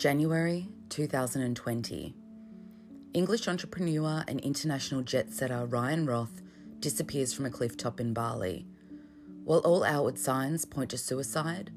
January 0.00 0.66
2020. 0.88 2.14
English 3.12 3.46
entrepreneur 3.46 4.24
and 4.26 4.40
international 4.40 5.02
jet 5.02 5.30
setter 5.30 5.66
Ryan 5.66 6.06
Roth 6.06 6.40
disappears 6.78 7.34
from 7.34 7.44
a 7.44 7.50
cliff 7.50 7.76
top 7.76 8.00
in 8.00 8.14
Bali. 8.14 8.66
While 9.44 9.58
all 9.58 9.84
outward 9.84 10.18
signs 10.18 10.64
point 10.64 10.88
to 10.92 10.96
suicide, 10.96 11.70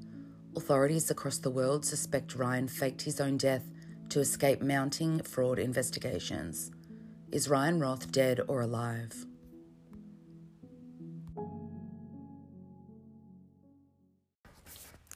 authorities 0.56 1.12
across 1.12 1.38
the 1.38 1.50
world 1.50 1.84
suspect 1.84 2.38
Ryan 2.38 2.70
faked 2.70 3.02
his 3.02 3.20
own 3.20 3.36
death 3.36 3.70
to 4.08 4.22
escape 4.22 4.62
mounting 4.62 5.20
fraud 5.24 5.60
investigations. 5.60 6.72
Is 7.34 7.50
Ryan 7.50 7.78
Roth 7.78 8.10
dead 8.10 8.40
or 8.48 8.62
alive? 8.62 9.26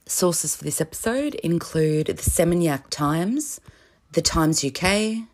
Sources 0.10 0.56
for 0.56 0.64
this 0.64 0.80
episode 0.80 1.36
include 1.36 2.08
the 2.08 2.14
Seminyak 2.14 2.84
Times, 2.90 3.60
the 4.14 4.22
Times 4.22 4.64
UK, 4.64 5.28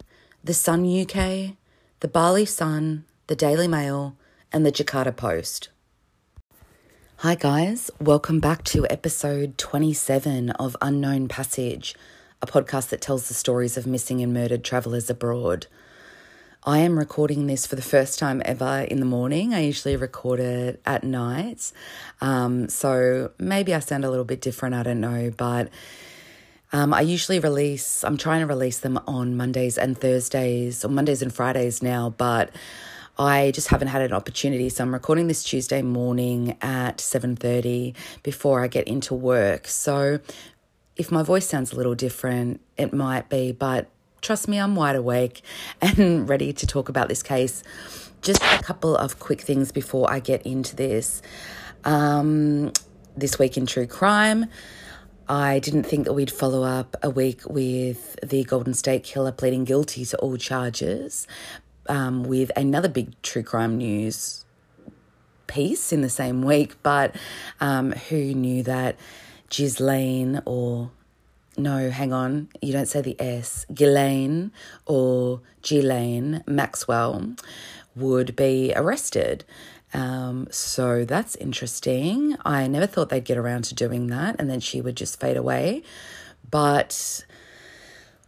the 0.44 0.54
Sun 0.56 0.84
UK, 0.84 1.56
the 2.00 2.08
Bali 2.08 2.44
Sun, 2.46 3.06
the 3.28 3.36
Daily 3.36 3.68
Mail, 3.68 4.16
and 4.52 4.66
the 4.66 4.72
Jakarta 4.72 5.16
Post. 5.16 5.70
Hi, 7.18 7.36
guys. 7.36 7.92
Welcome 8.02 8.40
back 8.40 8.64
to 8.64 8.88
episode 8.90 9.60
27 9.60 10.50
of 10.50 10.76
Unknown 10.82 11.28
Passage, 11.28 11.94
a 12.42 12.48
podcast 12.48 12.90
that 12.90 13.00
tells 13.00 13.28
the 13.28 13.36
stories 13.36 13.78
of 13.78 13.86
missing 13.86 14.22
and 14.22 14.34
murdered 14.34 14.64
travellers 14.64 15.08
abroad. 15.08 15.68
I 16.66 16.78
am 16.78 16.98
recording 16.98 17.48
this 17.48 17.68
for 17.68 17.76
the 17.76 17.82
first 17.82 18.18
time 18.18 18.42
ever 18.46 18.88
in 18.90 19.02
the 19.02 19.06
morning. 19.06 19.54
I 19.54 19.60
usually 19.60 19.98
record 19.98 20.40
it 20.40 20.82
at 20.86 21.04
night. 21.04 21.74
Um, 22.22 22.70
so 22.70 23.32
maybe 23.38 23.74
I 23.74 23.80
sound 23.80 24.06
a 24.06 24.10
little 24.10 24.24
bit 24.24 24.40
different, 24.40 24.74
I 24.74 24.84
don't 24.84 25.02
know. 25.02 25.30
But 25.36 25.68
um, 26.72 26.94
I 26.94 27.02
usually 27.02 27.40
release, 27.40 28.06
I'm 28.06 28.16
trying 28.16 28.40
to 28.40 28.48
release 28.48 28.80
them 28.80 28.98
on 29.08 29.36
Mondays 29.36 29.78
and 29.78 29.98
Thursdays, 29.98 30.86
or 30.86 30.88
Mondays 30.88 31.22
and 31.22 31.34
Fridays 31.34 31.84
now, 31.84 32.12
but 32.12 32.50
I 33.20 33.52
just 33.52 33.68
haven't 33.68 33.90
had 33.90 34.02
an 34.02 34.14
opportunity. 34.14 34.70
So 34.70 34.86
I'm 34.86 34.94
recording 34.94 35.28
this 35.28 35.44
Tuesday 35.44 35.82
morning 35.82 36.56
at 36.62 37.00
7.30 37.00 37.94
before 38.24 38.64
I 38.64 38.68
get 38.70 38.88
into 38.88 39.14
work. 39.14 39.68
So 39.68 40.22
if 40.96 41.12
my 41.12 41.24
voice 41.24 41.46
sounds 41.46 41.74
a 41.74 41.76
little 41.76 41.96
different, 41.96 42.62
it 42.78 42.94
might 42.94 43.28
be, 43.28 43.52
but 43.52 43.90
trust 44.24 44.48
me, 44.48 44.58
I'm 44.58 44.76
wide 44.76 44.96
awake 44.96 45.44
and 45.82 46.28
ready 46.28 46.52
to 46.54 46.66
talk 46.66 46.90
about 46.90 47.10
this 47.10 47.22
case. 47.22 47.62
Just 48.24 48.42
a 48.42 48.64
couple 48.64 48.96
of 48.96 49.20
quick 49.20 49.42
things 49.42 49.72
before 49.72 50.10
I 50.10 50.20
get 50.20 50.42
into 50.44 50.76
this. 50.76 51.22
Um, 51.84 52.72
this 53.16 53.38
week 53.38 53.58
in 53.58 53.66
true 53.66 53.86
crime, 53.86 54.48
I 55.28 55.60
didn't 55.60 55.84
think 55.84 56.06
that 56.06 56.14
we'd 56.14 56.32
follow 56.32 56.64
up 56.64 56.96
a 57.04 57.10
week 57.10 57.42
with 57.48 58.18
the 58.24 58.44
Golden 58.46 58.74
State 58.74 59.04
Killer 59.04 59.32
pleading 59.32 59.66
guilty 59.66 60.06
to 60.06 60.18
all 60.18 60.38
charges 60.38 61.28
um, 61.88 62.24
with 62.24 62.50
another 62.56 62.90
big 62.90 63.22
true 63.22 63.44
crime 63.44 63.78
news 63.78 64.46
piece 65.48 65.92
in 65.92 66.02
the 66.02 66.10
same 66.10 66.42
week. 66.42 66.82
But 66.82 67.16
um, 67.60 67.92
who 67.92 68.34
knew 68.34 68.64
that 68.64 68.96
Ghislaine 69.50 70.42
or 70.46 70.92
no, 71.58 71.90
hang 71.90 72.14
on, 72.14 72.50
you 72.62 72.74
don't 72.74 72.88
say 72.88 73.02
the 73.02 73.20
S, 73.20 73.66
Ghislaine 73.74 74.52
or 74.86 75.42
Ghislaine 75.62 76.44
Maxwell 76.48 77.36
would 77.96 78.36
be 78.36 78.74
arrested. 78.76 79.46
Um, 79.94 80.48
so 80.50 81.06
that's 81.06 81.36
interesting. 81.36 82.36
I 82.44 82.68
never 82.68 82.88
thought 82.88 83.10
they'd 83.10 83.24
get 83.24 83.38
around 83.38 83.66
to 83.66 83.76
doing 83.76 84.08
that 84.08 84.36
and 84.40 84.50
then 84.50 84.60
she 84.60 84.82
would 84.82 84.98
just 84.98 85.20
fade 85.20 85.38
away. 85.38 85.84
But 86.50 87.24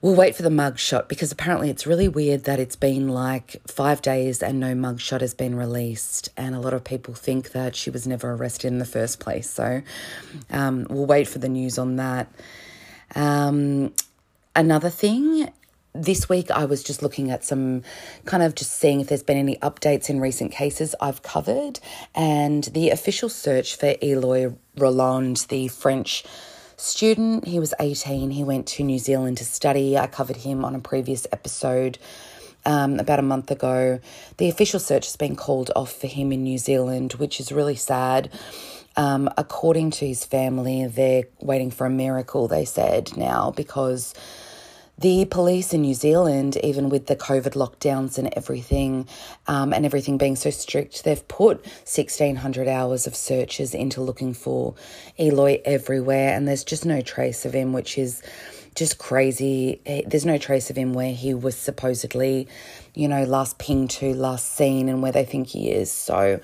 we'll 0.02 0.16
wait 0.16 0.36
for 0.36 0.44
the 0.44 0.52
mug 0.52 0.78
shot 0.78 1.10
because 1.10 1.32
apparently 1.32 1.72
it's 1.72 1.88
really 1.88 2.08
weird 2.08 2.44
that 2.44 2.60
it's 2.60 2.76
been 2.76 3.10
like 3.10 3.62
five 3.68 4.04
days 4.04 4.44
and 4.44 4.60
no 4.60 4.76
mug 4.76 5.00
shot 5.00 5.22
has 5.22 5.34
been 5.34 5.56
released. 5.56 6.30
And 6.38 6.54
a 6.54 6.60
lot 6.60 6.74
of 6.74 6.84
people 6.84 7.16
think 7.16 7.54
that 7.54 7.76
she 7.76 7.90
was 7.90 8.06
never 8.06 8.32
arrested 8.32 8.68
in 8.68 8.78
the 8.78 8.86
first 8.86 9.20
place. 9.20 9.50
So 9.50 9.82
um, 10.52 10.86
we'll 10.90 11.08
wait 11.08 11.28
for 11.28 11.40
the 11.40 11.50
news 11.50 11.80
on 11.80 11.96
that. 11.96 12.32
Um, 13.14 13.94
another 14.56 14.90
thing, 14.90 15.50
this 15.94 16.28
week 16.28 16.52
I 16.52 16.66
was 16.66 16.84
just 16.84 17.02
looking 17.02 17.32
at 17.32 17.44
some 17.44 17.84
kind 18.26 18.44
of 18.44 18.56
just 18.56 18.72
seeing 18.72 19.00
if 19.00 19.08
there's 19.08 19.24
been 19.24 19.38
any 19.38 19.58
updates 19.58 20.10
in 20.10 20.20
recent 20.20 20.52
cases 20.52 20.96
I've 21.00 21.24
covered, 21.24 21.80
and 22.14 22.64
the 22.66 22.90
official 22.90 23.30
search 23.30 23.76
for 23.76 23.96
Eloi 24.02 24.54
Rolland, 24.78 25.46
the 25.50 25.68
French 25.68 26.24
student, 26.78 27.48
he 27.48 27.60
was 27.60 27.74
18, 27.80 28.32
he 28.32 28.44
went 28.44 28.68
to 28.68 28.84
New 28.84 29.00
Zealand 29.00 29.38
to 29.38 29.46
study. 29.46 29.98
I 29.98 30.08
covered 30.08 30.38
him 30.38 30.66
on 30.66 30.76
a 30.76 30.80
previous 30.80 31.26
episode. 31.32 31.98
Um, 32.68 33.00
about 33.00 33.20
a 33.20 33.22
month 33.22 33.52
ago, 33.52 34.00
the 34.38 34.50
official 34.50 34.80
search 34.80 35.06
has 35.06 35.16
been 35.16 35.36
called 35.36 35.70
off 35.76 35.94
for 35.94 36.08
him 36.08 36.32
in 36.32 36.44
New 36.44 36.58
Zealand, 36.58 37.14
which 37.14 37.40
is 37.40 37.52
really 37.52 37.76
sad. 37.76 38.32
Um, 38.98 39.30
according 39.38 39.92
to 39.92 40.08
his 40.08 40.24
family, 40.24 40.88
they're 40.88 41.26
waiting 41.42 41.72
for 41.72 41.86
a 41.86 41.90
miracle, 41.90 42.48
they 42.48 42.66
said 42.66 43.18
now, 43.18 43.52
because 43.52 44.14
the 44.98 45.26
police 45.26 45.74
in 45.74 45.82
New 45.82 45.94
Zealand, 45.94 46.58
even 46.64 46.88
with 46.88 47.08
the 47.08 47.18
COVID 47.18 47.54
lockdowns 47.54 48.18
and 48.18 48.30
everything, 48.34 49.08
um, 49.48 49.74
and 49.74 49.86
everything 49.86 50.18
being 50.18 50.38
so 50.38 50.50
strict, 50.50 51.04
they've 51.04 51.28
put 51.28 51.66
1,600 51.66 52.68
hours 52.70 53.06
of 53.06 53.14
searches 53.16 53.74
into 53.74 54.02
looking 54.02 54.34
for 54.34 54.74
Eloi 55.20 55.62
everywhere, 55.66 56.34
and 56.34 56.48
there's 56.48 56.64
just 56.64 56.86
no 56.86 57.02
trace 57.02 57.44
of 57.46 57.54
him, 57.54 57.74
which 57.74 57.98
is 57.98 58.24
just 58.76 58.98
crazy. 58.98 59.82
There's 60.08 60.26
no 60.26 60.38
trace 60.38 60.70
of 60.70 60.78
him 60.78 60.94
where 60.94 61.14
he 61.14 61.34
was 61.34 61.58
supposedly, 61.58 62.48
you 62.94 63.10
know, 63.10 63.26
last 63.26 63.58
pinged 63.58 63.90
to, 63.92 64.14
last 64.14 64.56
seen, 64.56 64.88
and 64.88 65.02
where 65.02 65.12
they 65.12 65.26
think 65.26 65.48
he 65.48 65.72
is. 65.72 65.92
So, 65.92 66.40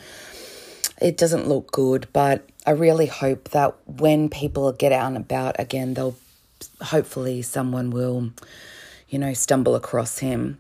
it 1.02 1.18
doesn't 1.18 1.48
look 1.48 1.72
good, 1.72 2.08
but 2.14 2.48
I 2.66 2.72
really 2.72 3.08
hope 3.08 3.50
that 3.50 3.76
when 3.88 4.30
people 4.30 4.72
get 4.72 4.92
out 4.92 5.08
and 5.08 5.18
about 5.18 5.60
again, 5.60 5.96
they'll 5.96 6.16
hopefully 6.82 7.42
someone 7.42 7.90
will, 7.90 8.32
you 9.10 9.18
know, 9.18 9.34
stumble 9.34 9.76
across 9.76 10.20
him. 10.20 10.60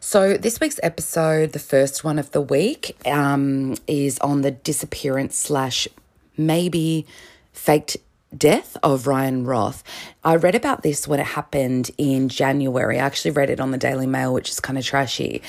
So, 0.00 0.36
this 0.36 0.60
week's 0.60 0.80
episode, 0.82 1.52
the 1.52 1.58
first 1.58 2.04
one 2.04 2.18
of 2.18 2.32
the 2.32 2.40
week, 2.42 2.96
um, 3.06 3.76
is 3.86 4.18
on 4.18 4.42
the 4.42 4.50
disappearance 4.50 5.38
slash 5.38 5.88
maybe 6.36 7.06
faked 7.52 7.96
death 8.36 8.76
of 8.82 9.06
Ryan 9.06 9.46
Roth. 9.46 9.82
I 10.24 10.36
read 10.36 10.54
about 10.54 10.82
this 10.82 11.06
when 11.06 11.20
it 11.20 11.26
happened 11.26 11.90
in 11.96 12.28
January. 12.28 12.98
I 12.98 13.04
actually 13.04 13.30
read 13.30 13.48
it 13.48 13.60
on 13.60 13.70
the 13.70 13.78
Daily 13.78 14.06
Mail, 14.06 14.34
which 14.34 14.50
is 14.50 14.60
kind 14.60 14.78
of 14.78 14.84
trashy. 14.84 15.40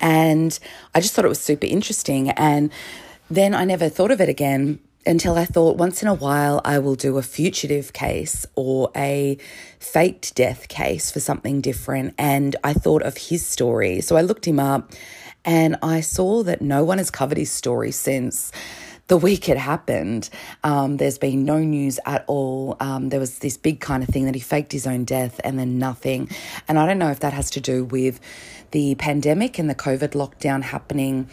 And 0.00 0.58
I 0.94 1.00
just 1.00 1.14
thought 1.14 1.24
it 1.24 1.28
was 1.28 1.40
super 1.40 1.66
interesting. 1.66 2.30
And 2.30 2.70
then 3.30 3.54
I 3.54 3.64
never 3.64 3.88
thought 3.88 4.10
of 4.10 4.20
it 4.20 4.28
again 4.28 4.80
until 5.06 5.36
I 5.36 5.44
thought 5.44 5.76
once 5.76 6.02
in 6.02 6.08
a 6.08 6.14
while 6.14 6.60
I 6.64 6.78
will 6.78 6.94
do 6.94 7.18
a 7.18 7.22
fugitive 7.22 7.92
case 7.92 8.46
or 8.54 8.90
a 8.94 9.38
faked 9.78 10.34
death 10.34 10.68
case 10.68 11.10
for 11.10 11.20
something 11.20 11.60
different. 11.60 12.14
And 12.18 12.56
I 12.62 12.74
thought 12.74 13.02
of 13.02 13.16
his 13.16 13.46
story. 13.46 14.00
So 14.00 14.16
I 14.16 14.22
looked 14.22 14.46
him 14.46 14.60
up 14.60 14.92
and 15.44 15.76
I 15.82 16.00
saw 16.00 16.42
that 16.42 16.60
no 16.60 16.84
one 16.84 16.98
has 16.98 17.10
covered 17.10 17.38
his 17.38 17.50
story 17.50 17.90
since 17.90 18.52
the 19.06 19.16
week 19.16 19.48
it 19.48 19.56
happened. 19.56 20.28
Um, 20.62 20.98
there's 20.98 21.16
been 21.16 21.44
no 21.44 21.58
news 21.58 21.98
at 22.04 22.24
all. 22.26 22.76
Um, 22.78 23.08
there 23.08 23.20
was 23.20 23.38
this 23.38 23.56
big 23.56 23.80
kind 23.80 24.02
of 24.02 24.10
thing 24.10 24.26
that 24.26 24.34
he 24.34 24.40
faked 24.40 24.72
his 24.72 24.86
own 24.86 25.04
death 25.04 25.40
and 25.42 25.58
then 25.58 25.78
nothing. 25.78 26.28
And 26.68 26.78
I 26.78 26.86
don't 26.86 26.98
know 26.98 27.10
if 27.10 27.20
that 27.20 27.32
has 27.32 27.50
to 27.52 27.60
do 27.60 27.84
with 27.84 28.20
the 28.72 28.94
pandemic 28.96 29.58
and 29.58 29.70
the 29.70 29.74
COVID 29.74 30.10
lockdown 30.10 30.62
happening 30.62 31.30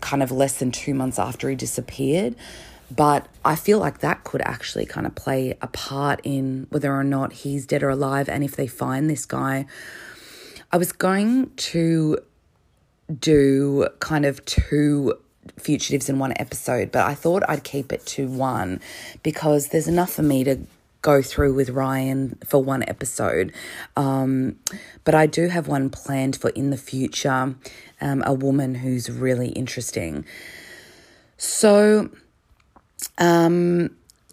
kind 0.00 0.22
of 0.22 0.30
less 0.30 0.58
than 0.58 0.70
two 0.70 0.94
months 0.94 1.18
after 1.18 1.48
he 1.48 1.56
disappeared. 1.56 2.36
But 2.94 3.26
I 3.44 3.56
feel 3.56 3.78
like 3.78 3.98
that 3.98 4.22
could 4.24 4.42
actually 4.42 4.86
kind 4.86 5.06
of 5.06 5.14
play 5.14 5.56
a 5.60 5.66
part 5.66 6.20
in 6.22 6.66
whether 6.70 6.92
or 6.94 7.02
not 7.02 7.32
he's 7.32 7.66
dead 7.66 7.82
or 7.82 7.88
alive 7.88 8.28
and 8.28 8.44
if 8.44 8.54
they 8.54 8.66
find 8.66 9.10
this 9.10 9.26
guy. 9.26 9.66
I 10.72 10.76
was 10.76 10.92
going 10.92 11.50
to 11.56 12.18
do 13.20 13.88
kind 14.00 14.24
of 14.24 14.44
two 14.44 15.14
fugitives 15.58 16.08
in 16.08 16.18
one 16.18 16.32
episode, 16.36 16.92
but 16.92 17.06
I 17.06 17.14
thought 17.14 17.42
I'd 17.48 17.64
keep 17.64 17.92
it 17.92 18.04
to 18.06 18.28
one 18.28 18.80
because 19.22 19.68
there's 19.68 19.88
enough 19.88 20.12
for 20.12 20.22
me 20.22 20.44
to 20.44 20.58
go 21.02 21.22
through 21.22 21.54
with 21.54 21.70
Ryan 21.70 22.36
for 22.44 22.62
one 22.62 22.82
episode. 22.88 23.52
Um, 23.96 24.56
but 25.04 25.14
I 25.14 25.26
do 25.26 25.46
have 25.48 25.68
one 25.68 25.88
planned 25.88 26.34
for 26.34 26.50
in 26.50 26.70
the 26.70 26.76
future, 26.76 27.54
um, 28.00 28.22
a 28.26 28.32
woman 28.32 28.74
who's 28.74 29.10
really 29.10 29.48
interesting. 29.48 30.24
So, 31.36 32.10
um, 33.18 33.90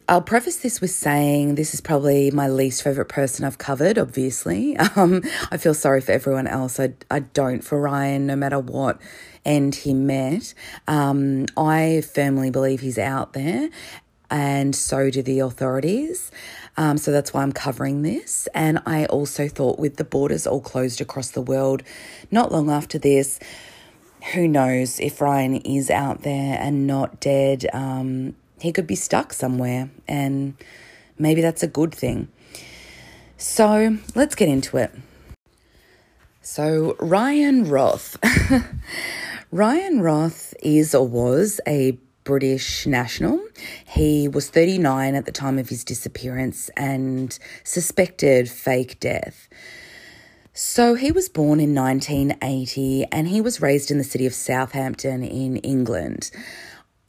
I'll 0.10 0.22
preface 0.22 0.58
this 0.58 0.82
with 0.82 0.92
saying 0.92 1.56
this 1.56 1.74
is 1.74 1.80
probably 1.80 2.30
my 2.32 2.50
least 2.50 2.84
favorite 2.84 3.08
person 3.08 3.46
I've 3.46 3.58
covered, 3.58 3.98
obviously. 3.98 4.78
Um, 4.96 5.24
I 5.50 5.58
feel 5.58 5.74
sorry 5.74 6.02
for 6.02 6.12
everyone 6.12 6.46
else. 6.46 6.80
I, 6.80 6.94
I 7.10 7.20
don't 7.20 7.64
for 7.64 7.80
Ryan, 7.80 8.28
no 8.28 8.36
matter 8.36 8.60
what 8.60 9.02
end 9.44 9.76
he 9.76 9.94
met. 9.94 10.54
Um, 10.88 11.46
I 11.58 12.04
firmly 12.14 12.52
believe 12.52 12.82
he's 12.82 13.00
out 13.00 13.34
there, 13.34 13.70
and 14.30 14.76
so 14.76 15.10
do 15.10 15.22
the 15.24 15.40
authorities. 15.40 16.32
Um, 16.76 16.98
so 16.98 17.12
that's 17.12 17.34
why 17.34 17.44
I'm 17.44 17.52
covering 17.52 18.02
this. 18.02 18.48
And 18.54 18.80
I 18.86 19.06
also 19.06 19.48
thought 19.48 19.80
with 19.80 19.98
the 19.98 20.04
borders 20.04 20.48
all 20.48 20.62
closed 20.62 21.02
across 21.02 21.30
the 21.30 21.42
world, 21.42 21.84
not 22.32 22.52
long 22.52 22.70
after 22.70 22.98
this, 22.98 23.40
who 24.34 24.48
knows 24.48 25.00
if 25.00 25.22
Ryan 25.22 25.58
is 25.58 25.90
out 25.90 26.22
there 26.22 26.58
and 26.60 26.88
not 26.88 27.20
dead. 27.20 27.66
Um, 27.74 28.36
he 28.60 28.72
could 28.72 28.88
be 28.88 28.96
stuck 28.96 29.34
somewhere, 29.34 29.90
and 30.08 30.56
maybe 31.20 31.42
that's 31.42 31.64
a 31.64 31.68
good 31.68 31.94
thing. 31.94 32.30
So 33.38 33.98
let's 34.16 34.36
get 34.36 34.48
into 34.48 34.78
it. 34.78 34.92
So, 36.42 36.96
Ryan 37.00 37.70
Roth. 37.70 38.18
Ryan 39.52 40.02
Roth 40.02 40.54
is 40.62 40.96
or 40.96 41.08
was 41.08 41.62
a 41.68 41.98
British 42.24 42.86
national. 42.86 43.44
He 43.86 44.28
was 44.28 44.50
39 44.50 45.16
at 45.16 45.26
the 45.26 45.32
time 45.32 45.60
of 45.60 45.70
his 45.70 45.84
disappearance 45.84 46.70
and 46.78 47.38
suspected 47.64 48.50
fake 48.50 49.00
death. 49.00 49.48
So 50.54 50.94
he 50.94 51.12
was 51.12 51.30
born 51.30 51.60
in 51.60 51.74
1980 51.74 53.06
and 53.12 53.28
he 53.28 53.42
was 53.42 53.62
raised 53.62 53.90
in 53.90 53.98
the 53.98 54.04
city 54.04 54.28
of 54.28 54.34
Southampton 54.34 55.24
in 55.24 55.58
England. 55.58 56.30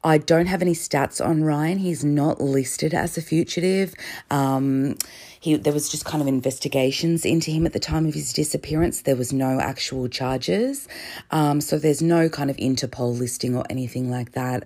I 0.04 0.18
don't 0.18 0.46
have 0.46 0.60
any 0.60 0.74
stats 0.74 1.24
on 1.24 1.42
Ryan. 1.44 1.78
He's 1.78 2.04
not 2.04 2.38
listed 2.38 2.92
as 2.92 3.16
a 3.16 3.22
fugitive. 3.22 3.94
Um, 4.30 4.96
he 5.40 5.56
there 5.56 5.72
was 5.72 5.88
just 5.88 6.04
kind 6.04 6.20
of 6.20 6.28
investigations 6.28 7.24
into 7.24 7.50
him 7.50 7.64
at 7.64 7.72
the 7.72 7.80
time 7.80 8.06
of 8.06 8.12
his 8.12 8.32
disappearance. 8.34 9.02
There 9.02 9.16
was 9.16 9.32
no 9.32 9.60
actual 9.60 10.08
charges, 10.08 10.86
um, 11.30 11.60
so 11.62 11.78
there's 11.78 12.02
no 12.02 12.28
kind 12.28 12.50
of 12.50 12.56
Interpol 12.58 13.18
listing 13.18 13.56
or 13.56 13.64
anything 13.70 14.10
like 14.10 14.32
that. 14.32 14.64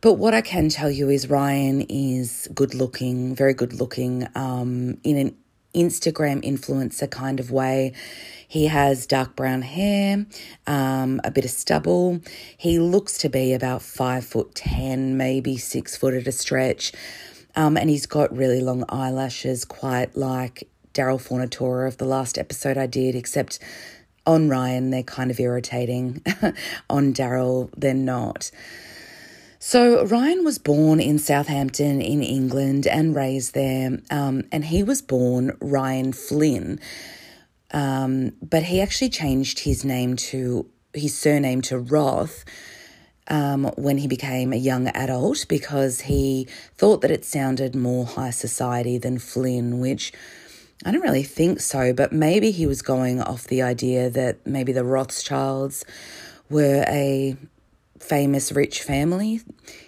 But 0.00 0.14
what 0.14 0.34
I 0.34 0.40
can 0.40 0.68
tell 0.68 0.90
you 0.90 1.10
is 1.10 1.28
Ryan 1.28 1.82
is 1.82 2.48
good 2.54 2.74
looking, 2.74 3.34
very 3.34 3.54
good 3.54 3.74
looking, 3.74 4.26
um, 4.34 4.98
in 5.04 5.16
an 5.16 5.36
Instagram 5.74 6.42
influencer 6.42 7.08
kind 7.10 7.38
of 7.38 7.50
way. 7.50 7.92
He 8.50 8.66
has 8.66 9.06
dark 9.06 9.36
brown 9.36 9.62
hair, 9.62 10.26
um, 10.66 11.20
a 11.22 11.30
bit 11.30 11.44
of 11.44 11.52
stubble. 11.52 12.20
He 12.58 12.80
looks 12.80 13.16
to 13.18 13.28
be 13.28 13.52
about 13.52 13.80
five 13.80 14.24
foot 14.24 14.56
ten, 14.56 15.16
maybe 15.16 15.56
six 15.56 15.96
foot 15.96 16.14
at 16.14 16.26
a 16.26 16.32
stretch. 16.32 16.90
Um, 17.54 17.76
and 17.76 17.88
he's 17.88 18.06
got 18.06 18.36
really 18.36 18.60
long 18.60 18.84
eyelashes, 18.88 19.64
quite 19.64 20.16
like 20.16 20.68
Daryl 20.92 21.22
Fornatora 21.22 21.86
of 21.86 21.98
the 21.98 22.04
last 22.04 22.38
episode 22.38 22.76
I 22.76 22.88
did, 22.88 23.14
except 23.14 23.60
on 24.26 24.48
Ryan, 24.48 24.90
they're 24.90 25.04
kind 25.04 25.30
of 25.30 25.38
irritating. 25.38 26.20
on 26.90 27.14
Daryl, 27.14 27.70
they're 27.76 27.94
not. 27.94 28.50
So, 29.60 30.04
Ryan 30.06 30.44
was 30.44 30.58
born 30.58 30.98
in 30.98 31.20
Southampton 31.20 32.00
in 32.00 32.20
England 32.24 32.88
and 32.88 33.14
raised 33.14 33.54
there, 33.54 34.00
um, 34.10 34.42
and 34.50 34.64
he 34.64 34.82
was 34.82 35.02
born 35.02 35.56
Ryan 35.60 36.12
Flynn. 36.12 36.80
Um, 37.72 38.32
but 38.42 38.64
he 38.64 38.80
actually 38.80 39.10
changed 39.10 39.60
his 39.60 39.84
name 39.84 40.16
to 40.16 40.66
his 40.92 41.16
surname 41.16 41.62
to 41.62 41.78
Roth 41.78 42.44
um, 43.28 43.64
when 43.76 43.98
he 43.98 44.08
became 44.08 44.52
a 44.52 44.56
young 44.56 44.88
adult 44.88 45.46
because 45.48 46.02
he 46.02 46.48
thought 46.76 47.00
that 47.02 47.10
it 47.10 47.24
sounded 47.24 47.76
more 47.76 48.04
high 48.04 48.30
society 48.30 48.98
than 48.98 49.18
Flynn, 49.18 49.78
which 49.78 50.12
I 50.84 50.90
don't 50.90 51.02
really 51.02 51.22
think 51.22 51.60
so, 51.60 51.92
but 51.92 52.12
maybe 52.12 52.50
he 52.50 52.66
was 52.66 52.82
going 52.82 53.20
off 53.20 53.44
the 53.44 53.62
idea 53.62 54.10
that 54.10 54.44
maybe 54.46 54.72
the 54.72 54.84
Rothschilds 54.84 55.84
were 56.48 56.84
a 56.88 57.36
famous 58.00 58.50
rich 58.50 58.82
family 58.82 59.42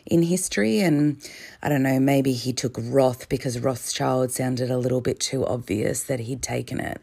in 0.06 0.23
history. 0.23 0.81
And 0.81 1.17
I 1.62 1.69
don't 1.69 1.82
know, 1.82 1.99
maybe 1.99 2.32
he 2.32 2.52
took 2.52 2.76
Roth 2.78 3.28
because 3.28 3.58
Rothschild 3.58 4.31
sounded 4.31 4.70
a 4.70 4.76
little 4.76 5.00
bit 5.00 5.19
too 5.19 5.44
obvious 5.46 6.05
that 6.05 6.20
he'd 6.20 6.43
taken 6.43 6.78
it. 6.78 7.00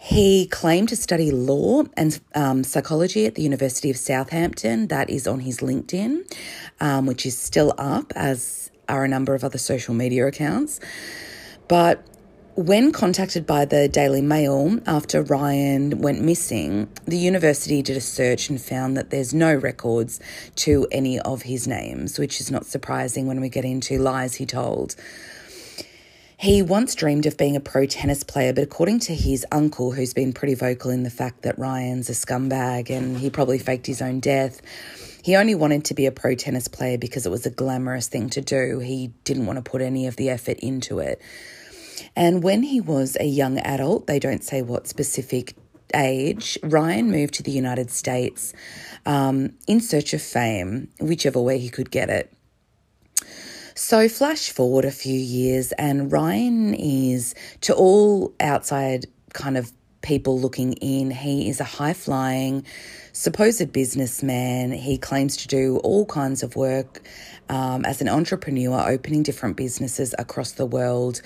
He 0.00 0.46
claimed 0.46 0.88
to 0.90 0.96
study 0.96 1.32
law 1.32 1.82
and 1.96 2.18
um, 2.32 2.62
psychology 2.62 3.26
at 3.26 3.34
the 3.34 3.42
University 3.42 3.90
of 3.90 3.96
Southampton. 3.96 4.86
That 4.86 5.10
is 5.10 5.26
on 5.26 5.40
his 5.40 5.58
LinkedIn, 5.58 6.20
um, 6.80 7.06
which 7.06 7.26
is 7.26 7.36
still 7.36 7.74
up, 7.76 8.12
as 8.14 8.70
are 8.88 9.04
a 9.04 9.08
number 9.08 9.34
of 9.34 9.42
other 9.42 9.58
social 9.58 9.94
media 9.94 10.26
accounts. 10.28 10.78
But 11.66 12.06
when 12.54 12.92
contacted 12.92 13.44
by 13.44 13.64
the 13.64 13.88
Daily 13.88 14.22
Mail 14.22 14.78
after 14.86 15.22
Ryan 15.22 15.98
went 15.98 16.22
missing, 16.22 16.88
the 17.04 17.18
university 17.18 17.82
did 17.82 17.96
a 17.96 18.00
search 18.00 18.48
and 18.48 18.60
found 18.60 18.96
that 18.96 19.10
there's 19.10 19.34
no 19.34 19.54
records 19.54 20.20
to 20.56 20.86
any 20.92 21.18
of 21.20 21.42
his 21.42 21.66
names, 21.66 22.18
which 22.18 22.40
is 22.40 22.52
not 22.52 22.66
surprising 22.66 23.26
when 23.26 23.40
we 23.40 23.48
get 23.48 23.64
into 23.64 23.98
lies 23.98 24.36
he 24.36 24.46
told. 24.46 24.94
He 26.40 26.62
once 26.62 26.94
dreamed 26.94 27.26
of 27.26 27.36
being 27.36 27.56
a 27.56 27.60
pro 27.60 27.84
tennis 27.84 28.22
player, 28.22 28.52
but 28.52 28.62
according 28.62 29.00
to 29.00 29.12
his 29.12 29.44
uncle, 29.50 29.90
who's 29.90 30.14
been 30.14 30.32
pretty 30.32 30.54
vocal 30.54 30.92
in 30.92 31.02
the 31.02 31.10
fact 31.10 31.42
that 31.42 31.58
Ryan's 31.58 32.08
a 32.08 32.12
scumbag 32.12 32.90
and 32.90 33.18
he 33.18 33.28
probably 33.28 33.58
faked 33.58 33.88
his 33.88 34.00
own 34.00 34.20
death, 34.20 34.62
he 35.24 35.34
only 35.34 35.56
wanted 35.56 35.84
to 35.86 35.94
be 35.94 36.06
a 36.06 36.12
pro 36.12 36.36
tennis 36.36 36.68
player 36.68 36.96
because 36.96 37.26
it 37.26 37.30
was 37.30 37.44
a 37.44 37.50
glamorous 37.50 38.06
thing 38.06 38.30
to 38.30 38.40
do. 38.40 38.78
He 38.78 39.08
didn't 39.24 39.46
want 39.46 39.56
to 39.56 39.68
put 39.68 39.82
any 39.82 40.06
of 40.06 40.14
the 40.14 40.30
effort 40.30 40.60
into 40.60 41.00
it. 41.00 41.20
And 42.14 42.40
when 42.40 42.62
he 42.62 42.80
was 42.80 43.16
a 43.18 43.26
young 43.26 43.58
adult, 43.58 44.06
they 44.06 44.20
don't 44.20 44.44
say 44.44 44.62
what 44.62 44.86
specific 44.86 45.56
age, 45.92 46.56
Ryan 46.62 47.10
moved 47.10 47.34
to 47.34 47.42
the 47.42 47.50
United 47.50 47.90
States 47.90 48.52
um, 49.04 49.54
in 49.66 49.80
search 49.80 50.14
of 50.14 50.22
fame, 50.22 50.88
whichever 51.00 51.40
way 51.40 51.58
he 51.58 51.68
could 51.68 51.90
get 51.90 52.10
it. 52.10 52.32
So, 53.80 54.08
flash 54.08 54.50
forward 54.50 54.84
a 54.84 54.90
few 54.90 55.16
years, 55.16 55.70
and 55.78 56.10
Ryan 56.10 56.74
is, 56.74 57.36
to 57.60 57.72
all 57.76 58.34
outside 58.40 59.06
kind 59.34 59.56
of 59.56 59.70
people 60.02 60.40
looking 60.40 60.72
in, 60.72 61.12
he 61.12 61.48
is 61.48 61.60
a 61.60 61.64
high 61.64 61.92
flying, 61.92 62.66
supposed 63.12 63.72
businessman. 63.72 64.72
He 64.72 64.98
claims 64.98 65.36
to 65.36 65.46
do 65.46 65.76
all 65.84 66.06
kinds 66.06 66.42
of 66.42 66.56
work 66.56 67.02
um, 67.48 67.84
as 67.84 68.00
an 68.00 68.08
entrepreneur, 68.08 68.84
opening 68.84 69.22
different 69.22 69.56
businesses 69.56 70.12
across 70.18 70.50
the 70.50 70.66
world. 70.66 71.22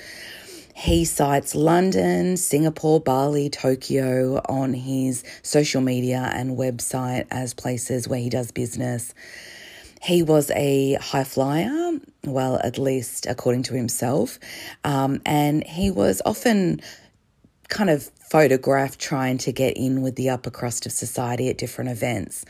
He 0.75 1.07
cites 1.07 1.55
London, 1.55 2.37
Singapore, 2.37 3.01
Bali, 3.01 3.49
Tokyo 3.49 4.43
on 4.47 4.75
his 4.75 5.25
social 5.41 5.81
media 5.81 6.31
and 6.35 6.59
website 6.59 7.27
as 7.31 7.55
places 7.55 8.09
where 8.09 8.21
he 8.21 8.29
does 8.29 8.53
business. 8.53 9.15
He 10.03 10.23
was 10.23 10.51
a 10.51 10.95
high 10.95 11.25
flyer, 11.25 11.99
well, 12.25 12.61
at 12.63 12.79
least 12.79 13.27
according 13.27 13.63
to 13.65 13.75
himself, 13.75 14.39
um, 14.85 15.21
and 15.25 15.65
he 15.65 15.91
was 15.91 16.21
often 16.25 16.81
kind 17.69 17.89
of 17.89 18.11
photographed 18.29 18.99
trying 18.99 19.39
to 19.39 19.53
get 19.53 19.77
in 19.77 20.03
with 20.03 20.17
the 20.17 20.29
upper 20.29 20.51
crust 20.51 20.87
of 20.87 20.93
society 20.93 21.49
at 21.49 21.59
different 21.59 21.91
events. 21.91 22.45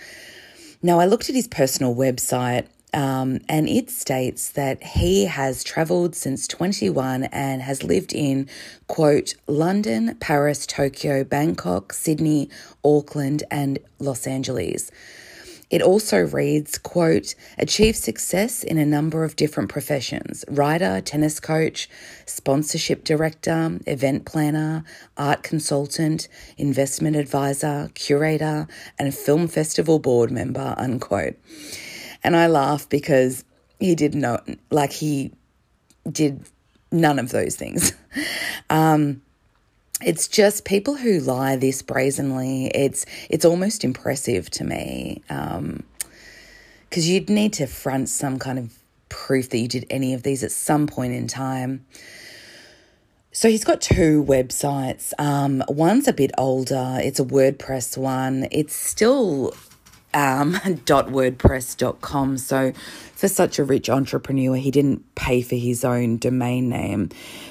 Now, 0.82 0.98
I 0.98 1.06
looked 1.06 1.28
at 1.28 1.34
his 1.34 1.46
personal 1.46 1.94
website 1.94 2.66
um, 2.94 3.40
and 3.48 3.68
it 3.68 3.90
states 3.90 4.50
that 4.50 4.82
he 4.82 5.26
has 5.26 5.64
travelled 5.64 6.14
since 6.14 6.46
21 6.48 7.24
and 7.24 7.62
has 7.62 7.82
lived 7.82 8.12
in, 8.12 8.48
quote, 8.86 9.34
London, 9.46 10.16
Paris, 10.20 10.66
Tokyo, 10.66 11.24
Bangkok, 11.24 11.92
Sydney, 11.92 12.50
Auckland, 12.84 13.44
and 13.50 13.78
Los 13.98 14.26
Angeles. 14.26 14.90
It 15.72 15.80
also 15.80 16.18
reads, 16.18 16.76
quote, 16.76 17.34
achieved 17.56 17.96
success 17.96 18.62
in 18.62 18.76
a 18.76 18.84
number 18.84 19.24
of 19.24 19.36
different 19.36 19.70
professions 19.70 20.44
writer, 20.46 21.00
tennis 21.00 21.40
coach, 21.40 21.88
sponsorship 22.26 23.04
director, 23.04 23.80
event 23.86 24.26
planner, 24.26 24.84
art 25.16 25.42
consultant, 25.42 26.28
investment 26.58 27.16
advisor, 27.16 27.90
curator, 27.94 28.68
and 28.98 29.14
film 29.14 29.48
festival 29.48 29.98
board 29.98 30.30
member, 30.30 30.74
unquote. 30.76 31.36
And 32.22 32.36
I 32.36 32.48
laugh 32.48 32.86
because 32.90 33.42
he 33.80 33.94
did 33.94 34.14
not, 34.14 34.46
like, 34.70 34.92
he 34.92 35.32
did 36.10 36.44
none 36.92 37.18
of 37.18 37.30
those 37.30 37.56
things. 37.56 37.94
um, 38.70 39.22
it's 40.04 40.28
just 40.28 40.64
people 40.64 40.96
who 40.96 41.20
lie 41.20 41.56
this 41.56 41.82
brazenly. 41.82 42.66
It's 42.74 43.06
it's 43.30 43.44
almost 43.44 43.84
impressive 43.84 44.50
to 44.50 44.64
me, 44.64 45.22
because 45.28 45.58
um, 45.58 45.84
you'd 46.90 47.30
need 47.30 47.52
to 47.54 47.66
front 47.66 48.08
some 48.08 48.38
kind 48.38 48.58
of 48.58 48.78
proof 49.08 49.50
that 49.50 49.58
you 49.58 49.68
did 49.68 49.86
any 49.90 50.14
of 50.14 50.22
these 50.22 50.42
at 50.42 50.52
some 50.52 50.86
point 50.86 51.12
in 51.12 51.26
time. 51.28 51.84
So 53.34 53.48
he's 53.48 53.64
got 53.64 53.80
two 53.80 54.22
websites. 54.22 55.12
Um, 55.18 55.64
one's 55.66 56.06
a 56.06 56.12
bit 56.12 56.32
older. 56.36 56.98
It's 57.00 57.18
a 57.18 57.24
WordPress 57.24 57.96
one. 57.96 58.46
It's 58.50 58.74
still 58.74 59.54
um, 60.12 60.52
.wordpress.com. 60.86 62.38
So 62.38 62.72
for 63.22 63.28
such 63.28 63.58
a 63.60 63.64
rich 63.64 63.88
entrepreneur, 63.88 64.56
he 64.56 64.72
didn't 64.72 65.14
pay 65.14 65.42
for 65.42 65.54
his 65.54 65.84
own 65.84 66.16
domain 66.16 66.68
name, 66.68 67.08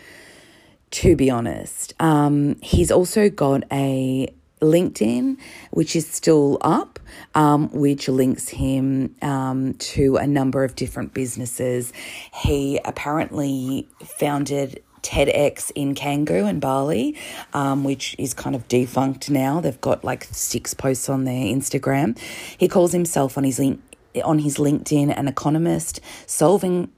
to 0.90 1.16
be 1.16 1.30
honest. 1.30 1.94
Um, 2.00 2.56
he's 2.62 2.90
also 2.90 3.30
got 3.30 3.62
a 3.72 4.34
LinkedIn, 4.62 5.38
which 5.72 5.96
is 5.96 6.08
still 6.08 6.58
up, 6.62 7.00
um, 7.34 7.70
which 7.72 8.08
links 8.08 8.50
him 8.50 9.16
um, 9.22 9.74
to 9.76 10.18
a 10.18 10.28
number 10.28 10.64
of 10.64 10.76
different 10.76 11.14
businesses. 11.14 11.94
He 12.34 12.80
apparently 12.86 13.88
founded 14.04 14.82
TEDx 15.02 15.72
in 15.76 15.94
Canggu 15.94 16.50
in 16.50 16.60
Bali, 16.60 17.16
um, 17.54 17.84
which 17.84 18.16
is 18.18 18.34
kind 18.34 18.56
of 18.56 18.68
defunct 18.68 19.30
now. 19.30 19.62
They've 19.62 19.80
got 19.80 20.04
like 20.04 20.24
six 20.24 20.74
posts 20.74 21.10
on 21.10 21.26
their 21.26 21.46
Instagram. 21.46 22.18
He 22.58 22.68
calls 22.68 22.92
himself 22.92 23.38
on 23.38 23.44
his 23.44 23.60
link 23.60 23.82
on 24.24 24.40
his 24.40 24.58
LinkedIn 24.58 25.16
an 25.16 25.28
economist, 25.28 26.00
solving 26.26 26.90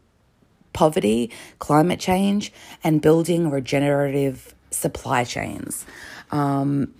poverty, 0.71 1.31
climate 1.57 1.99
change, 1.99 2.53
and 2.83 3.01
building 3.01 3.49
regenerative 3.49 4.53
supply 4.69 5.23
chains. 5.23 5.85
Um, 6.31 6.93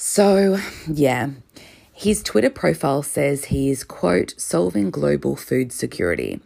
so, 0.00 0.58
yeah, 0.86 1.28
his 1.92 2.22
Twitter 2.22 2.48
profile 2.48 3.02
says 3.02 3.44
he 3.44 3.68
is, 3.68 3.84
quote, 3.84 4.32
solving 4.38 4.90
global 4.90 5.36
food 5.36 5.70
security. 5.70 6.40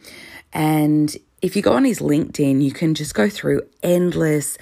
And 0.53 1.17
if 1.41 1.55
you 1.55 1.63
go 1.63 1.75
on 1.75 1.85
his 1.85 2.01
LinkedIn, 2.01 2.61
you 2.61 2.73
can 2.73 2.95
just 2.95 3.15
go 3.15 3.29
through 3.29 3.63
endless 3.81 4.59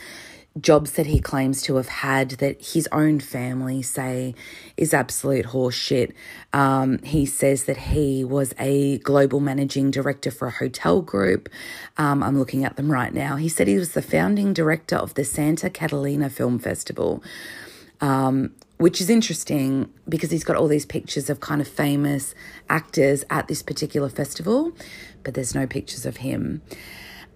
jobs 0.61 0.93
that 0.93 1.07
he 1.07 1.19
claims 1.19 1.63
to 1.63 1.77
have 1.77 1.89
had 1.89 2.33
that 2.33 2.63
his 2.75 2.87
own 2.93 3.19
family 3.21 3.81
say 3.81 4.35
is 4.77 4.93
absolute 4.93 5.47
horseshit. 5.47 6.13
Um, 6.53 6.99
he 6.99 7.25
says 7.25 7.65
that 7.65 7.79
he 7.79 8.23
was 8.23 8.53
a 8.59 8.99
global 8.99 9.41
managing 9.41 9.91
director 9.91 10.31
for 10.31 10.49
a 10.49 10.51
hotel 10.51 11.01
group. 11.01 11.49
Um, 11.97 12.23
I'm 12.23 12.39
looking 12.39 12.63
at 12.63 12.77
them 12.77 12.93
right 12.93 13.15
now. 13.15 13.37
He 13.37 13.49
said 13.49 13.69
he 13.69 13.79
was 13.79 13.93
the 13.93 14.03
founding 14.03 14.53
director 14.53 14.97
of 14.97 15.15
the 15.15 15.25
Santa 15.25 15.71
Catalina 15.71 16.29
Film 16.29 16.59
Festival. 16.59 17.23
Um, 18.03 18.53
which 18.83 19.01
is 19.01 19.09
interesting 19.09 19.89
because 20.09 20.33
he's 20.33 20.43
got 20.43 20.57
all 20.57 20.67
these 20.67 20.85
pictures 20.85 21.31
of 21.31 21.39
kind 21.39 21.61
of 21.61 21.69
famous 21.69 22.35
actors 22.69 23.25
at 23.31 23.47
this 23.47 23.63
particular 23.63 24.09
festival, 24.09 24.73
but 25.23 25.35
there's 25.35 25.55
no 25.55 25.69
pictures 25.69 26.05
of 26.05 26.17
him. 26.17 26.61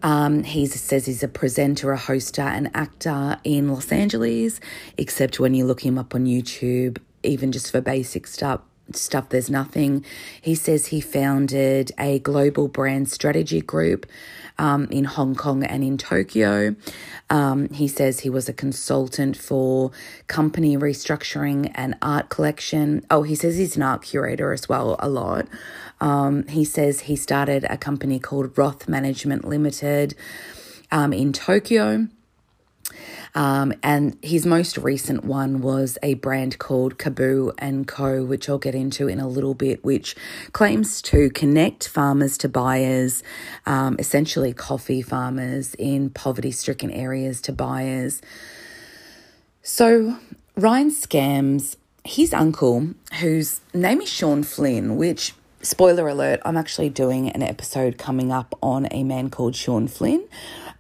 Um, 0.03 0.43
he 0.43 0.67
says 0.67 1.07
he's 1.07 1.23
a 1.23 1.29
presenter, 1.29 1.93
a 1.93 1.99
hoster, 1.99 2.43
an 2.43 2.69
actor 2.75 3.39
in 3.45 3.69
Los 3.69 3.93
Angeles, 3.93 4.59
except 4.99 5.39
when 5.39 5.55
you 5.55 5.65
look 5.65 5.87
him 5.87 5.99
up 5.99 6.17
on 6.17 6.25
YouTube, 6.25 6.99
even 7.23 7.53
just 7.53 7.71
for 7.71 7.81
basic 7.81 8.27
stuff, 8.27 8.63
stuff 8.93 9.29
there's 9.29 9.51
nothing. 9.51 10.05
He 10.41 10.55
says 10.55 10.87
he 10.87 11.01
founded 11.01 11.93
a 11.99 12.19
global 12.21 12.69
brand 12.69 13.09
strategy 13.11 13.61
group 13.61 14.07
um, 14.59 14.87
in 14.91 15.05
Hong 15.05 15.35
Kong 15.35 15.65
and 15.65 15.83
in 15.83 15.99
Tokyo. 15.99 16.75
Um, 17.29 17.69
he 17.71 17.89
says 17.89 18.21
he 18.21 18.31
was 18.31 18.49
a 18.49 18.53
consultant 18.53 19.37
for 19.37 19.91
company 20.27 20.77
restructuring 20.77 21.73
and 21.75 21.97
art 22.01 22.29
collection. 22.29 23.05
Oh, 23.11 23.23
he 23.23 23.35
says 23.35 23.57
he's 23.57 23.77
an 23.77 23.83
art 23.83 24.03
curator 24.03 24.53
as 24.53 24.69
well, 24.69 24.97
a 24.99 25.09
lot. 25.09 25.47
Um, 26.01 26.47
he 26.49 26.65
says 26.65 27.01
he 27.01 27.17
started 27.17 27.65
a 27.69 27.77
company 27.77 28.19
called 28.19 28.57
Roth 28.57 28.89
Management 28.89 29.45
Limited 29.45 30.15
um, 30.91 31.13
in 31.13 31.33
Tokyo. 31.33 32.09
Um, 33.35 33.73
and 33.83 34.17
his 34.23 34.47
most 34.47 34.79
recent 34.79 35.25
one 35.25 35.61
was 35.61 35.99
a 36.03 36.15
brand 36.15 36.59
called 36.59 36.99
Kabu 36.99 37.53
and 37.59 37.87
Co, 37.87 38.25
which 38.25 38.49
I'll 38.49 38.59
get 38.59 38.75
into 38.75 39.09
in 39.09 39.21
a 39.21 39.29
little 39.29 39.55
bit, 39.55 39.85
which 39.85 40.17
claims 40.53 41.03
to 41.03 41.31
connect 41.31 41.89
farmers 41.89 42.39
to 42.39 42.49
buyers, 42.49 43.23
um, 43.67 43.97
essentially 43.99 44.53
coffee 44.53 45.03
farmers 45.03 45.75
in 45.75 46.11
poverty-stricken 46.11 46.91
areas 46.91 47.41
to 47.43 47.53
buyers. 47.53 48.23
So 49.63 50.19
Ryan 50.57 50.91
scams 50.91 51.77
his 52.05 52.33
uncle, 52.33 52.91
whose 53.21 53.61
name 53.75 54.01
is 54.01 54.09
Sean 54.09 54.43
Flynn, 54.45 54.97
which 54.97 55.35
spoiler 55.61 56.09
alert, 56.09 56.41
I'm 56.45 56.57
actually 56.57 56.89
doing 56.89 57.29
an 57.31 57.43
episode 57.43 57.99
coming 57.99 58.31
up 58.31 58.57
on 58.63 58.87
a 58.91 59.03
man 59.03 59.31
called 59.31 59.57
Sean 59.57 59.89
Flynn. 59.89 60.25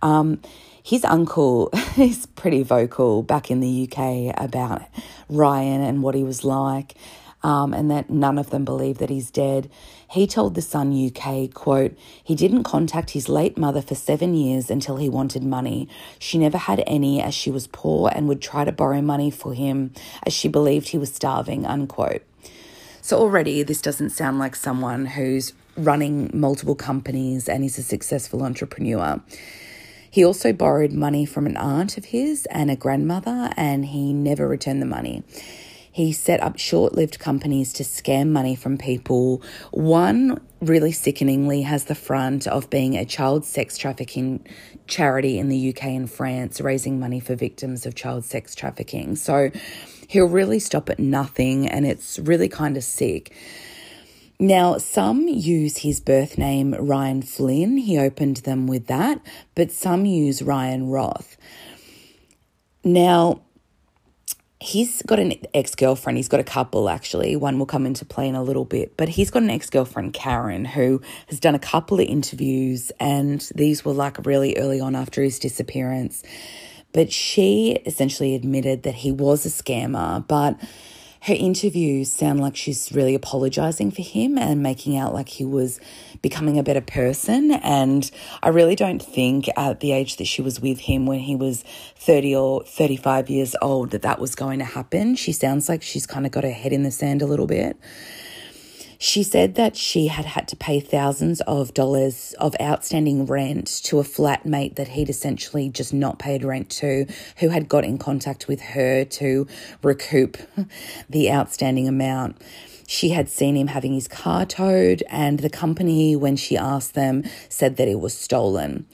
Um, 0.02 0.40
his 0.86 1.04
uncle 1.04 1.68
is 1.98 2.26
pretty 2.26 2.62
vocal 2.62 3.24
back 3.24 3.50
in 3.50 3.58
the 3.58 3.90
UK 3.90 4.32
about 4.40 4.82
Ryan 5.28 5.82
and 5.82 6.00
what 6.00 6.14
he 6.14 6.22
was 6.22 6.44
like, 6.44 6.94
um, 7.42 7.74
and 7.74 7.90
that 7.90 8.08
none 8.08 8.38
of 8.38 8.50
them 8.50 8.64
believe 8.64 8.98
that 8.98 9.10
he's 9.10 9.32
dead. 9.32 9.68
He 10.08 10.28
told 10.28 10.54
The 10.54 10.62
Sun 10.62 10.92
UK, 11.08 11.52
quote, 11.52 11.98
he 12.22 12.36
didn't 12.36 12.62
contact 12.62 13.10
his 13.10 13.28
late 13.28 13.58
mother 13.58 13.82
for 13.82 13.96
seven 13.96 14.34
years 14.34 14.70
until 14.70 14.96
he 14.96 15.08
wanted 15.08 15.42
money. 15.42 15.88
She 16.20 16.38
never 16.38 16.56
had 16.56 16.84
any 16.86 17.20
as 17.20 17.34
she 17.34 17.50
was 17.50 17.66
poor 17.66 18.08
and 18.14 18.28
would 18.28 18.40
try 18.40 18.64
to 18.64 18.70
borrow 18.70 19.02
money 19.02 19.32
for 19.32 19.54
him 19.54 19.92
as 20.22 20.32
she 20.32 20.46
believed 20.46 20.90
he 20.90 20.98
was 20.98 21.12
starving, 21.12 21.66
unquote. 21.66 22.22
So 23.02 23.18
already 23.18 23.64
this 23.64 23.82
doesn't 23.82 24.10
sound 24.10 24.38
like 24.38 24.54
someone 24.54 25.06
who's 25.06 25.52
running 25.76 26.30
multiple 26.32 26.76
companies 26.76 27.48
and 27.48 27.64
is 27.64 27.76
a 27.76 27.82
successful 27.82 28.44
entrepreneur. 28.44 29.20
He 30.10 30.24
also 30.24 30.52
borrowed 30.52 30.92
money 30.92 31.26
from 31.26 31.46
an 31.46 31.56
aunt 31.56 31.98
of 31.98 32.06
his 32.06 32.46
and 32.46 32.70
a 32.70 32.76
grandmother, 32.76 33.50
and 33.56 33.86
he 33.86 34.12
never 34.12 34.48
returned 34.48 34.80
the 34.80 34.86
money. 34.86 35.22
He 35.96 36.12
set 36.12 36.42
up 36.42 36.58
short 36.58 36.94
lived 36.94 37.18
companies 37.18 37.72
to 37.72 37.82
scam 37.82 38.28
money 38.28 38.54
from 38.54 38.76
people. 38.76 39.40
One, 39.70 40.42
really 40.60 40.92
sickeningly, 40.92 41.62
has 41.62 41.84
the 41.84 41.94
front 41.94 42.46
of 42.46 42.68
being 42.68 42.96
a 42.98 43.06
child 43.06 43.46
sex 43.46 43.78
trafficking 43.78 44.46
charity 44.86 45.38
in 45.38 45.48
the 45.48 45.70
UK 45.70 45.84
and 45.84 46.10
France, 46.10 46.60
raising 46.60 47.00
money 47.00 47.18
for 47.18 47.34
victims 47.34 47.86
of 47.86 47.94
child 47.94 48.26
sex 48.26 48.54
trafficking. 48.54 49.16
So 49.16 49.50
he'll 50.06 50.28
really 50.28 50.58
stop 50.58 50.90
at 50.90 50.98
nothing, 50.98 51.66
and 51.66 51.86
it's 51.86 52.18
really 52.18 52.50
kind 52.50 52.76
of 52.76 52.84
sick. 52.84 53.34
Now, 54.38 54.76
some 54.76 55.28
use 55.28 55.78
his 55.78 55.98
birth 55.98 56.36
name 56.36 56.74
Ryan 56.74 57.22
Flynn. 57.22 57.78
He 57.78 57.98
opened 57.98 58.38
them 58.38 58.66
with 58.66 58.86
that, 58.86 59.20
but 59.54 59.72
some 59.72 60.04
use 60.04 60.42
Ryan 60.42 60.88
Roth. 60.90 61.38
Now, 62.84 63.40
he's 64.60 65.00
got 65.02 65.18
an 65.18 65.34
ex 65.54 65.74
girlfriend. 65.74 66.18
He's 66.18 66.28
got 66.28 66.40
a 66.40 66.44
couple, 66.44 66.90
actually. 66.90 67.34
One 67.34 67.58
will 67.58 67.66
come 67.66 67.86
into 67.86 68.04
play 68.04 68.28
in 68.28 68.34
a 68.34 68.42
little 68.42 68.66
bit, 68.66 68.96
but 68.98 69.08
he's 69.08 69.30
got 69.30 69.42
an 69.42 69.50
ex 69.50 69.70
girlfriend, 69.70 70.12
Karen, 70.12 70.66
who 70.66 71.00
has 71.28 71.40
done 71.40 71.54
a 71.54 71.58
couple 71.58 71.98
of 71.98 72.06
interviews, 72.06 72.92
and 73.00 73.40
these 73.54 73.86
were 73.86 73.94
like 73.94 74.26
really 74.26 74.56
early 74.58 74.80
on 74.80 74.94
after 74.94 75.22
his 75.22 75.38
disappearance. 75.38 76.22
But 76.92 77.10
she 77.10 77.78
essentially 77.86 78.34
admitted 78.34 78.82
that 78.82 78.96
he 78.96 79.12
was 79.12 79.46
a 79.46 79.50
scammer, 79.50 80.26
but 80.26 80.60
her 81.26 81.34
interviews 81.34 82.12
sound 82.12 82.40
like 82.40 82.54
she's 82.54 82.92
really 82.92 83.12
apologizing 83.12 83.90
for 83.90 84.02
him 84.02 84.38
and 84.38 84.62
making 84.62 84.96
out 84.96 85.12
like 85.12 85.28
he 85.28 85.44
was 85.44 85.80
becoming 86.22 86.56
a 86.56 86.62
better 86.62 86.80
person. 86.80 87.50
And 87.50 88.08
I 88.44 88.50
really 88.50 88.76
don't 88.76 89.02
think 89.02 89.48
at 89.56 89.80
the 89.80 89.90
age 89.90 90.18
that 90.18 90.26
she 90.26 90.40
was 90.40 90.60
with 90.60 90.78
him 90.78 91.04
when 91.04 91.18
he 91.18 91.34
was 91.34 91.64
30 91.96 92.36
or 92.36 92.62
35 92.62 93.28
years 93.28 93.56
old 93.60 93.90
that 93.90 94.02
that 94.02 94.20
was 94.20 94.36
going 94.36 94.60
to 94.60 94.64
happen. 94.64 95.16
She 95.16 95.32
sounds 95.32 95.68
like 95.68 95.82
she's 95.82 96.06
kind 96.06 96.26
of 96.26 96.32
got 96.32 96.44
her 96.44 96.52
head 96.52 96.72
in 96.72 96.84
the 96.84 96.92
sand 96.92 97.22
a 97.22 97.26
little 97.26 97.48
bit. 97.48 97.76
She 98.98 99.22
said 99.22 99.56
that 99.56 99.76
she 99.76 100.06
had 100.06 100.24
had 100.24 100.48
to 100.48 100.56
pay 100.56 100.80
thousands 100.80 101.40
of 101.42 101.74
dollars 101.74 102.34
of 102.38 102.56
outstanding 102.60 103.26
rent 103.26 103.66
to 103.84 103.98
a 103.98 104.02
flatmate 104.02 104.76
that 104.76 104.88
he'd 104.88 105.10
essentially 105.10 105.68
just 105.68 105.92
not 105.92 106.18
paid 106.18 106.44
rent 106.44 106.70
to, 106.70 107.06
who 107.38 107.50
had 107.50 107.68
got 107.68 107.84
in 107.84 107.98
contact 107.98 108.48
with 108.48 108.60
her 108.60 109.04
to 109.04 109.46
recoup 109.82 110.38
the 111.10 111.30
outstanding 111.30 111.86
amount. 111.86 112.40
She 112.86 113.10
had 113.10 113.28
seen 113.28 113.56
him 113.56 113.66
having 113.66 113.92
his 113.92 114.08
car 114.08 114.46
towed, 114.46 115.02
and 115.10 115.40
the 115.40 115.50
company, 115.50 116.14
when 116.14 116.36
she 116.36 116.56
asked 116.56 116.94
them, 116.94 117.24
said 117.48 117.76
that 117.76 117.88
it 117.88 118.00
was 118.00 118.16
stolen. 118.16 118.86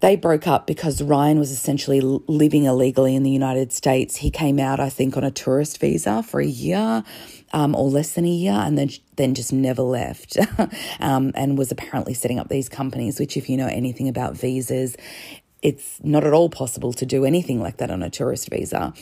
They 0.00 0.16
broke 0.16 0.46
up 0.46 0.66
because 0.66 1.02
Ryan 1.02 1.38
was 1.38 1.50
essentially 1.50 2.00
living 2.00 2.64
illegally 2.64 3.14
in 3.14 3.22
the 3.22 3.30
United 3.30 3.72
States. 3.72 4.16
He 4.16 4.30
came 4.30 4.58
out, 4.58 4.80
I 4.80 4.90
think, 4.90 5.16
on 5.16 5.24
a 5.24 5.30
tourist 5.30 5.80
visa 5.80 6.22
for 6.22 6.40
a 6.40 6.46
year 6.46 7.04
um, 7.54 7.74
or 7.74 7.88
less 7.88 8.12
than 8.12 8.26
a 8.26 8.30
year, 8.30 8.52
and 8.52 8.76
then 8.76 8.90
then 9.16 9.34
just 9.34 9.52
never 9.52 9.82
left, 9.82 10.36
um, 11.00 11.32
and 11.34 11.56
was 11.56 11.70
apparently 11.72 12.12
setting 12.12 12.38
up 12.38 12.48
these 12.48 12.68
companies. 12.68 13.18
Which, 13.18 13.36
if 13.36 13.48
you 13.48 13.56
know 13.56 13.68
anything 13.68 14.08
about 14.08 14.36
visas, 14.36 14.96
it's 15.62 15.98
not 16.04 16.24
at 16.24 16.34
all 16.34 16.50
possible 16.50 16.92
to 16.92 17.06
do 17.06 17.24
anything 17.24 17.60
like 17.60 17.78
that 17.78 17.90
on 17.90 18.02
a 18.02 18.10
tourist 18.10 18.50
visa 18.50 18.92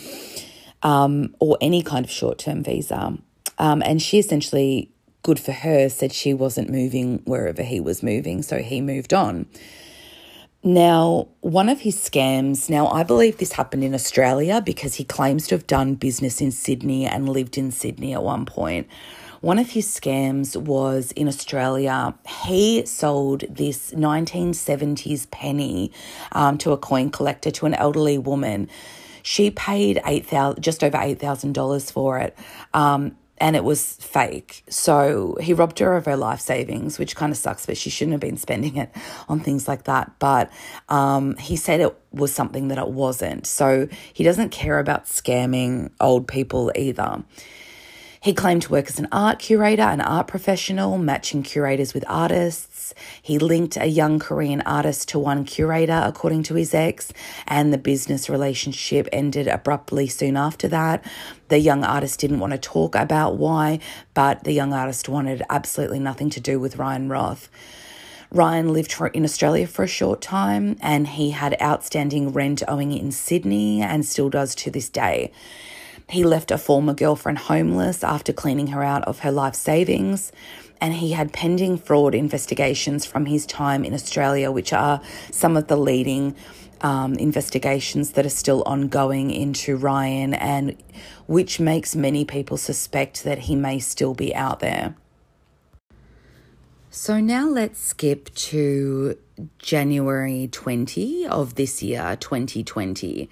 um, 0.82 1.34
or 1.40 1.56
any 1.60 1.82
kind 1.82 2.04
of 2.04 2.10
short 2.10 2.38
term 2.38 2.62
visa. 2.62 3.18
Um, 3.58 3.82
and 3.82 4.00
she 4.00 4.18
essentially, 4.18 4.90
good 5.22 5.38
for 5.38 5.52
her, 5.52 5.88
said 5.88 6.12
she 6.12 6.34
wasn't 6.34 6.70
moving 6.70 7.18
wherever 7.24 7.62
he 7.62 7.80
was 7.80 8.02
moving, 8.02 8.42
so 8.42 8.58
he 8.58 8.80
moved 8.80 9.12
on. 9.12 9.46
Now, 10.64 11.26
one 11.40 11.68
of 11.68 11.80
his 11.80 11.96
scams, 11.96 12.70
now 12.70 12.86
I 12.86 13.02
believe 13.02 13.38
this 13.38 13.50
happened 13.52 13.82
in 13.82 13.94
Australia 13.94 14.62
because 14.64 14.94
he 14.94 15.02
claims 15.02 15.48
to 15.48 15.56
have 15.56 15.66
done 15.66 15.96
business 15.96 16.40
in 16.40 16.52
Sydney 16.52 17.04
and 17.04 17.28
lived 17.28 17.58
in 17.58 17.72
Sydney 17.72 18.12
at 18.12 18.22
one 18.22 18.46
point. 18.46 18.86
One 19.40 19.58
of 19.58 19.70
his 19.70 19.88
scams 19.88 20.56
was 20.56 21.10
in 21.12 21.26
Australia. 21.26 22.14
He 22.44 22.86
sold 22.86 23.42
this 23.50 23.90
1970s 23.90 25.28
penny 25.32 25.90
um, 26.30 26.58
to 26.58 26.70
a 26.70 26.78
coin 26.78 27.10
collector, 27.10 27.50
to 27.50 27.66
an 27.66 27.74
elderly 27.74 28.18
woman. 28.18 28.68
She 29.24 29.50
paid 29.50 30.00
eight 30.06 30.26
thousand, 30.26 30.62
just 30.62 30.84
over 30.84 30.96
eight 31.00 31.18
thousand 31.18 31.54
dollars 31.54 31.90
for 31.90 32.18
it, 32.18 32.38
um, 32.72 33.16
and 33.42 33.56
it 33.56 33.64
was 33.64 33.94
fake. 33.94 34.62
So 34.70 35.36
he 35.40 35.52
robbed 35.52 35.80
her 35.80 35.96
of 35.96 36.04
her 36.04 36.16
life 36.16 36.38
savings, 36.38 36.96
which 36.96 37.16
kind 37.16 37.32
of 37.32 37.36
sucks, 37.36 37.66
but 37.66 37.76
she 37.76 37.90
shouldn't 37.90 38.12
have 38.12 38.20
been 38.20 38.36
spending 38.36 38.76
it 38.76 38.94
on 39.28 39.40
things 39.40 39.66
like 39.66 39.82
that. 39.84 40.12
But 40.20 40.48
um, 40.88 41.36
he 41.38 41.56
said 41.56 41.80
it 41.80 41.92
was 42.12 42.32
something 42.32 42.68
that 42.68 42.78
it 42.78 42.86
wasn't. 42.86 43.48
So 43.48 43.88
he 44.12 44.22
doesn't 44.22 44.50
care 44.50 44.78
about 44.78 45.06
scamming 45.06 45.90
old 46.00 46.28
people 46.28 46.70
either. 46.76 47.24
He 48.22 48.34
claimed 48.34 48.62
to 48.62 48.70
work 48.70 48.88
as 48.88 49.00
an 49.00 49.08
art 49.10 49.40
curator, 49.40 49.82
an 49.82 50.00
art 50.00 50.28
professional, 50.28 50.96
matching 50.96 51.42
curators 51.42 51.92
with 51.92 52.04
artists. 52.06 52.94
He 53.20 53.36
linked 53.36 53.76
a 53.76 53.86
young 53.86 54.20
Korean 54.20 54.60
artist 54.60 55.08
to 55.08 55.18
one 55.18 55.44
curator, 55.44 56.00
according 56.04 56.44
to 56.44 56.54
his 56.54 56.72
ex, 56.72 57.12
and 57.48 57.72
the 57.72 57.78
business 57.78 58.30
relationship 58.30 59.08
ended 59.12 59.48
abruptly 59.48 60.06
soon 60.06 60.36
after 60.36 60.68
that. 60.68 61.04
The 61.48 61.58
young 61.58 61.82
artist 61.82 62.20
didn't 62.20 62.38
want 62.38 62.52
to 62.52 62.60
talk 62.60 62.94
about 62.94 63.38
why, 63.38 63.80
but 64.14 64.44
the 64.44 64.52
young 64.52 64.72
artist 64.72 65.08
wanted 65.08 65.42
absolutely 65.50 65.98
nothing 65.98 66.30
to 66.30 66.40
do 66.40 66.60
with 66.60 66.76
Ryan 66.76 67.08
Roth. 67.08 67.48
Ryan 68.30 68.72
lived 68.72 68.94
in 69.14 69.24
Australia 69.24 69.66
for 69.66 69.82
a 69.82 69.88
short 69.88 70.20
time 70.20 70.76
and 70.80 71.08
he 71.08 71.32
had 71.32 71.60
outstanding 71.60 72.32
rent 72.32 72.62
owing 72.68 72.92
in 72.92 73.10
Sydney 73.10 73.82
and 73.82 74.06
still 74.06 74.30
does 74.30 74.54
to 74.54 74.70
this 74.70 74.88
day. 74.88 75.32
He 76.08 76.24
left 76.24 76.50
a 76.50 76.58
former 76.58 76.94
girlfriend 76.94 77.38
homeless 77.38 78.04
after 78.04 78.32
cleaning 78.32 78.68
her 78.68 78.82
out 78.82 79.02
of 79.04 79.20
her 79.20 79.32
life 79.32 79.54
savings. 79.54 80.32
And 80.80 80.94
he 80.94 81.12
had 81.12 81.32
pending 81.32 81.78
fraud 81.78 82.14
investigations 82.14 83.06
from 83.06 83.26
his 83.26 83.46
time 83.46 83.84
in 83.84 83.94
Australia, 83.94 84.50
which 84.50 84.72
are 84.72 85.00
some 85.30 85.56
of 85.56 85.68
the 85.68 85.76
leading 85.76 86.34
um, 86.80 87.14
investigations 87.14 88.12
that 88.12 88.26
are 88.26 88.30
still 88.30 88.62
ongoing 88.66 89.30
into 89.30 89.76
Ryan, 89.76 90.34
and 90.34 90.76
which 91.26 91.60
makes 91.60 91.94
many 91.94 92.24
people 92.24 92.56
suspect 92.56 93.24
that 93.24 93.38
he 93.40 93.54
may 93.54 93.78
still 93.78 94.14
be 94.14 94.34
out 94.34 94.60
there. 94.60 94.96
So 96.90 97.20
now 97.20 97.48
let's 97.48 97.80
skip 97.80 98.34
to 98.34 99.16
January 99.58 100.48
20 100.50 101.26
of 101.26 101.54
this 101.54 101.82
year, 101.82 102.16
2020. 102.20 103.30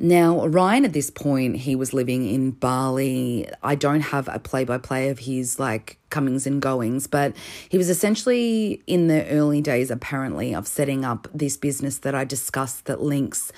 Now, 0.00 0.46
Ryan 0.46 0.84
at 0.84 0.92
this 0.92 1.10
point, 1.10 1.56
he 1.56 1.74
was 1.74 1.92
living 1.92 2.28
in 2.28 2.52
Bali. 2.52 3.48
I 3.64 3.74
don't 3.74 4.00
have 4.00 4.28
a 4.28 4.38
play 4.38 4.64
by 4.64 4.78
play 4.78 5.08
of 5.08 5.20
his 5.20 5.58
like 5.58 5.98
comings 6.08 6.46
and 6.46 6.62
goings, 6.62 7.08
but 7.08 7.34
he 7.68 7.76
was 7.76 7.90
essentially 7.90 8.80
in 8.86 9.08
the 9.08 9.26
early 9.28 9.60
days, 9.60 9.90
apparently, 9.90 10.54
of 10.54 10.68
setting 10.68 11.04
up 11.04 11.26
this 11.34 11.56
business 11.56 11.98
that 11.98 12.14
I 12.14 12.24
discussed 12.24 12.84
that 12.84 13.02
links 13.02 13.50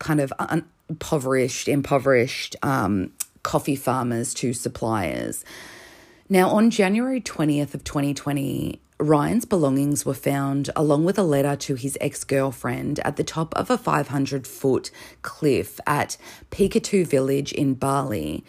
kind 0.00 0.20
of 0.20 0.32
un- 0.40 0.66
impoverished, 0.88 1.68
impoverished 1.68 2.56
um, 2.62 3.12
coffee 3.44 3.76
farmers 3.76 4.34
to 4.34 4.52
suppliers. 4.52 5.44
Now, 6.28 6.50
on 6.50 6.70
January 6.70 7.20
20th 7.20 7.74
of 7.74 7.84
2020, 7.84 8.80
Ryan's 9.00 9.44
belongings 9.44 10.04
were 10.04 10.14
found 10.14 10.70
along 10.74 11.04
with 11.04 11.18
a 11.18 11.22
letter 11.22 11.54
to 11.54 11.76
his 11.76 11.96
ex 12.00 12.24
girlfriend 12.24 12.98
at 13.00 13.16
the 13.16 13.24
top 13.24 13.54
of 13.54 13.70
a 13.70 13.78
500 13.78 14.46
foot 14.46 14.90
cliff 15.22 15.78
at 15.86 16.16
Pecatu 16.50 17.06
village 17.06 17.52
in 17.52 17.74
Bali. 17.74 18.44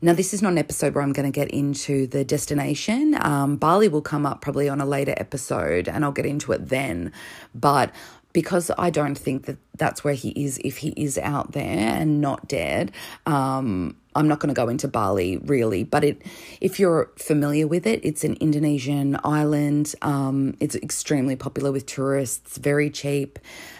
Now, 0.00 0.12
this 0.12 0.34
is 0.34 0.42
not 0.42 0.52
an 0.52 0.58
episode 0.58 0.94
where 0.94 1.02
I'm 1.02 1.12
going 1.12 1.30
to 1.30 1.34
get 1.34 1.50
into 1.50 2.06
the 2.06 2.24
destination. 2.24 3.16
Um, 3.20 3.56
Bali 3.56 3.88
will 3.88 4.02
come 4.02 4.26
up 4.26 4.40
probably 4.40 4.68
on 4.68 4.80
a 4.80 4.86
later 4.86 5.14
episode 5.16 5.88
and 5.88 6.04
I'll 6.04 6.12
get 6.12 6.26
into 6.26 6.52
it 6.52 6.68
then. 6.68 7.12
But 7.54 7.90
because 8.34 8.70
I 8.76 8.90
don't 8.90 9.16
think 9.16 9.46
that 9.46 9.56
that's 9.76 10.04
where 10.04 10.14
he 10.14 10.30
is 10.30 10.58
if 10.64 10.78
he 10.78 10.90
is 10.90 11.16
out 11.18 11.52
there 11.52 11.64
and 11.64 12.20
not 12.20 12.48
dead. 12.48 12.92
Um, 13.24 13.96
I'm 14.14 14.28
not 14.28 14.40
going 14.40 14.48
to 14.48 14.54
go 14.54 14.68
into 14.68 14.88
Bali 14.88 15.38
really, 15.38 15.84
but 15.84 16.04
it 16.04 16.22
if 16.60 16.78
you're 16.78 17.10
familiar 17.16 17.66
with 17.66 17.86
it, 17.86 18.04
it's 18.04 18.24
an 18.24 18.34
Indonesian 18.40 19.18
island. 19.24 19.94
Um, 20.02 20.56
it's 20.60 20.76
extremely 20.76 21.36
popular 21.36 21.72
with 21.72 21.86
tourists, 21.86 22.58
very 22.58 22.90
cheap. 22.90 23.38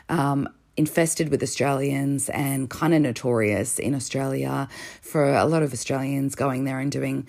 Um, 0.09 0.49
infested 0.77 1.29
with 1.29 1.41
Australians 1.41 2.29
and 2.31 2.69
kind 2.69 2.93
of 2.95 3.01
notorious 3.01 3.79
in 3.79 3.95
Australia 3.95 4.69
for 5.01 5.33
a 5.33 5.45
lot 5.45 5.63
of 5.63 5.73
Australians 5.73 6.35
going 6.35 6.65
there 6.65 6.81
and 6.81 6.91
doing 6.91 7.29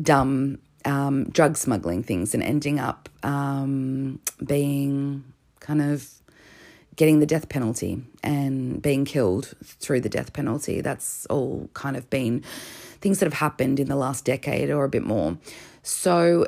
dumb 0.00 0.58
um, 0.84 1.24
drug 1.30 1.56
smuggling 1.56 2.02
things 2.02 2.32
and 2.32 2.42
ending 2.42 2.78
up 2.78 3.08
um, 3.22 4.20
being 4.44 5.24
kind 5.60 5.82
of 5.82 6.08
getting 6.96 7.20
the 7.20 7.26
death 7.26 7.48
penalty 7.48 8.02
and 8.22 8.80
being 8.82 9.04
killed 9.04 9.54
through 9.62 10.00
the 10.00 10.08
death 10.08 10.32
penalty. 10.32 10.80
That's 10.80 11.26
all 11.26 11.70
kind 11.74 11.96
of 11.96 12.08
been 12.10 12.42
things 13.00 13.20
that 13.20 13.26
have 13.26 13.34
happened 13.34 13.78
in 13.78 13.88
the 13.88 13.96
last 13.96 14.24
decade 14.24 14.70
or 14.70 14.84
a 14.84 14.88
bit 14.88 15.04
more. 15.04 15.38
So 15.82 16.46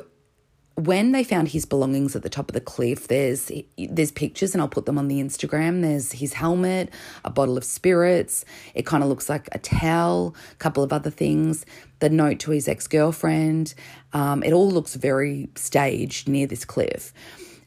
when 0.79 1.11
they 1.11 1.23
found 1.23 1.49
his 1.49 1.65
belongings 1.65 2.15
at 2.15 2.23
the 2.23 2.29
top 2.29 2.49
of 2.49 2.53
the 2.53 2.61
cliff, 2.61 3.07
there's 3.09 3.51
there's 3.77 4.11
pictures 4.11 4.53
and 4.53 4.61
I'll 4.61 4.69
put 4.69 4.85
them 4.85 4.97
on 4.97 5.07
the 5.07 5.19
Instagram. 5.19 5.81
There's 5.81 6.13
his 6.13 6.33
helmet, 6.33 6.89
a 7.25 7.29
bottle 7.29 7.57
of 7.57 7.63
spirits. 7.63 8.45
It 8.73 8.85
kind 8.85 9.03
of 9.03 9.09
looks 9.09 9.29
like 9.29 9.49
a 9.51 9.59
towel, 9.59 10.35
a 10.51 10.55
couple 10.55 10.83
of 10.83 10.93
other 10.93 11.09
things. 11.09 11.65
The 11.99 12.09
note 12.09 12.39
to 12.39 12.51
his 12.51 12.67
ex 12.67 12.87
girlfriend. 12.87 13.73
Um, 14.13 14.41
it 14.41 14.53
all 14.53 14.71
looks 14.71 14.95
very 14.95 15.49
staged 15.55 16.29
near 16.29 16.47
this 16.47 16.63
cliff. 16.63 17.13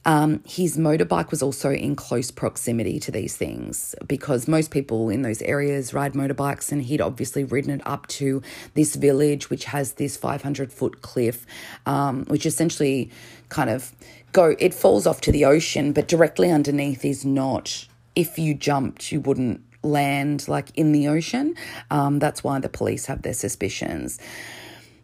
Um, 0.04 0.42
his 0.46 0.76
motorbike 0.76 1.30
was 1.30 1.42
also 1.42 1.70
in 1.70 1.94
close 1.94 2.30
proximity 2.30 2.98
to 3.00 3.12
these 3.12 3.36
things 3.36 3.94
because 4.06 4.48
most 4.48 4.70
people 4.70 5.08
in 5.10 5.22
those 5.22 5.42
areas 5.42 5.94
ride 5.94 6.14
motorbikes, 6.14 6.72
and 6.72 6.82
he'd 6.82 7.00
obviously 7.00 7.44
ridden 7.44 7.70
it 7.70 7.86
up 7.86 8.06
to 8.08 8.42
this 8.74 8.96
village, 8.96 9.48
which 9.48 9.66
has 9.66 9.94
this 9.94 10.16
500 10.16 10.72
foot 10.72 11.02
cliff, 11.02 11.46
um, 11.86 12.24
which 12.24 12.46
essentially 12.46 13.10
kind 13.48 13.70
of 13.70 13.92
go, 14.32 14.56
it 14.58 14.74
falls 14.74 15.06
off 15.06 15.20
to 15.22 15.32
the 15.32 15.44
ocean, 15.44 15.92
but 15.92 16.08
directly 16.08 16.50
underneath 16.50 17.04
is 17.04 17.24
not, 17.24 17.86
if 18.16 18.38
you 18.38 18.54
jumped, 18.54 19.12
you 19.12 19.20
wouldn't 19.20 19.60
land 19.84 20.48
like 20.48 20.70
in 20.76 20.92
the 20.92 21.08
ocean. 21.08 21.54
Um, 21.90 22.18
that's 22.18 22.42
why 22.42 22.58
the 22.58 22.68
police 22.68 23.06
have 23.06 23.22
their 23.22 23.34
suspicions. 23.34 24.18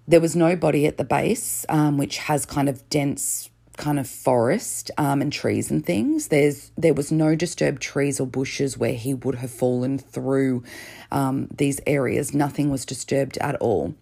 There 0.06 0.20
was 0.20 0.34
no 0.34 0.56
body 0.56 0.86
at 0.86 0.96
the 0.96 1.04
base, 1.04 1.66
um, 1.68 1.98
which 1.98 2.18
has 2.18 2.46
kind 2.46 2.68
of 2.68 2.88
dense 2.88 3.50
kind 3.78 3.98
of 3.98 4.06
forest 4.06 4.90
um, 4.98 5.22
and 5.22 5.32
trees 5.32 5.70
and 5.70 5.86
things. 5.86 6.28
There's 6.28 6.70
there 6.76 6.92
was 6.92 7.10
no 7.10 7.34
disturbed 7.34 7.80
trees 7.80 8.20
or 8.20 8.26
bushes 8.26 8.76
where 8.76 8.92
he 8.92 9.14
would 9.14 9.36
have 9.36 9.50
fallen 9.50 9.98
through 9.98 10.64
um, 11.10 11.48
these 11.56 11.80
areas. 11.86 12.34
Nothing 12.34 12.70
was 12.70 12.84
disturbed 12.84 13.38
at 13.38 13.56
all. 13.56 13.94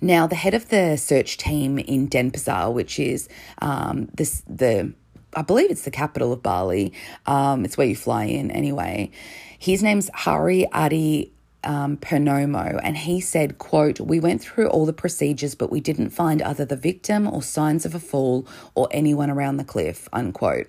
Now, 0.00 0.26
the 0.26 0.34
head 0.34 0.54
of 0.54 0.68
the 0.70 0.96
search 0.96 1.36
team 1.36 1.78
in 1.78 2.08
Denpasar, 2.08 2.72
which 2.72 2.98
is 2.98 3.28
um, 3.62 4.08
this 4.14 4.42
the 4.48 4.92
I 5.36 5.42
believe 5.42 5.70
it's 5.70 5.82
the 5.82 5.90
capital 5.90 6.32
of 6.32 6.42
Bali. 6.42 6.92
Um, 7.26 7.64
it's 7.64 7.76
where 7.76 7.86
you 7.86 7.96
fly 7.96 8.24
in 8.24 8.50
anyway. 8.50 9.10
His 9.58 9.82
name's 9.82 10.10
Hari 10.14 10.66
Adi 10.72 11.33
um, 11.66 11.96
Purnomo, 11.96 12.80
and 12.82 12.96
he 12.96 13.20
said, 13.20 13.58
quote, 13.58 14.00
We 14.00 14.20
went 14.20 14.40
through 14.40 14.68
all 14.68 14.86
the 14.86 14.92
procedures, 14.92 15.54
but 15.54 15.70
we 15.70 15.80
didn't 15.80 16.10
find 16.10 16.42
either 16.42 16.64
the 16.64 16.76
victim 16.76 17.26
or 17.26 17.42
signs 17.42 17.84
of 17.84 17.94
a 17.94 18.00
fall 18.00 18.46
or 18.74 18.88
anyone 18.90 19.30
around 19.30 19.56
the 19.56 19.64
cliff, 19.64 20.08
unquote. 20.12 20.68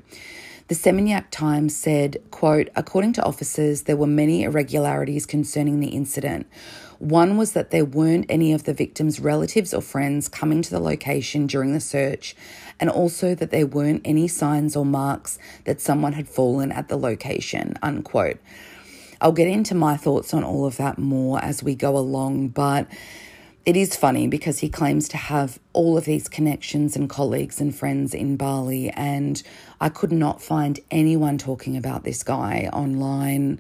The 0.68 0.74
Seminyak 0.74 1.26
Times 1.30 1.76
said, 1.76 2.18
quote, 2.32 2.70
according 2.76 3.14
to 3.14 3.24
officers, 3.24 3.84
there 3.84 3.96
were 3.96 4.08
many 4.08 4.42
irregularities 4.42 5.28
concerning 5.28 5.80
the 5.80 5.90
incident. 5.90 6.48
One 6.98 7.38
was 7.38 7.52
that 7.52 7.70
there 7.70 7.86
weren't 7.86 8.26
any 8.30 8.52
of 8.52 8.64
the 8.64 8.74
victim's 8.74 9.20
relatives 9.20 9.76
or 9.76 9.82
friends 9.82 10.28
coming 10.28 10.64
to 10.64 10.72
the 10.72 10.80
location 10.80 11.46
during 11.46 11.74
the 11.74 11.80
search, 11.80 12.36
and 12.80 12.90
also 12.90 13.36
that 13.36 13.52
there 13.52 13.68
weren't 13.68 14.02
any 14.06 14.28
signs 14.28 14.76
or 14.76 14.86
marks 14.86 15.38
that 15.66 15.82
someone 15.82 16.14
had 16.14 16.28
fallen 16.28 16.72
at 16.72 16.88
the 16.88 16.98
location, 16.98 17.76
unquote. 17.84 18.40
I'll 19.22 19.32
get 19.32 19.48
into 19.48 19.76
my 19.76 19.98
thoughts 19.98 20.34
on 20.34 20.44
all 20.44 20.66
of 20.66 20.78
that 20.78 20.98
more 20.98 21.44
as 21.44 21.64
we 21.64 21.76
go 21.76 21.98
along, 21.98 22.50
but 22.50 22.88
it 23.66 23.76
is 23.76 23.96
funny 23.96 24.28
because 24.28 24.60
he 24.60 24.70
claims 24.70 25.08
to 25.10 25.18
have 25.18 25.60
all 25.74 25.98
of 25.98 26.06
these 26.06 26.28
connections 26.28 26.96
and 26.96 27.10
colleagues 27.10 27.60
and 27.60 27.76
friends 27.76 28.14
in 28.14 28.38
Bali, 28.38 28.90
and 28.92 29.42
I 29.82 29.90
could 29.90 30.12
not 30.12 30.42
find 30.42 30.80
anyone 30.92 31.40
talking 31.40 31.76
about 31.76 32.04
this 32.04 32.22
guy 32.22 32.70
online, 32.72 33.60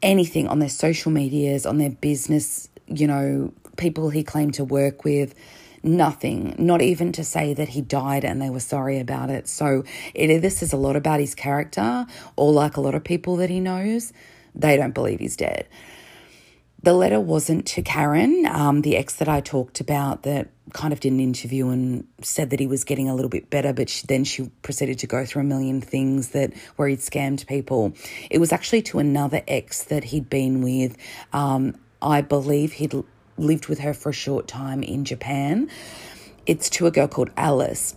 anything 0.00 0.46
on 0.46 0.60
their 0.60 0.68
social 0.68 1.10
medias, 1.10 1.66
on 1.66 1.78
their 1.78 1.90
business, 1.90 2.68
you 2.86 3.08
know, 3.08 3.52
people 3.76 4.10
he 4.10 4.22
claimed 4.22 4.54
to 4.54 4.64
work 4.64 5.04
with. 5.04 5.34
Nothing, 5.82 6.54
not 6.56 6.80
even 6.80 7.12
to 7.12 7.24
say 7.24 7.52
that 7.52 7.68
he 7.68 7.82
died 7.82 8.24
and 8.24 8.40
they 8.40 8.48
were 8.48 8.60
sorry 8.60 8.98
about 9.00 9.28
it. 9.28 9.46
So 9.46 9.84
it 10.14 10.30
either 10.30 10.48
says 10.48 10.72
a 10.72 10.78
lot 10.78 10.96
about 10.96 11.20
his 11.20 11.34
character, 11.34 12.06
or 12.36 12.52
like 12.52 12.78
a 12.78 12.80
lot 12.80 12.94
of 12.94 13.04
people 13.04 13.36
that 13.36 13.50
he 13.50 13.60
knows, 13.60 14.12
they 14.54 14.76
don't 14.76 14.94
believe 14.94 15.20
he's 15.20 15.36
dead. 15.36 15.68
The 16.82 16.92
letter 16.92 17.18
wasn't 17.18 17.66
to 17.68 17.82
Karen, 17.82 18.44
um, 18.46 18.82
the 18.82 18.96
ex 18.96 19.16
that 19.16 19.28
I 19.28 19.40
talked 19.40 19.80
about 19.80 20.24
that 20.24 20.50
kind 20.74 20.92
of 20.92 21.00
did 21.00 21.12
an 21.12 21.20
interview 21.20 21.68
and 21.68 22.06
said 22.20 22.50
that 22.50 22.60
he 22.60 22.66
was 22.66 22.84
getting 22.84 23.08
a 23.08 23.14
little 23.14 23.30
bit 23.30 23.48
better, 23.48 23.72
but 23.72 23.88
she, 23.88 24.06
then 24.06 24.24
she 24.24 24.50
proceeded 24.60 24.98
to 24.98 25.06
go 25.06 25.24
through 25.24 25.42
a 25.42 25.44
million 25.44 25.80
things 25.80 26.30
that 26.30 26.52
where 26.76 26.88
he'd 26.88 26.98
scammed 26.98 27.46
people. 27.46 27.94
It 28.30 28.38
was 28.38 28.52
actually 28.52 28.82
to 28.82 28.98
another 28.98 29.42
ex 29.48 29.84
that 29.84 30.04
he'd 30.04 30.28
been 30.28 30.60
with. 30.60 30.96
Um, 31.32 31.74
I 32.02 32.20
believe 32.20 32.72
he'd 32.72 32.94
lived 33.38 33.68
with 33.68 33.78
her 33.78 33.94
for 33.94 34.10
a 34.10 34.12
short 34.12 34.46
time 34.46 34.82
in 34.82 35.06
Japan. 35.06 35.70
It's 36.44 36.68
to 36.70 36.86
a 36.86 36.90
girl 36.90 37.08
called 37.08 37.30
Alice. 37.36 37.96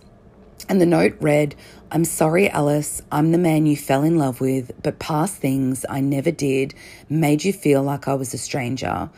And 0.68 0.80
the 0.80 0.86
note 0.86 1.16
read, 1.20 1.54
I'm 1.90 2.04
sorry, 2.04 2.50
Alice, 2.50 3.00
I'm 3.10 3.32
the 3.32 3.38
man 3.38 3.66
you 3.66 3.76
fell 3.76 4.02
in 4.02 4.18
love 4.18 4.40
with, 4.40 4.72
but 4.82 4.98
past 4.98 5.36
things 5.36 5.86
I 5.88 6.00
never 6.00 6.30
did 6.30 6.74
made 7.08 7.44
you 7.44 7.52
feel 7.52 7.82
like 7.82 8.06
I 8.06 8.14
was 8.14 8.34
a 8.34 8.38
stranger. 8.38 9.08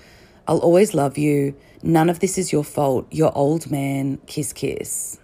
I'll 0.46 0.58
always 0.58 0.94
love 0.94 1.18
you. 1.18 1.54
None 1.82 2.10
of 2.10 2.20
this 2.20 2.38
is 2.38 2.52
your 2.52 2.64
fault. 2.64 3.06
Your 3.10 3.36
old 3.36 3.70
man, 3.70 4.18
kiss, 4.26 4.52
kiss. 4.52 5.18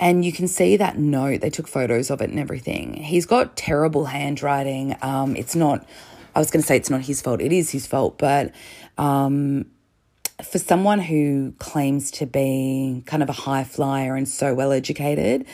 And 0.00 0.24
you 0.24 0.32
can 0.32 0.48
see 0.48 0.76
that 0.78 0.98
note. 0.98 1.42
They 1.42 1.50
took 1.50 1.68
photos 1.68 2.10
of 2.10 2.22
it 2.22 2.30
and 2.30 2.38
everything. 2.38 2.94
He's 2.94 3.26
got 3.26 3.56
terrible 3.56 4.06
handwriting. 4.06 4.96
Um, 5.02 5.36
it's 5.36 5.54
not, 5.54 5.86
I 6.34 6.38
was 6.38 6.50
going 6.50 6.62
to 6.62 6.66
say 6.66 6.76
it's 6.76 6.88
not 6.88 7.02
his 7.02 7.20
fault. 7.20 7.40
It 7.40 7.52
is 7.52 7.70
his 7.70 7.86
fault, 7.86 8.16
but 8.16 8.52
um, 8.96 9.66
for 10.42 10.58
someone 10.58 11.00
who 11.00 11.52
claims 11.58 12.10
to 12.12 12.26
be 12.26 13.02
kind 13.06 13.22
of 13.22 13.28
a 13.28 13.32
high 13.32 13.64
flyer 13.64 14.16
and 14.16 14.28
so 14.28 14.54
well 14.54 14.72
educated, 14.72 15.46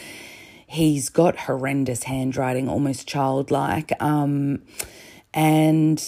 he's 0.67 1.09
got 1.09 1.37
horrendous 1.37 2.05
handwriting, 2.05 2.69
almost 2.69 3.07
childlike. 3.07 3.93
Um, 4.01 4.63
and 5.33 6.03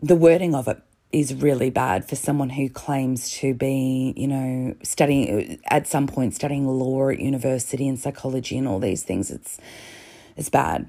the 0.00 0.16
wording 0.16 0.54
of 0.54 0.68
it 0.68 0.80
is 1.10 1.34
really 1.34 1.70
bad 1.70 2.06
for 2.06 2.16
someone 2.16 2.50
who 2.50 2.68
claims 2.68 3.30
to 3.30 3.54
be, 3.54 4.12
you 4.16 4.28
know, 4.28 4.74
studying 4.82 5.58
at 5.70 5.86
some 5.86 6.06
point 6.06 6.34
studying 6.34 6.66
law 6.66 7.08
at 7.08 7.18
university 7.18 7.88
and 7.88 7.98
psychology 7.98 8.58
and 8.58 8.68
all 8.68 8.78
these 8.78 9.02
things. 9.02 9.30
It's 9.30 9.58
it's 10.36 10.50
bad. 10.50 10.88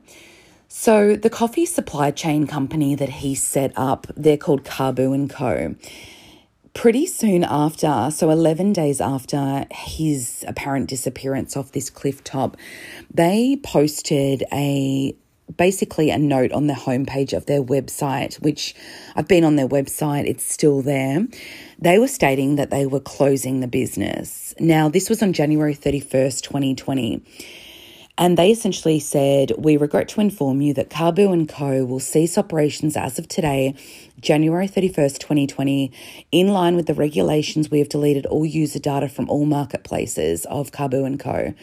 So 0.67 1.15
the 1.15 1.29
coffee 1.29 1.65
supply 1.65 2.12
chain 2.12 2.45
company 2.45 2.93
that 2.95 3.10
he 3.10 3.34
set 3.34 3.73
up, 3.75 4.05
they're 4.15 4.38
called 4.38 4.63
Kabu 4.63 5.15
and 5.15 5.29
Co 5.29 5.75
pretty 6.79 7.05
soon 7.05 7.43
after, 7.43 8.09
so 8.09 8.29
11 8.29 8.71
days 8.71 9.01
after 9.01 9.65
his 9.69 10.45
apparent 10.47 10.87
disappearance 10.87 11.57
off 11.57 11.73
this 11.73 11.89
cliff 11.89 12.23
top, 12.23 12.55
they 13.13 13.59
posted 13.63 14.45
a 14.53 15.13
basically 15.57 16.09
a 16.09 16.17
note 16.17 16.53
on 16.53 16.67
the 16.67 16.73
homepage 16.73 17.35
of 17.35 17.47
their 17.47 17.61
website, 17.61 18.35
which 18.35 18.73
I've 19.17 19.27
been 19.27 19.43
on 19.43 19.57
their 19.57 19.67
website, 19.67 20.25
it's 20.25 20.45
still 20.45 20.81
there. 20.81 21.27
They 21.79 21.99
were 21.99 22.07
stating 22.07 22.55
that 22.55 22.69
they 22.69 22.85
were 22.85 23.01
closing 23.01 23.59
the 23.59 23.67
business. 23.67 24.53
Now, 24.57 24.87
this 24.87 25.09
was 25.09 25.21
on 25.21 25.33
January 25.33 25.75
31st, 25.75 26.43
2020. 26.43 27.21
And 28.19 28.37
they 28.37 28.51
essentially 28.51 28.99
said, 28.99 29.53
We 29.57 29.77
regret 29.77 30.09
to 30.09 30.19
inform 30.19 30.59
you 30.59 30.73
that 30.73 30.89
Kabu 30.89 31.31
and 31.31 31.47
Co. 31.47 31.85
will 31.85 32.01
cease 32.01 32.37
operations 32.37 32.97
as 32.97 33.17
of 33.17 33.29
today, 33.29 33.75
January 34.21 34.67
31st, 34.67 35.19
2020. 35.19 35.91
In 36.32 36.49
line 36.49 36.75
with 36.75 36.88
the 36.88 36.93
regulations, 36.93 37.71
we 37.71 37.79
have 37.79 37.89
deleted 37.89 38.25
all 38.25 38.45
user 38.45 38.79
data 38.79 39.08
from 39.08 39.29
all 39.29 39.45
marketplaces 39.45 40.45
of 40.45 40.71
Kabu 40.71 41.05
and 41.05 41.19
Co. 41.19 41.53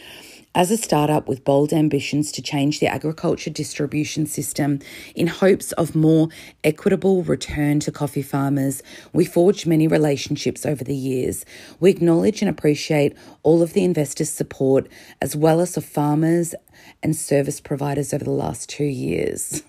As 0.54 0.70
a 0.70 0.78
startup 0.78 1.28
with 1.28 1.44
bold 1.44 1.74
ambitions 1.74 2.32
to 2.32 2.40
change 2.40 2.80
the 2.80 2.86
agriculture 2.86 3.50
distribution 3.50 4.24
system 4.24 4.78
in 5.14 5.26
hopes 5.26 5.72
of 5.72 5.94
more 5.94 6.30
equitable 6.64 7.22
return 7.24 7.78
to 7.80 7.92
coffee 7.92 8.22
farmers, 8.22 8.82
we 9.12 9.26
forged 9.26 9.66
many 9.66 9.86
relationships 9.86 10.64
over 10.64 10.82
the 10.82 10.96
years. 10.96 11.44
We 11.78 11.90
acknowledge 11.90 12.40
and 12.40 12.48
appreciate 12.48 13.14
all 13.42 13.60
of 13.60 13.74
the 13.74 13.84
investors' 13.84 14.30
support, 14.30 14.88
as 15.20 15.36
well 15.36 15.60
as 15.60 15.76
of 15.76 15.84
farmers 15.84 16.54
and 17.02 17.14
service 17.14 17.60
providers 17.60 18.14
over 18.14 18.24
the 18.24 18.30
last 18.30 18.70
two 18.70 18.84
years. 18.84 19.62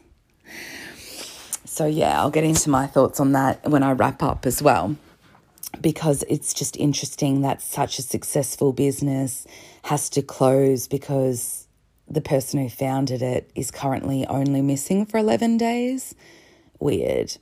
So, 1.77 1.85
yeah, 1.85 2.19
I'll 2.19 2.31
get 2.31 2.43
into 2.43 2.71
my 2.71 2.87
thoughts 2.87 3.19
on 3.19 3.33
that 3.33 3.69
when 3.69 3.83
I 3.83 3.91
wrap 3.91 4.23
up 4.23 4.47
as 4.47 4.63
well 4.63 4.95
because 5.79 6.23
it's 6.27 6.51
just 6.51 6.75
interesting 6.75 7.41
that 7.41 7.61
such 7.61 7.99
a 7.99 8.01
successful 8.01 8.73
business 8.73 9.45
has 9.83 10.09
to 10.09 10.23
close 10.23 10.87
because 10.87 11.67
the 12.07 12.19
person 12.19 12.59
who 12.59 12.67
founded 12.67 13.21
it 13.21 13.51
is 13.53 13.69
currently 13.69 14.25
only 14.25 14.63
missing 14.63 15.05
for 15.05 15.19
11 15.19 15.57
days. 15.57 16.15
Weird. 16.79 17.37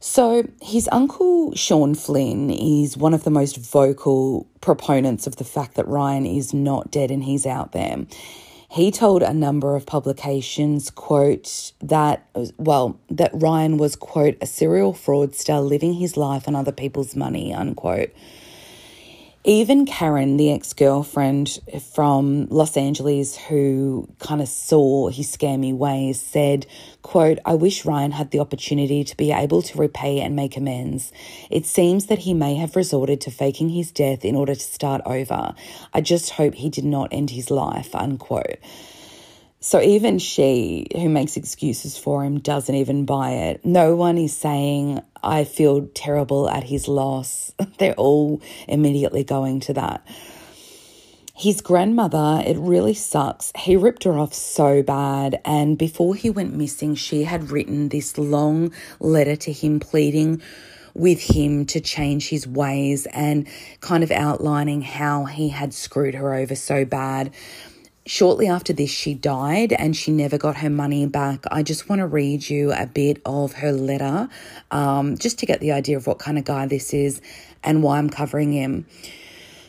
So, 0.00 0.48
his 0.60 0.88
uncle 0.90 1.54
Sean 1.54 1.94
Flynn 1.94 2.50
is 2.50 2.96
one 2.96 3.14
of 3.14 3.22
the 3.22 3.30
most 3.30 3.58
vocal 3.58 4.48
proponents 4.60 5.28
of 5.28 5.36
the 5.36 5.44
fact 5.44 5.76
that 5.76 5.86
Ryan 5.86 6.26
is 6.26 6.52
not 6.52 6.90
dead 6.90 7.12
and 7.12 7.22
he's 7.22 7.46
out 7.46 7.70
there. 7.70 8.06
He 8.70 8.92
told 8.92 9.24
a 9.24 9.34
number 9.34 9.74
of 9.74 9.84
publications, 9.84 10.90
quote, 10.90 11.72
that, 11.82 12.28
well, 12.56 13.00
that 13.10 13.32
Ryan 13.34 13.78
was, 13.78 13.96
quote, 13.96 14.36
a 14.40 14.46
serial 14.46 14.94
fraudster 14.94 15.66
living 15.66 15.94
his 15.94 16.16
life 16.16 16.46
on 16.46 16.54
other 16.54 16.70
people's 16.70 17.16
money, 17.16 17.52
unquote. 17.52 18.12
Even 19.44 19.86
Karen, 19.86 20.36
the 20.36 20.52
ex 20.52 20.74
girlfriend 20.74 21.60
from 21.94 22.46
Los 22.50 22.76
Angeles 22.76 23.38
who 23.38 24.06
kind 24.18 24.42
of 24.42 24.48
saw 24.48 25.08
his 25.08 25.34
scammy 25.34 25.74
ways, 25.74 26.20
said, 26.20 26.66
quote, 27.00 27.38
I 27.46 27.54
wish 27.54 27.86
Ryan 27.86 28.10
had 28.10 28.32
the 28.32 28.40
opportunity 28.40 29.02
to 29.02 29.16
be 29.16 29.32
able 29.32 29.62
to 29.62 29.78
repay 29.78 30.20
and 30.20 30.36
make 30.36 30.58
amends. 30.58 31.10
It 31.50 31.64
seems 31.64 32.06
that 32.06 32.18
he 32.18 32.34
may 32.34 32.56
have 32.56 32.76
resorted 32.76 33.22
to 33.22 33.30
faking 33.30 33.70
his 33.70 33.90
death 33.90 34.26
in 34.26 34.36
order 34.36 34.54
to 34.54 34.60
start 34.60 35.00
over. 35.06 35.54
I 35.94 36.02
just 36.02 36.32
hope 36.32 36.56
he 36.56 36.68
did 36.68 36.84
not 36.84 37.08
end 37.10 37.30
his 37.30 37.50
life, 37.50 37.94
unquote. 37.94 38.58
So 39.62 39.78
even 39.82 40.18
she, 40.18 40.86
who 40.94 41.10
makes 41.10 41.36
excuses 41.36 41.98
for 41.98 42.24
him, 42.24 42.38
doesn't 42.38 42.74
even 42.74 43.04
buy 43.04 43.32
it. 43.32 43.62
No 43.62 43.94
one 43.94 44.16
is 44.16 44.34
saying, 44.34 45.02
I 45.22 45.44
feel 45.44 45.86
terrible 45.94 46.48
at 46.48 46.64
his 46.64 46.88
loss. 46.88 47.52
They're 47.78 47.94
all 47.94 48.40
immediately 48.66 49.22
going 49.22 49.60
to 49.60 49.74
that. 49.74 50.06
His 51.36 51.60
grandmother, 51.60 52.42
it 52.46 52.56
really 52.56 52.94
sucks. 52.94 53.52
He 53.54 53.76
ripped 53.76 54.04
her 54.04 54.18
off 54.18 54.32
so 54.32 54.82
bad. 54.82 55.40
And 55.44 55.76
before 55.76 56.14
he 56.14 56.30
went 56.30 56.54
missing, 56.54 56.94
she 56.94 57.24
had 57.24 57.50
written 57.50 57.90
this 57.90 58.16
long 58.16 58.72
letter 58.98 59.36
to 59.36 59.52
him 59.52 59.78
pleading 59.78 60.40
with 60.94 61.20
him 61.20 61.66
to 61.66 61.80
change 61.80 62.28
his 62.28 62.46
ways 62.46 63.06
and 63.12 63.46
kind 63.80 64.02
of 64.02 64.10
outlining 64.10 64.82
how 64.82 65.24
he 65.24 65.48
had 65.48 65.72
screwed 65.72 66.14
her 66.14 66.34
over 66.34 66.54
so 66.54 66.84
bad 66.84 67.32
Shortly 68.10 68.48
after 68.48 68.72
this, 68.72 68.90
she 68.90 69.14
died 69.14 69.72
and 69.72 69.96
she 69.96 70.10
never 70.10 70.36
got 70.36 70.56
her 70.56 70.68
money 70.68 71.06
back. 71.06 71.44
I 71.48 71.62
just 71.62 71.88
want 71.88 72.00
to 72.00 72.08
read 72.08 72.50
you 72.50 72.72
a 72.72 72.84
bit 72.84 73.22
of 73.24 73.52
her 73.52 73.70
letter 73.70 74.28
um, 74.72 75.16
just 75.16 75.38
to 75.38 75.46
get 75.46 75.60
the 75.60 75.70
idea 75.70 75.96
of 75.96 76.08
what 76.08 76.18
kind 76.18 76.36
of 76.36 76.44
guy 76.44 76.66
this 76.66 76.92
is 76.92 77.22
and 77.62 77.84
why 77.84 77.98
I'm 77.98 78.10
covering 78.10 78.52
him. 78.52 78.84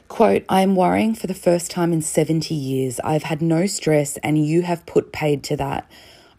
Quote, 0.08 0.43
I 0.49 0.62
am 0.62 0.75
worrying 0.75 1.13
for 1.13 1.27
the 1.27 1.36
first 1.36 1.69
time 1.69 1.93
in 1.93 2.01
70 2.01 2.56
years. 2.56 2.99
I've 3.04 3.21
had 3.21 3.43
no 3.43 3.67
stress 3.67 4.17
and 4.23 4.43
you 4.43 4.63
have 4.63 4.88
put 4.88 5.13
paid 5.13 5.43
to 5.43 5.58
that. 5.58 5.88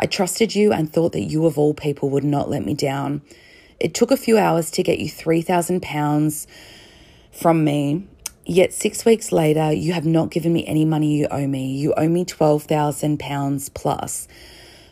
I 0.01 0.07
trusted 0.07 0.57
you 0.57 0.73
and 0.73 0.93
thought 0.93 1.13
that 1.13 1.23
you, 1.23 1.47
of 1.47 1.57
all 1.57 1.73
people, 1.73 2.11
would 2.11 2.25
not 2.25 2.51
let 2.51 2.67
me 2.67 2.75
down. 2.75 3.23
It 3.79 3.95
took 3.95 4.11
a 4.11 4.17
few 4.17 4.39
hours 4.39 4.73
to 4.73 4.83
get 4.83 4.99
you 4.99 5.09
£3,000 5.09 6.47
from 7.31 7.63
me 7.63 8.09
Yet 8.45 8.73
six 8.73 9.05
weeks 9.05 9.31
later, 9.31 9.73
you 9.73 9.93
have 9.93 10.07
not 10.07 10.31
given 10.31 10.53
me 10.53 10.67
any 10.67 10.85
money 10.85 11.17
you 11.17 11.29
owe 11.31 11.47
me. 11.47 11.77
You 11.77 11.95
owe 11.95 12.09
me 12.09 12.25
£12,000 12.25 13.75
plus. 13.75 14.27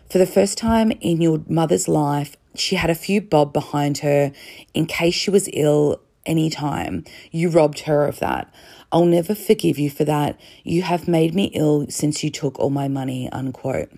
For 0.08 0.18
the 0.18 0.26
first 0.26 0.56
time 0.56 0.92
in 1.00 1.20
your 1.20 1.42
mother's 1.48 1.88
life, 1.88 2.36
she 2.54 2.76
had 2.76 2.90
a 2.90 2.94
few 2.94 3.20
bob 3.20 3.52
behind 3.52 3.98
her 3.98 4.32
in 4.74 4.86
case 4.86 5.14
she 5.14 5.30
was 5.30 5.48
ill 5.52 6.00
any 6.26 6.50
time. 6.50 7.04
You 7.30 7.48
robbed 7.48 7.80
her 7.80 8.06
of 8.06 8.18
that. 8.20 8.52
I'll 8.92 9.04
never 9.04 9.34
forgive 9.34 9.78
you 9.78 9.90
for 9.90 10.04
that. 10.04 10.38
You 10.64 10.82
have 10.82 11.08
made 11.08 11.34
me 11.34 11.50
ill 11.54 11.86
since 11.88 12.22
you 12.24 12.30
took 12.30 12.58
all 12.58 12.70
my 12.70 12.88
money, 12.88 13.30
unquote. 13.30 13.90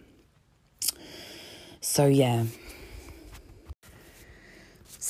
So, 1.81 2.07
yeah. 2.07 2.45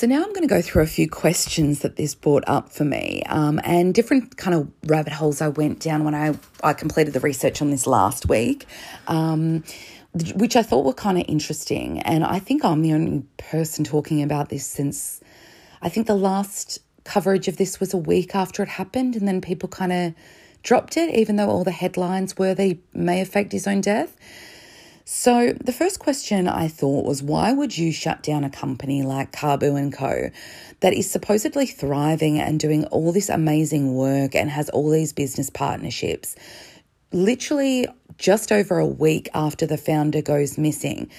So 0.02 0.08
now 0.08 0.16
I'm 0.16 0.30
going 0.30 0.42
to 0.42 0.48
go 0.48 0.60
through 0.60 0.82
a 0.82 0.88
few 0.88 1.08
questions 1.08 1.78
that 1.82 1.94
this 1.94 2.12
brought 2.12 2.42
up 2.48 2.70
for 2.70 2.84
me 2.84 3.22
um, 3.28 3.60
and 3.62 3.94
different 3.94 4.36
kind 4.36 4.52
of 4.52 4.68
rabbit 4.84 5.12
holes 5.12 5.40
I 5.40 5.46
went 5.46 5.78
down 5.78 6.02
when 6.02 6.12
I, 6.12 6.36
I 6.60 6.72
completed 6.72 7.14
the 7.14 7.20
research 7.20 7.62
on 7.62 7.70
this 7.70 7.86
last 7.86 8.28
week, 8.28 8.66
um, 9.06 9.62
which 10.34 10.56
I 10.56 10.64
thought 10.64 10.84
were 10.84 10.92
kind 10.92 11.18
of 11.18 11.24
interesting. 11.28 12.00
And 12.00 12.24
I 12.24 12.40
think 12.40 12.64
I'm 12.64 12.82
the 12.82 12.94
only 12.94 13.22
person 13.36 13.84
talking 13.84 14.24
about 14.24 14.48
this 14.48 14.66
since 14.66 15.20
I 15.82 15.88
think 15.88 16.08
the 16.08 16.16
last 16.16 16.80
coverage 17.04 17.46
of 17.46 17.56
this 17.56 17.78
was 17.78 17.94
a 17.94 17.96
week 17.96 18.34
after 18.34 18.64
it 18.64 18.70
happened, 18.70 19.14
and 19.14 19.28
then 19.28 19.40
people 19.40 19.68
kind 19.68 19.92
of 19.92 20.14
dropped 20.64 20.96
it, 20.96 21.14
even 21.14 21.36
though 21.36 21.48
all 21.48 21.62
the 21.62 21.70
headlines 21.70 22.36
were 22.36 22.56
they 22.56 22.80
may 22.92 23.20
affect 23.20 23.52
his 23.52 23.68
own 23.68 23.80
death. 23.80 24.16
So, 25.04 25.52
the 25.60 25.72
first 25.72 25.98
question 25.98 26.46
I 26.46 26.68
thought 26.68 27.04
was 27.04 27.22
why 27.22 27.52
would 27.52 27.76
you 27.76 27.92
shut 27.92 28.22
down 28.22 28.44
a 28.44 28.50
company 28.50 29.02
like 29.02 29.32
Kabu 29.32 29.76
and 29.76 29.92
Co 29.92 30.30
that 30.80 30.92
is 30.92 31.10
supposedly 31.10 31.66
thriving 31.66 32.38
and 32.38 32.60
doing 32.60 32.84
all 32.86 33.10
this 33.10 33.28
amazing 33.28 33.94
work 33.94 34.36
and 34.36 34.48
has 34.48 34.68
all 34.70 34.90
these 34.90 35.12
business 35.12 35.50
partnerships 35.50 36.36
literally 37.12 37.86
just 38.16 38.52
over 38.52 38.78
a 38.78 38.86
week 38.86 39.28
after 39.34 39.66
the 39.66 39.76
founder 39.76 40.22
goes 40.22 40.56
missing? 40.56 41.10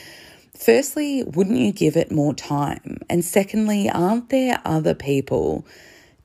Firstly, 0.58 1.24
wouldn't 1.24 1.58
you 1.58 1.74
give 1.74 1.98
it 1.98 2.10
more 2.10 2.34
time? 2.34 3.00
And 3.10 3.26
secondly, 3.26 3.90
aren't 3.90 4.30
there 4.30 4.62
other 4.64 4.94
people 4.94 5.66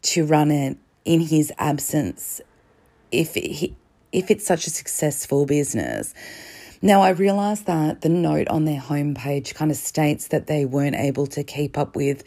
to 0.02 0.24
run 0.24 0.52
it 0.52 0.76
in 1.04 1.20
his 1.20 1.52
absence 1.58 2.40
if 3.10 3.36
it, 3.36 3.72
if 4.12 4.30
it's 4.30 4.46
such 4.46 4.68
a 4.68 4.70
successful 4.70 5.44
business? 5.44 6.14
Now, 6.80 7.00
I 7.02 7.10
realise 7.10 7.62
that 7.62 8.02
the 8.02 8.08
note 8.08 8.48
on 8.48 8.64
their 8.64 8.80
homepage 8.80 9.54
kind 9.54 9.70
of 9.70 9.76
states 9.76 10.28
that 10.28 10.46
they 10.46 10.64
weren't 10.64 10.94
able 10.94 11.26
to 11.28 11.42
keep 11.42 11.76
up 11.76 11.96
with 11.96 12.22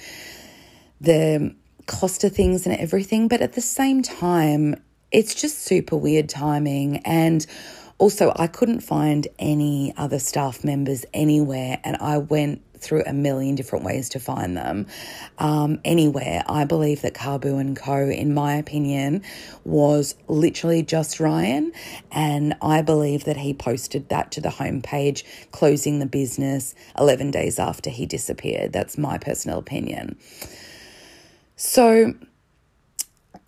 the 1.00 1.56
cost 1.88 2.24
of 2.24 2.34
things 2.34 2.66
and 2.66 2.76
everything, 2.76 3.28
but 3.28 3.42
at 3.42 3.54
the 3.54 3.62
same 3.62 4.02
time, 4.02 4.76
it's 5.12 5.36
just 5.36 5.60
super 5.60 5.96
weird 5.96 6.28
timing. 6.28 6.98
And 7.06 7.46
also, 7.98 8.34
I 8.36 8.48
couldn't 8.48 8.82
find 8.82 9.28
any 9.40 9.94
other 9.96 10.20
staff 10.20 10.64
members 10.64 11.06
anywhere, 11.14 11.80
and 11.84 11.96
I 11.98 12.18
went 12.18 12.62
through 12.82 13.04
a 13.06 13.14
million 13.14 13.56
different 13.56 13.86
ways 13.86 14.10
to 14.10 14.20
find 14.20 14.58
them 14.58 14.88
um, 15.38 15.80
anywhere. 15.86 16.44
I 16.48 16.66
believe 16.66 17.02
that 17.04 17.14
Kabu 17.14 17.60
and 17.60 17.78
Co, 17.78 18.10
in 18.10 18.34
my 18.34 18.56
opinion, 18.56 19.24
was 19.64 20.16
literally 20.28 20.84
just 20.84 21.20
Ryan, 21.20 21.72
and 22.12 22.56
I 22.62 22.82
believe 22.82 23.24
that 23.26 23.38
he 23.38 23.54
posted 23.54 24.10
that 24.10 24.32
to 24.34 24.42
the 24.42 24.50
homepage, 24.50 25.24
closing 25.52 26.00
the 26.00 26.06
business 26.06 26.76
11 26.98 27.32
days 27.32 27.60
after 27.60 27.90
he 27.90 28.06
disappeared. 28.06 28.74
That's 28.74 28.98
my 28.98 29.18
personal 29.18 29.60
opinion. 29.60 30.18
So, 31.56 32.16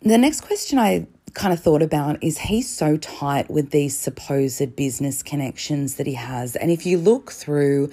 the 0.01 0.17
next 0.17 0.41
question 0.41 0.77
I 0.77 1.07
kind 1.33 1.51
of 1.53 1.59
thought 1.59 1.81
about 1.81 2.23
is 2.23 2.37
he's 2.37 2.69
so 2.69 2.97
tight 2.97 3.49
with 3.49 3.71
these 3.71 3.97
supposed 3.97 4.75
business 4.75 5.23
connections 5.23 5.95
that 5.95 6.05
he 6.05 6.13
has. 6.13 6.55
And 6.55 6.69
if 6.71 6.85
you 6.85 6.97
look 6.97 7.31
through 7.31 7.89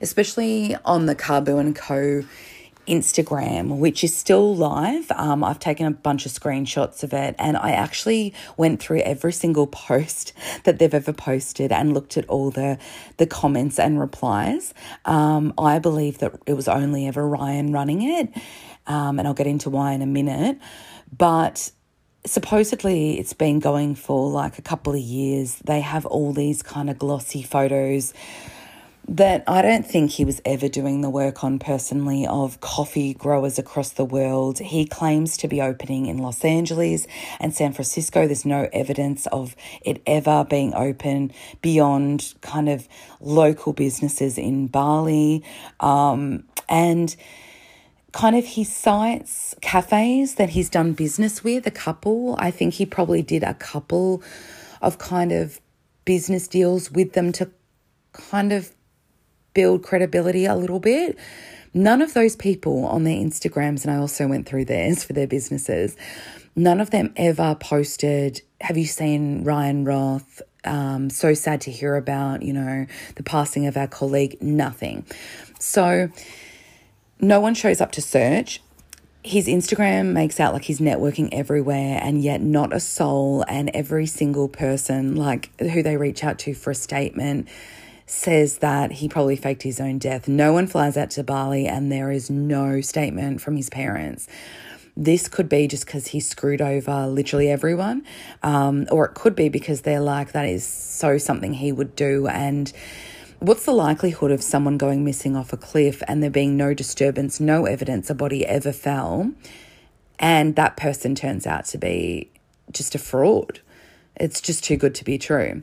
especially 0.00 0.76
on 0.84 1.06
the 1.06 1.14
Kabu 1.14 1.58
and 1.58 1.74
Co. 1.74 2.24
Instagram, 2.86 3.78
which 3.78 4.04
is 4.04 4.14
still 4.14 4.54
live. 4.54 5.10
Um, 5.12 5.42
I've 5.42 5.58
taken 5.58 5.86
a 5.86 5.90
bunch 5.90 6.26
of 6.26 6.32
screenshots 6.32 7.02
of 7.02 7.12
it, 7.12 7.34
and 7.38 7.56
I 7.56 7.70
actually 7.72 8.34
went 8.56 8.80
through 8.80 9.00
every 9.00 9.32
single 9.32 9.66
post 9.88 10.32
that 10.64 10.78
they've 10.78 10.92
ever 10.92 11.12
posted 11.12 11.72
and 11.72 11.94
looked 11.94 12.16
at 12.16 12.28
all 12.28 12.50
the 12.50 12.78
the 13.16 13.26
comments 13.26 13.78
and 13.78 13.98
replies. 13.98 14.74
Um, 15.04 15.54
I 15.56 15.78
believe 15.78 16.18
that 16.18 16.34
it 16.46 16.54
was 16.54 16.68
only 16.68 17.06
ever 17.06 17.26
Ryan 17.26 17.72
running 17.72 18.02
it, 18.02 18.30
um, 18.86 19.18
and 19.18 19.26
I'll 19.26 19.34
get 19.34 19.46
into 19.46 19.70
why 19.70 19.92
in 19.92 20.02
a 20.02 20.06
minute. 20.06 20.58
But 21.16 21.70
supposedly 22.26 23.18
it's 23.18 23.34
been 23.34 23.60
going 23.60 23.94
for 23.94 24.30
like 24.30 24.58
a 24.58 24.62
couple 24.62 24.94
of 24.94 25.00
years. 25.00 25.56
They 25.64 25.80
have 25.80 26.06
all 26.06 26.32
these 26.32 26.62
kind 26.62 26.88
of 26.88 26.98
glossy 26.98 27.42
photos 27.42 28.14
that 29.06 29.44
I 29.46 29.62
don't 29.62 29.86
think 29.86 30.12
he 30.12 30.24
was 30.24 30.40
ever 30.44 30.68
doing 30.68 31.02
the 31.02 31.10
work 31.10 31.44
on 31.44 31.58
personally 31.58 32.26
of 32.26 32.60
coffee 32.60 33.14
growers 33.14 33.58
across 33.58 33.90
the 33.90 34.04
world. 34.04 34.58
He 34.58 34.86
claims 34.86 35.36
to 35.38 35.48
be 35.48 35.60
opening 35.60 36.06
in 36.06 36.18
Los 36.18 36.44
Angeles 36.44 37.06
and 37.38 37.54
San 37.54 37.72
Francisco. 37.72 38.26
There's 38.26 38.46
no 38.46 38.68
evidence 38.72 39.26
of 39.26 39.54
it 39.82 40.02
ever 40.06 40.44
being 40.48 40.74
open 40.74 41.32
beyond 41.60 42.34
kind 42.40 42.68
of 42.68 42.88
local 43.20 43.72
businesses 43.72 44.38
in 44.38 44.68
Bali. 44.68 45.44
Um, 45.80 46.44
and 46.68 47.14
kind 48.12 48.36
of 48.36 48.44
he 48.44 48.64
cites 48.64 49.54
cafes 49.60 50.36
that 50.36 50.50
he's 50.50 50.70
done 50.70 50.92
business 50.92 51.44
with, 51.44 51.66
a 51.66 51.70
couple. 51.70 52.36
I 52.38 52.50
think 52.50 52.74
he 52.74 52.86
probably 52.86 53.22
did 53.22 53.42
a 53.42 53.54
couple 53.54 54.22
of 54.80 54.98
kind 54.98 55.32
of 55.32 55.60
business 56.04 56.48
deals 56.48 56.90
with 56.90 57.12
them 57.12 57.32
to 57.32 57.50
kind 58.12 58.52
of 58.52 58.72
build 59.54 59.82
credibility 59.82 60.44
a 60.44 60.54
little 60.54 60.80
bit. 60.80 61.16
None 61.72 62.02
of 62.02 62.14
those 62.14 62.36
people 62.36 62.86
on 62.86 63.04
their 63.04 63.16
Instagrams, 63.16 63.84
and 63.84 63.90
I 63.90 63.96
also 63.96 64.28
went 64.28 64.46
through 64.46 64.66
theirs 64.66 65.02
for 65.02 65.12
their 65.12 65.26
businesses, 65.26 65.96
none 66.54 66.80
of 66.80 66.90
them 66.90 67.12
ever 67.16 67.56
posted, 67.58 68.42
Have 68.60 68.76
you 68.76 68.86
seen 68.86 69.42
Ryan 69.44 69.84
Roth? 69.84 70.40
Um, 70.64 71.10
so 71.10 71.34
sad 71.34 71.60
to 71.62 71.70
hear 71.70 71.96
about, 71.96 72.42
you 72.42 72.52
know, 72.52 72.86
the 73.16 73.22
passing 73.22 73.66
of 73.66 73.76
our 73.76 73.88
colleague. 73.88 74.40
Nothing. 74.40 75.04
So 75.58 76.10
no 77.20 77.40
one 77.40 77.54
shows 77.54 77.80
up 77.80 77.92
to 77.92 78.00
search. 78.00 78.62
His 79.22 79.46
Instagram 79.46 80.12
makes 80.12 80.38
out 80.38 80.52
like 80.52 80.64
he's 80.64 80.80
networking 80.80 81.30
everywhere 81.32 81.98
and 82.02 82.22
yet 82.22 82.40
not 82.40 82.72
a 82.72 82.80
soul 82.80 83.44
and 83.48 83.70
every 83.74 84.06
single 84.06 84.48
person 84.48 85.16
like 85.16 85.58
who 85.60 85.82
they 85.82 85.96
reach 85.96 86.22
out 86.22 86.38
to 86.40 86.54
for 86.54 86.70
a 86.70 86.74
statement 86.74 87.48
says 88.06 88.58
that 88.58 88.92
he 88.92 89.08
probably 89.08 89.36
faked 89.36 89.62
his 89.62 89.80
own 89.80 89.98
death. 89.98 90.28
No 90.28 90.52
one 90.52 90.66
flies 90.66 90.96
out 90.96 91.10
to 91.10 91.24
Bali, 91.24 91.66
and 91.66 91.90
there 91.90 92.10
is 92.10 92.30
no 92.30 92.80
statement 92.80 93.40
from 93.40 93.56
his 93.56 93.70
parents. 93.70 94.28
This 94.96 95.26
could 95.26 95.48
be 95.48 95.66
just 95.66 95.86
because 95.86 96.08
he 96.08 96.20
screwed 96.20 96.60
over 96.60 97.06
literally 97.06 97.50
everyone, 97.50 98.04
um, 98.42 98.86
or 98.90 99.06
it 99.06 99.14
could 99.14 99.34
be 99.34 99.48
because 99.48 99.80
they're 99.80 100.00
like, 100.00 100.32
that 100.32 100.46
is 100.46 100.64
so 100.64 101.18
something 101.18 101.54
he 101.54 101.72
would 101.72 101.96
do. 101.96 102.28
And 102.28 102.72
what's 103.40 103.64
the 103.64 103.72
likelihood 103.72 104.30
of 104.30 104.42
someone 104.42 104.78
going 104.78 105.04
missing 105.04 105.34
off 105.34 105.52
a 105.52 105.56
cliff 105.56 106.02
and 106.06 106.22
there 106.22 106.30
being 106.30 106.56
no 106.56 106.74
disturbance, 106.74 107.40
no 107.40 107.64
evidence 107.64 108.08
a 108.10 108.14
body 108.14 108.46
ever 108.46 108.72
fell, 108.72 109.32
and 110.18 110.54
that 110.56 110.76
person 110.76 111.14
turns 111.14 111.46
out 111.46 111.64
to 111.66 111.78
be 111.78 112.30
just 112.70 112.94
a 112.94 112.98
fraud? 112.98 113.60
It's 114.14 114.40
just 114.40 114.62
too 114.62 114.76
good 114.76 114.94
to 114.96 115.04
be 115.04 115.18
true 115.18 115.62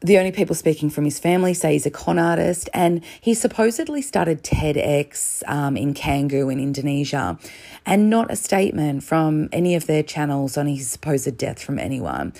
the 0.00 0.18
only 0.18 0.30
people 0.30 0.54
speaking 0.54 0.90
from 0.90 1.04
his 1.04 1.18
family 1.18 1.54
say 1.54 1.72
he's 1.72 1.86
a 1.86 1.90
con 1.90 2.18
artist, 2.18 2.68
and 2.74 3.02
he 3.20 3.34
supposedly 3.34 4.02
started 4.02 4.42
TEDx 4.42 5.42
um, 5.48 5.76
in 5.76 5.94
Canggu 5.94 6.52
in 6.52 6.60
Indonesia, 6.60 7.38
and 7.86 8.10
not 8.10 8.30
a 8.30 8.36
statement 8.36 9.02
from 9.02 9.48
any 9.52 9.74
of 9.74 9.86
their 9.86 10.02
channels 10.02 10.56
on 10.56 10.66
his 10.66 10.88
supposed 10.90 11.36
death 11.38 11.62
from 11.62 11.78
anyone. 11.78 12.34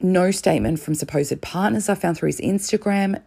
No 0.00 0.30
statement 0.30 0.80
from 0.80 0.94
supposed 0.94 1.40
partners 1.42 1.88
I 1.88 1.94
found 1.94 2.16
through 2.16 2.28
his 2.28 2.40
Instagram. 2.40 3.20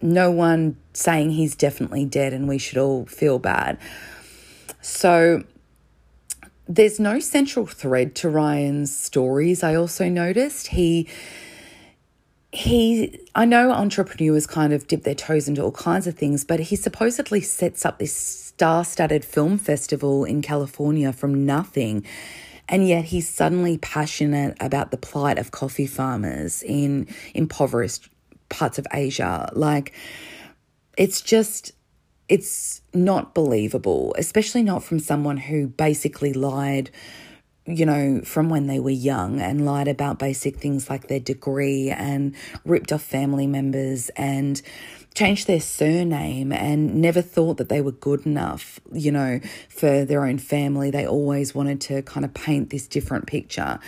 No 0.00 0.30
one 0.30 0.76
saying 0.92 1.30
he's 1.30 1.54
definitely 1.54 2.06
dead 2.06 2.32
and 2.32 2.48
we 2.48 2.58
should 2.58 2.78
all 2.78 3.04
feel 3.06 3.38
bad. 3.38 3.78
So 4.80 5.44
there's 6.66 6.98
no 6.98 7.20
central 7.20 7.66
thread 7.66 8.14
to 8.16 8.30
Ryan's 8.30 8.96
stories. 8.96 9.62
I 9.62 9.74
also 9.74 10.08
noticed 10.08 10.68
he 10.68 11.08
he 12.54 13.20
I 13.34 13.44
know 13.44 13.72
entrepreneurs 13.72 14.46
kind 14.46 14.72
of 14.72 14.86
dip 14.86 15.02
their 15.02 15.14
toes 15.14 15.48
into 15.48 15.62
all 15.62 15.72
kinds 15.72 16.06
of 16.06 16.16
things, 16.16 16.44
but 16.44 16.60
he 16.60 16.76
supposedly 16.76 17.40
sets 17.40 17.84
up 17.84 17.98
this 17.98 18.14
star-studded 18.14 19.24
film 19.24 19.58
festival 19.58 20.24
in 20.24 20.40
California 20.40 21.12
from 21.12 21.44
nothing. 21.44 22.04
And 22.68 22.86
yet 22.86 23.06
he's 23.06 23.28
suddenly 23.28 23.76
passionate 23.78 24.56
about 24.60 24.90
the 24.90 24.96
plight 24.96 25.38
of 25.38 25.50
coffee 25.50 25.86
farmers 25.86 26.62
in 26.62 27.08
impoverished 27.34 28.08
parts 28.48 28.78
of 28.78 28.86
Asia. 28.92 29.50
Like 29.52 29.92
it's 30.96 31.20
just 31.20 31.72
it's 32.28 32.80
not 32.94 33.34
believable, 33.34 34.14
especially 34.16 34.62
not 34.62 34.84
from 34.84 35.00
someone 35.00 35.36
who 35.36 35.66
basically 35.66 36.32
lied 36.32 36.90
you 37.66 37.86
know, 37.86 38.20
from 38.24 38.50
when 38.50 38.66
they 38.66 38.78
were 38.78 38.90
young 38.90 39.40
and 39.40 39.64
lied 39.64 39.88
about 39.88 40.18
basic 40.18 40.56
things 40.58 40.90
like 40.90 41.08
their 41.08 41.20
degree 41.20 41.90
and 41.90 42.34
ripped 42.64 42.92
off 42.92 43.02
family 43.02 43.46
members 43.46 44.10
and 44.10 44.60
changed 45.14 45.46
their 45.46 45.60
surname 45.60 46.52
and 46.52 46.96
never 46.96 47.22
thought 47.22 47.56
that 47.56 47.68
they 47.68 47.80
were 47.80 47.92
good 47.92 48.26
enough, 48.26 48.80
you 48.92 49.10
know, 49.10 49.40
for 49.70 50.04
their 50.04 50.24
own 50.26 50.38
family. 50.38 50.90
They 50.90 51.06
always 51.06 51.54
wanted 51.54 51.80
to 51.82 52.02
kind 52.02 52.24
of 52.24 52.34
paint 52.34 52.70
this 52.70 52.86
different 52.86 53.26
picture. 53.26 53.78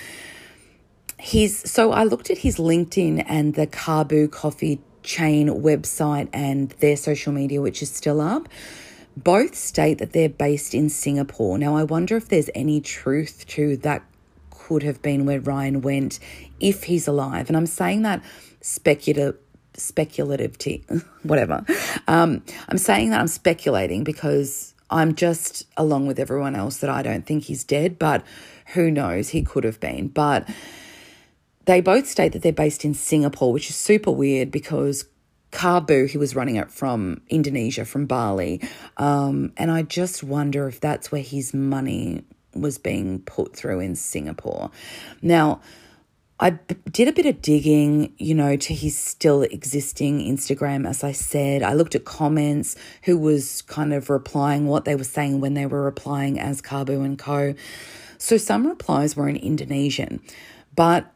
He's 1.19 1.71
so 1.71 1.93
I 1.93 2.05
looked 2.05 2.31
at 2.31 2.39
his 2.39 2.57
LinkedIn 2.57 3.25
and 3.27 3.55
the 3.55 3.67
Kabu 3.67 4.31
coffee 4.31 4.81
chain 5.03 5.49
website 5.49 6.29
and 6.33 6.71
their 6.81 6.97
social 6.97 7.33
media, 7.33 7.61
which 7.61 7.83
is 7.83 7.91
still 7.91 8.21
up. 8.21 8.49
Both 9.17 9.55
state 9.55 9.99
that 9.99 10.13
they're 10.13 10.29
based 10.29 10.75
in 10.75 10.89
Singapore. 10.91 11.59
Now, 11.59 11.77
I 11.77 11.85
wonder 11.85 12.17
if 12.17 12.29
there's 12.29 12.51
any 12.55 12.81
truth 12.81 13.47
to 13.49 13.77
that 13.79 14.03
could 14.51 14.83
have 14.83 15.01
been 15.01 15.27
where 15.27 15.41
Ryan 15.41 15.81
went 15.81 16.19
if 16.61 16.85
he's 16.85 17.09
alive. 17.09 17.49
And 17.49 17.57
I'm 17.57 17.67
saying 17.67 18.03
that 18.03 18.23
speculative 18.61 19.37
speculative 19.75 20.57
to 20.57 20.79
whatever. 21.23 21.65
Um, 22.09 22.43
I'm 22.69 22.79
saying 22.79 23.11
that 23.11 23.21
I'm 23.21 23.29
speculating 23.29 24.05
because 24.05 24.75
I'm 24.91 25.15
just 25.15 25.67
along 25.77 26.07
with 26.07 26.19
everyone 26.19 26.57
else 26.57 26.79
that 26.79 26.91
I 26.91 27.03
don't 27.03 27.27
think 27.27 27.45
he's 27.45 27.63
dead, 27.63 27.99
but 27.99 28.25
who 28.75 28.91
knows? 28.91 29.31
He 29.31 29.43
could 29.43 29.65
have 29.65 29.79
been. 29.79 30.09
But 30.09 30.49
they 31.67 31.81
both 31.81 32.07
state 32.07 32.33
that 32.33 32.43
they're 32.43 32.53
based 32.53 32.85
in 32.85 32.95
Singapore, 32.95 33.53
which 33.53 33.69
is 33.69 33.77
super 33.77 34.11
weird 34.11 34.51
because 34.51 35.05
Kabu, 35.53 36.09
he 36.09 36.19
was 36.19 36.35
running 36.37 36.57
it 36.57 36.71
from 36.71 37.21
Indonesia, 37.29 37.85
from 37.85 38.07
Bali. 38.07 38.61
Um, 38.97 39.53
and 39.57 39.71
I 39.71 39.83
just 39.83 40.23
wonder 40.23 40.69
if 40.69 40.81
that's 40.81 41.11
where 41.11 41.23
his 41.23 41.55
money 41.55 42.25
was 42.55 42.79
being 42.79 43.21
put 43.21 43.57
through 43.57 43.81
in 43.81 43.97
Singapore. 43.97 44.71
Now, 45.23 45.61
I 46.39 46.51
did 46.91 47.09
a 47.09 47.13
bit 47.13 47.25
of 47.25 47.41
digging, 47.41 48.13
you 48.19 48.35
know, 48.35 48.57
to 48.57 48.75
his 48.75 48.99
still 48.99 49.43
existing 49.43 50.21
Instagram, 50.21 50.87
as 50.87 51.03
I 51.03 51.13
said. 51.13 51.63
I 51.63 51.73
looked 51.73 51.95
at 51.95 52.05
comments, 52.05 52.77
who 53.05 53.17
was 53.17 53.63
kind 53.63 53.95
of 53.95 54.11
replying 54.11 54.67
what 54.67 54.85
they 54.85 54.95
were 54.95 55.05
saying 55.05 55.41
when 55.41 55.55
they 55.55 55.65
were 55.65 55.83
replying 55.83 56.39
as 56.39 56.61
Kabu 56.61 57.03
and 57.03 57.19
Co. 57.19 57.55
So 58.19 58.37
some 58.37 58.67
replies 58.67 59.17
were 59.17 59.29
in 59.29 59.37
Indonesian, 59.37 60.21
but 60.75 61.11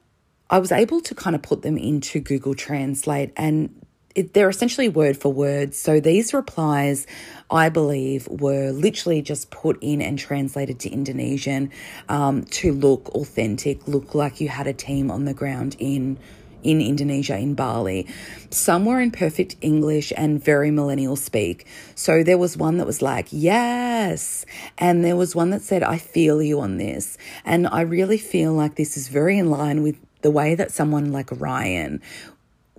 I 0.49 0.59
was 0.59 0.73
able 0.73 1.01
to 1.03 1.14
kind 1.14 1.37
of 1.37 1.43
put 1.43 1.62
them 1.62 1.77
into 1.77 2.21
Google 2.21 2.55
Translate 2.55 3.33
and 3.37 3.80
they're 4.14 4.49
essentially 4.49 4.88
word 4.88 5.16
for 5.16 5.33
word. 5.33 5.75
So 5.75 6.01
these 6.01 6.35
replies, 6.35 7.07
I 7.51 7.68
believe, 7.68 8.27
were 8.29 8.70
literally 8.70 9.23
just 9.23 9.51
put 9.51 9.79
in 9.81 10.03
and 10.03 10.18
translated 10.18 10.81
to 10.81 10.90
Indonesian 10.90 11.70
um, 12.09 12.44
to 12.44 12.73
look 12.73 13.09
authentic, 13.11 13.87
look 13.87 14.14
like 14.14 14.40
you 14.40 14.49
had 14.49 14.66
a 14.66 14.73
team 14.73 15.11
on 15.11 15.25
the 15.25 15.35
ground 15.35 15.77
in 15.79 16.18
in 16.62 16.83
Indonesia, 16.83 17.38
in 17.38 17.55
Bali. 17.55 18.07
Some 18.51 18.85
were 18.85 19.01
in 19.01 19.11
perfect 19.11 19.57
English 19.62 20.12
and 20.14 20.44
very 20.44 20.70
millennial 20.70 21.16
speak. 21.16 21.66
So 21.94 22.23
there 22.23 22.37
was 22.37 22.55
one 22.55 22.77
that 22.77 22.87
was 22.87 23.01
like, 23.01 23.29
yes. 23.31 24.44
And 24.77 25.03
there 25.03 25.16
was 25.16 25.35
one 25.35 25.51
that 25.51 25.62
said, 25.62 25.83
I 25.83 25.96
feel 25.96 26.42
you 26.42 26.61
on 26.61 26.77
this. 26.77 27.16
And 27.46 27.66
I 27.66 27.81
really 27.81 28.18
feel 28.18 28.53
like 28.53 28.75
this 28.75 28.99
is 28.99 29.09
very 29.09 29.38
in 29.38 29.51
line 29.51 29.83
with 29.83 29.96
the 30.23 30.31
way 30.31 30.55
that 30.55 30.70
someone 30.70 31.12
like 31.12 31.31
Ryan 31.33 32.03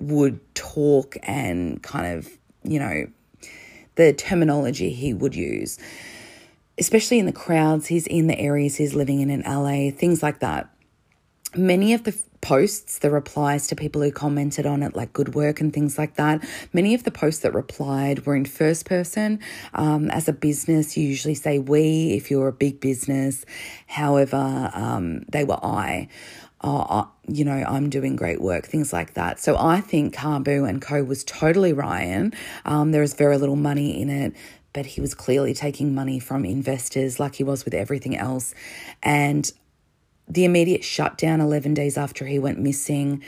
would 0.02 0.40
talk 0.56 1.16
and 1.24 1.82
kind 1.84 2.18
of, 2.18 2.30
you 2.64 2.80
know, 2.80 3.08
the 3.96 4.14
terminology 4.14 4.90
he 4.92 5.14
would 5.14 5.36
use, 5.36 5.78
especially 6.78 7.20
in 7.20 7.26
the 7.26 7.34
crowds 7.34 7.88
he's 7.88 8.08
in, 8.08 8.28
the 8.28 8.40
areas 8.40 8.76
he's 8.76 8.94
living 8.94 9.20
in 9.20 9.30
in 9.30 9.42
LA, 9.42 9.92
things 9.92 10.24
like 10.24 10.40
that. 10.40 10.70
Many 11.56 11.94
of 11.94 12.04
the 12.04 12.18
posts, 12.42 13.00
the 13.00 13.12
replies 13.12 13.68
to 13.68 13.76
people 13.76 14.02
who 14.02 14.12
commented 14.12 14.66
on 14.66 14.82
it, 14.82 14.96
like 14.96 15.14
good 15.14 15.36
work 15.36 15.62
and 15.62 15.72
things 15.72 15.98
like 15.98 16.16
that. 16.16 16.44
Many 16.74 16.94
of 16.94 17.04
the 17.04 17.12
posts 17.12 17.42
that 17.42 17.54
replied 17.54 18.26
were 18.26 18.36
in 18.36 18.46
first 18.46 18.86
person. 18.86 19.40
Um, 19.74 20.10
as 20.10 20.28
a 20.28 20.34
business, 20.34 20.98
you 20.98 21.08
usually 21.08 21.36
say 21.36 21.60
we 21.60 22.14
if 22.14 22.32
you're 22.32 22.48
a 22.48 22.54
big 22.54 22.80
business. 22.80 23.46
However, 23.88 24.72
um, 24.74 25.22
they 25.30 25.44
were 25.44 25.64
I 25.64 26.08
oh, 26.64 27.10
you 27.28 27.46
know, 27.46 27.54
I'm 27.54 27.90
doing 27.90 28.16
great 28.16 28.42
work, 28.42 28.66
things 28.66 28.94
like 28.94 29.14
that. 29.16 29.40
So 29.40 29.58
I 29.58 29.82
think 29.82 30.14
Kabu 30.14 30.68
and 30.68 30.82
Co 30.82 31.04
was 31.04 31.24
totally 31.24 31.74
Ryan. 31.74 32.34
Um, 32.66 32.92
there 32.92 33.04
is 33.04 33.14
very 33.14 33.38
little 33.38 33.56
money 33.56 34.00
in 34.02 34.10
it, 34.10 34.34
but 34.74 34.86
he 34.86 35.02
was 35.02 35.14
clearly 35.14 35.54
taking 35.54 35.96
money 35.96 36.20
from 36.20 36.46
investors 36.46 37.20
like 37.20 37.36
he 37.36 37.44
was 37.44 37.66
with 37.66 37.74
everything 37.74 38.16
else. 38.16 38.54
And 39.02 39.52
the 40.28 40.46
immediate 40.46 40.84
shutdown 40.84 41.42
11 41.42 41.74
days 41.74 41.98
after 41.98 42.26
he 42.26 42.40
went 42.40 42.60
missing. 42.60 43.24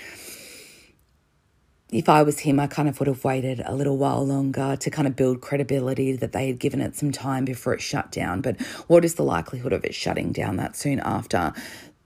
If 1.92 2.10
I 2.10 2.24
was 2.24 2.40
him, 2.40 2.60
I 2.60 2.68
kind 2.68 2.90
of 2.90 3.00
would 3.00 3.08
have 3.08 3.24
waited 3.24 3.62
a 3.66 3.76
little 3.76 3.98
while 3.98 4.26
longer 4.26 4.76
to 4.76 4.90
kind 4.90 5.08
of 5.08 5.16
build 5.16 5.42
credibility 5.42 6.16
that 6.16 6.32
they 6.32 6.48
had 6.48 6.58
given 6.60 6.82
it 6.82 6.96
some 6.96 7.12
time 7.12 7.46
before 7.46 7.74
it 7.74 7.82
shut 7.82 8.12
down. 8.12 8.42
But 8.42 8.60
what 8.88 9.06
is 9.06 9.16
the 9.16 9.24
likelihood 9.24 9.74
of 9.74 9.86
it 9.86 9.94
shutting 9.94 10.32
down 10.32 10.56
that 10.58 10.76
soon 10.76 11.00
after? 11.02 11.54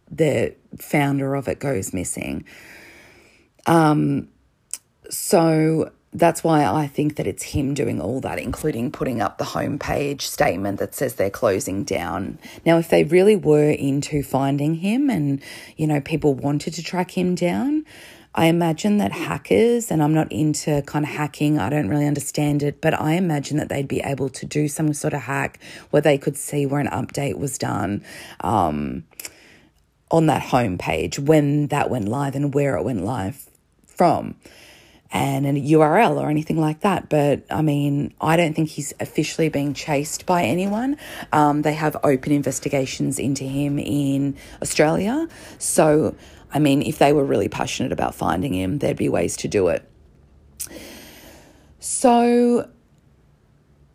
The 0.10 0.56
founder 0.78 1.36
of 1.36 1.48
it 1.48 1.60
goes 1.60 1.94
missing. 1.94 2.46
Um, 3.66 4.30
so 5.10 5.92
that's 6.14 6.44
why 6.44 6.66
I 6.66 6.88
think 6.88 7.18
that 7.18 7.28
it's 7.28 7.44
him 7.44 7.74
doing 7.74 8.02
all 8.02 8.22
that, 8.22 8.40
including 8.40 8.92
putting 8.92 9.22
up 9.22 9.38
the 9.38 9.44
homepage 9.44 10.22
statement 10.22 10.80
that 10.80 10.96
says 10.96 11.16
they're 11.16 11.30
closing 11.30 11.84
down. 11.84 12.40
Now, 12.66 12.78
if 12.78 12.90
they 12.90 13.04
really 13.04 13.36
were 13.36 13.70
into 13.70 14.24
finding 14.24 14.76
him 14.76 15.10
and, 15.10 15.42
you 15.76 15.86
know, 15.86 16.02
people 16.02 16.34
wanted 16.34 16.74
to 16.76 16.84
track 16.84 17.18
him 17.18 17.36
down, 17.36 17.86
I 18.34 18.46
imagine 18.46 18.98
that 19.00 19.12
hackers, 19.12 19.90
and 19.90 20.04
I'm 20.04 20.14
not 20.14 20.32
into 20.32 20.84
kind 20.84 21.04
of 21.04 21.10
hacking, 21.10 21.58
I 21.58 21.70
don't 21.70 21.88
really 21.88 22.06
understand 22.06 22.62
it, 22.62 22.82
but 22.82 22.94
I 23.00 23.14
imagine 23.14 23.58
that 23.58 23.68
they'd 23.68 23.88
be 23.88 24.02
able 24.02 24.30
to 24.30 24.46
do 24.46 24.68
some 24.68 24.94
sort 24.94 25.14
of 25.14 25.22
hack 25.22 25.60
where 25.90 26.04
they 26.04 26.20
could 26.20 26.38
see 26.38 26.66
where 26.66 26.80
an 26.80 26.88
update 26.88 27.38
was 27.40 27.58
done. 27.58 28.04
Um, 28.42 29.06
on 30.10 30.28
that 30.28 30.42
home 30.42 30.78
page 30.78 31.20
when 31.20 31.68
that 31.68 31.90
went 31.90 32.08
live 32.08 32.36
and 32.36 32.54
where 32.54 32.78
it 32.78 32.84
went 32.84 33.04
live 33.04 33.50
from 33.86 34.36
and 35.12 35.46
a 35.46 35.52
URL 35.52 36.20
or 36.20 36.30
anything 36.30 36.60
like 36.60 36.82
that. 36.82 37.10
But 37.10 37.44
I 37.50 37.62
mean, 37.62 38.14
I 38.20 38.38
don't 38.38 38.54
think 38.54 38.70
he's 38.70 38.94
officially 39.00 39.50
being 39.50 39.74
chased 39.74 40.26
by 40.26 40.44
anyone. 40.44 40.98
Um, 41.32 41.62
they 41.62 41.74
have 41.74 41.96
open 42.04 42.32
investigations 42.32 43.20
into 43.20 43.44
him 43.44 43.80
in 43.80 44.36
Australia. 44.62 45.28
So, 45.58 46.16
I 46.54 46.60
mean, 46.60 46.82
if 46.82 46.98
they 47.00 47.14
were 47.14 47.26
really 47.26 47.50
passionate 47.50 47.92
about 47.92 48.16
finding 48.16 48.54
him, 48.54 48.80
there'd 48.80 48.98
be 48.98 49.10
ways 49.10 49.38
to 49.38 49.48
do 49.48 49.70
it. 49.70 49.90
So, 51.80 52.70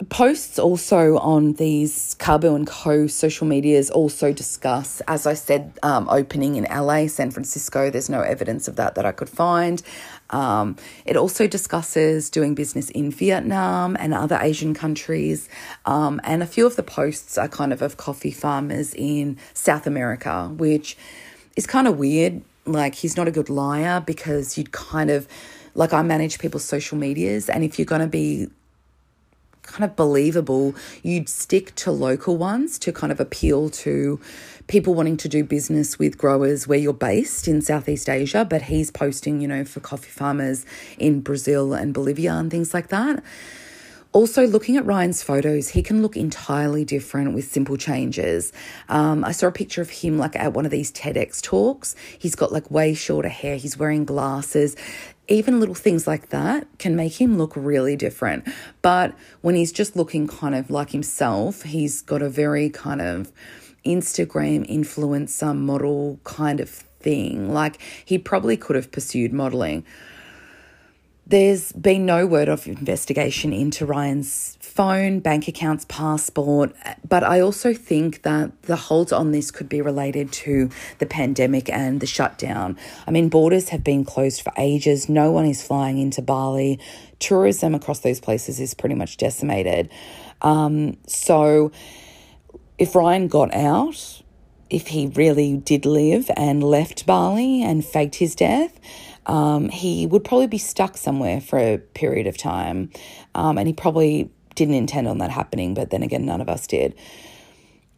posts 0.08 0.58
also 0.58 1.18
on 1.18 1.54
these 1.54 2.14
Kabu 2.18 2.54
and 2.54 2.66
Co 2.66 3.06
social 3.06 3.46
medias 3.46 3.90
also 3.90 4.32
discuss, 4.32 5.00
as 5.08 5.26
I 5.26 5.34
said, 5.34 5.72
um, 5.82 6.08
opening 6.08 6.56
in 6.56 6.64
LA, 6.64 7.06
San 7.06 7.30
Francisco. 7.30 7.90
There's 7.90 8.08
no 8.08 8.20
evidence 8.20 8.68
of 8.68 8.76
that 8.76 8.94
that 8.94 9.04
I 9.04 9.12
could 9.12 9.28
find. 9.28 9.82
Um, 10.30 10.76
it 11.04 11.16
also 11.16 11.46
discusses 11.46 12.30
doing 12.30 12.54
business 12.54 12.88
in 12.90 13.10
Vietnam 13.10 13.96
and 13.98 14.14
other 14.14 14.38
Asian 14.40 14.72
countries. 14.72 15.48
Um, 15.84 16.20
and 16.24 16.42
a 16.42 16.46
few 16.46 16.66
of 16.66 16.76
the 16.76 16.82
posts 16.82 17.36
are 17.36 17.48
kind 17.48 17.72
of 17.72 17.82
of 17.82 17.96
coffee 17.96 18.30
farmers 18.30 18.94
in 18.94 19.36
South 19.52 19.86
America, 19.86 20.48
which 20.56 20.96
is 21.56 21.66
kind 21.66 21.86
of 21.86 21.98
weird. 21.98 22.42
Like, 22.64 22.94
he's 22.94 23.16
not 23.16 23.28
a 23.28 23.32
good 23.32 23.50
liar 23.50 24.00
because 24.00 24.56
you'd 24.56 24.72
kind 24.72 25.10
of 25.10 25.28
like 25.74 25.92
I 25.92 26.02
manage 26.02 26.38
people's 26.38 26.64
social 26.64 26.98
medias, 26.98 27.48
and 27.48 27.64
if 27.64 27.78
you're 27.78 27.86
going 27.86 28.02
to 28.02 28.06
be 28.06 28.48
kind 29.62 29.84
of 29.84 29.96
believable, 29.96 30.74
you'd 31.02 31.28
stick 31.28 31.74
to 31.76 31.90
local 31.90 32.36
ones 32.36 32.78
to 32.80 32.92
kind 32.92 33.12
of 33.12 33.20
appeal 33.20 33.70
to 33.70 34.20
people 34.66 34.94
wanting 34.94 35.16
to 35.18 35.28
do 35.28 35.44
business 35.44 35.98
with 35.98 36.18
growers 36.18 36.66
where 36.66 36.78
you're 36.78 36.92
based 36.92 37.48
in 37.48 37.60
Southeast 37.62 38.08
Asia. 38.08 38.44
But 38.48 38.62
he's 38.62 38.90
posting, 38.90 39.40
you 39.40 39.48
know, 39.48 39.64
for 39.64 39.80
coffee 39.80 40.10
farmers 40.10 40.66
in 40.98 41.20
Brazil 41.20 41.72
and 41.72 41.94
Bolivia 41.94 42.32
and 42.34 42.50
things 42.50 42.74
like 42.74 42.88
that. 42.88 43.22
Also, 44.12 44.46
looking 44.46 44.76
at 44.76 44.84
Ryan's 44.84 45.22
photos, 45.22 45.70
he 45.70 45.82
can 45.82 46.02
look 46.02 46.18
entirely 46.18 46.84
different 46.84 47.32
with 47.32 47.50
simple 47.50 47.78
changes. 47.78 48.52
Um, 48.90 49.24
I 49.24 49.32
saw 49.32 49.46
a 49.46 49.52
picture 49.52 49.80
of 49.80 49.88
him 49.88 50.18
like 50.18 50.36
at 50.36 50.52
one 50.52 50.66
of 50.66 50.70
these 50.70 50.92
TEDx 50.92 51.40
talks. 51.40 51.96
He's 52.18 52.34
got 52.34 52.52
like 52.52 52.70
way 52.70 52.92
shorter 52.92 53.30
hair, 53.30 53.56
he's 53.56 53.78
wearing 53.78 54.04
glasses 54.04 54.76
even 55.32 55.60
little 55.60 55.74
things 55.74 56.06
like 56.06 56.28
that 56.28 56.66
can 56.78 56.94
make 56.94 57.20
him 57.20 57.38
look 57.38 57.52
really 57.56 57.96
different. 57.96 58.46
But 58.82 59.14
when 59.40 59.54
he's 59.54 59.72
just 59.72 59.96
looking 59.96 60.26
kind 60.26 60.54
of 60.54 60.70
like 60.70 60.90
himself, 60.90 61.62
he's 61.62 62.02
got 62.02 62.22
a 62.22 62.28
very 62.28 62.68
kind 62.68 63.00
of 63.00 63.32
Instagram 63.84 64.68
influencer 64.70 65.56
model 65.56 66.20
kind 66.24 66.60
of 66.60 66.68
thing. 66.68 67.52
Like 67.52 67.80
he 68.04 68.18
probably 68.18 68.56
could 68.56 68.76
have 68.76 68.92
pursued 68.92 69.32
modeling. 69.32 69.84
There's 71.32 71.72
been 71.72 72.04
no 72.04 72.26
word 72.26 72.50
of 72.50 72.66
investigation 72.66 73.54
into 73.54 73.86
Ryan's 73.86 74.58
phone, 74.60 75.20
bank 75.20 75.48
accounts, 75.48 75.86
passport, 75.88 76.76
but 77.08 77.24
I 77.24 77.40
also 77.40 77.72
think 77.72 78.20
that 78.20 78.64
the 78.64 78.76
holds 78.76 79.12
on 79.12 79.32
this 79.32 79.50
could 79.50 79.66
be 79.66 79.80
related 79.80 80.30
to 80.32 80.68
the 80.98 81.06
pandemic 81.06 81.70
and 81.70 82.00
the 82.00 82.06
shutdown. 82.06 82.76
I 83.06 83.12
mean, 83.12 83.30
borders 83.30 83.70
have 83.70 83.82
been 83.82 84.04
closed 84.04 84.42
for 84.42 84.52
ages, 84.58 85.08
no 85.08 85.30
one 85.30 85.46
is 85.46 85.66
flying 85.66 85.96
into 85.96 86.20
Bali, 86.20 86.78
tourism 87.18 87.74
across 87.74 88.00
those 88.00 88.20
places 88.20 88.60
is 88.60 88.74
pretty 88.74 88.94
much 88.94 89.16
decimated. 89.16 89.88
Um, 90.42 90.98
so 91.06 91.72
if 92.76 92.94
Ryan 92.94 93.28
got 93.28 93.54
out, 93.54 94.22
if 94.68 94.88
he 94.88 95.06
really 95.06 95.56
did 95.56 95.86
live 95.86 96.30
and 96.36 96.62
left 96.62 97.06
Bali 97.06 97.62
and 97.62 97.82
faked 97.82 98.16
his 98.16 98.34
death, 98.34 98.78
um, 99.26 99.68
he 99.68 100.06
would 100.06 100.24
probably 100.24 100.46
be 100.46 100.58
stuck 100.58 100.96
somewhere 100.96 101.40
for 101.40 101.58
a 101.58 101.78
period 101.78 102.26
of 102.26 102.36
time. 102.36 102.90
Um, 103.34 103.58
and 103.58 103.66
he 103.66 103.74
probably 103.74 104.30
didn't 104.54 104.74
intend 104.74 105.08
on 105.08 105.18
that 105.18 105.30
happening, 105.30 105.74
but 105.74 105.90
then 105.90 106.02
again, 106.02 106.26
none 106.26 106.40
of 106.40 106.48
us 106.48 106.66
did. 106.66 106.94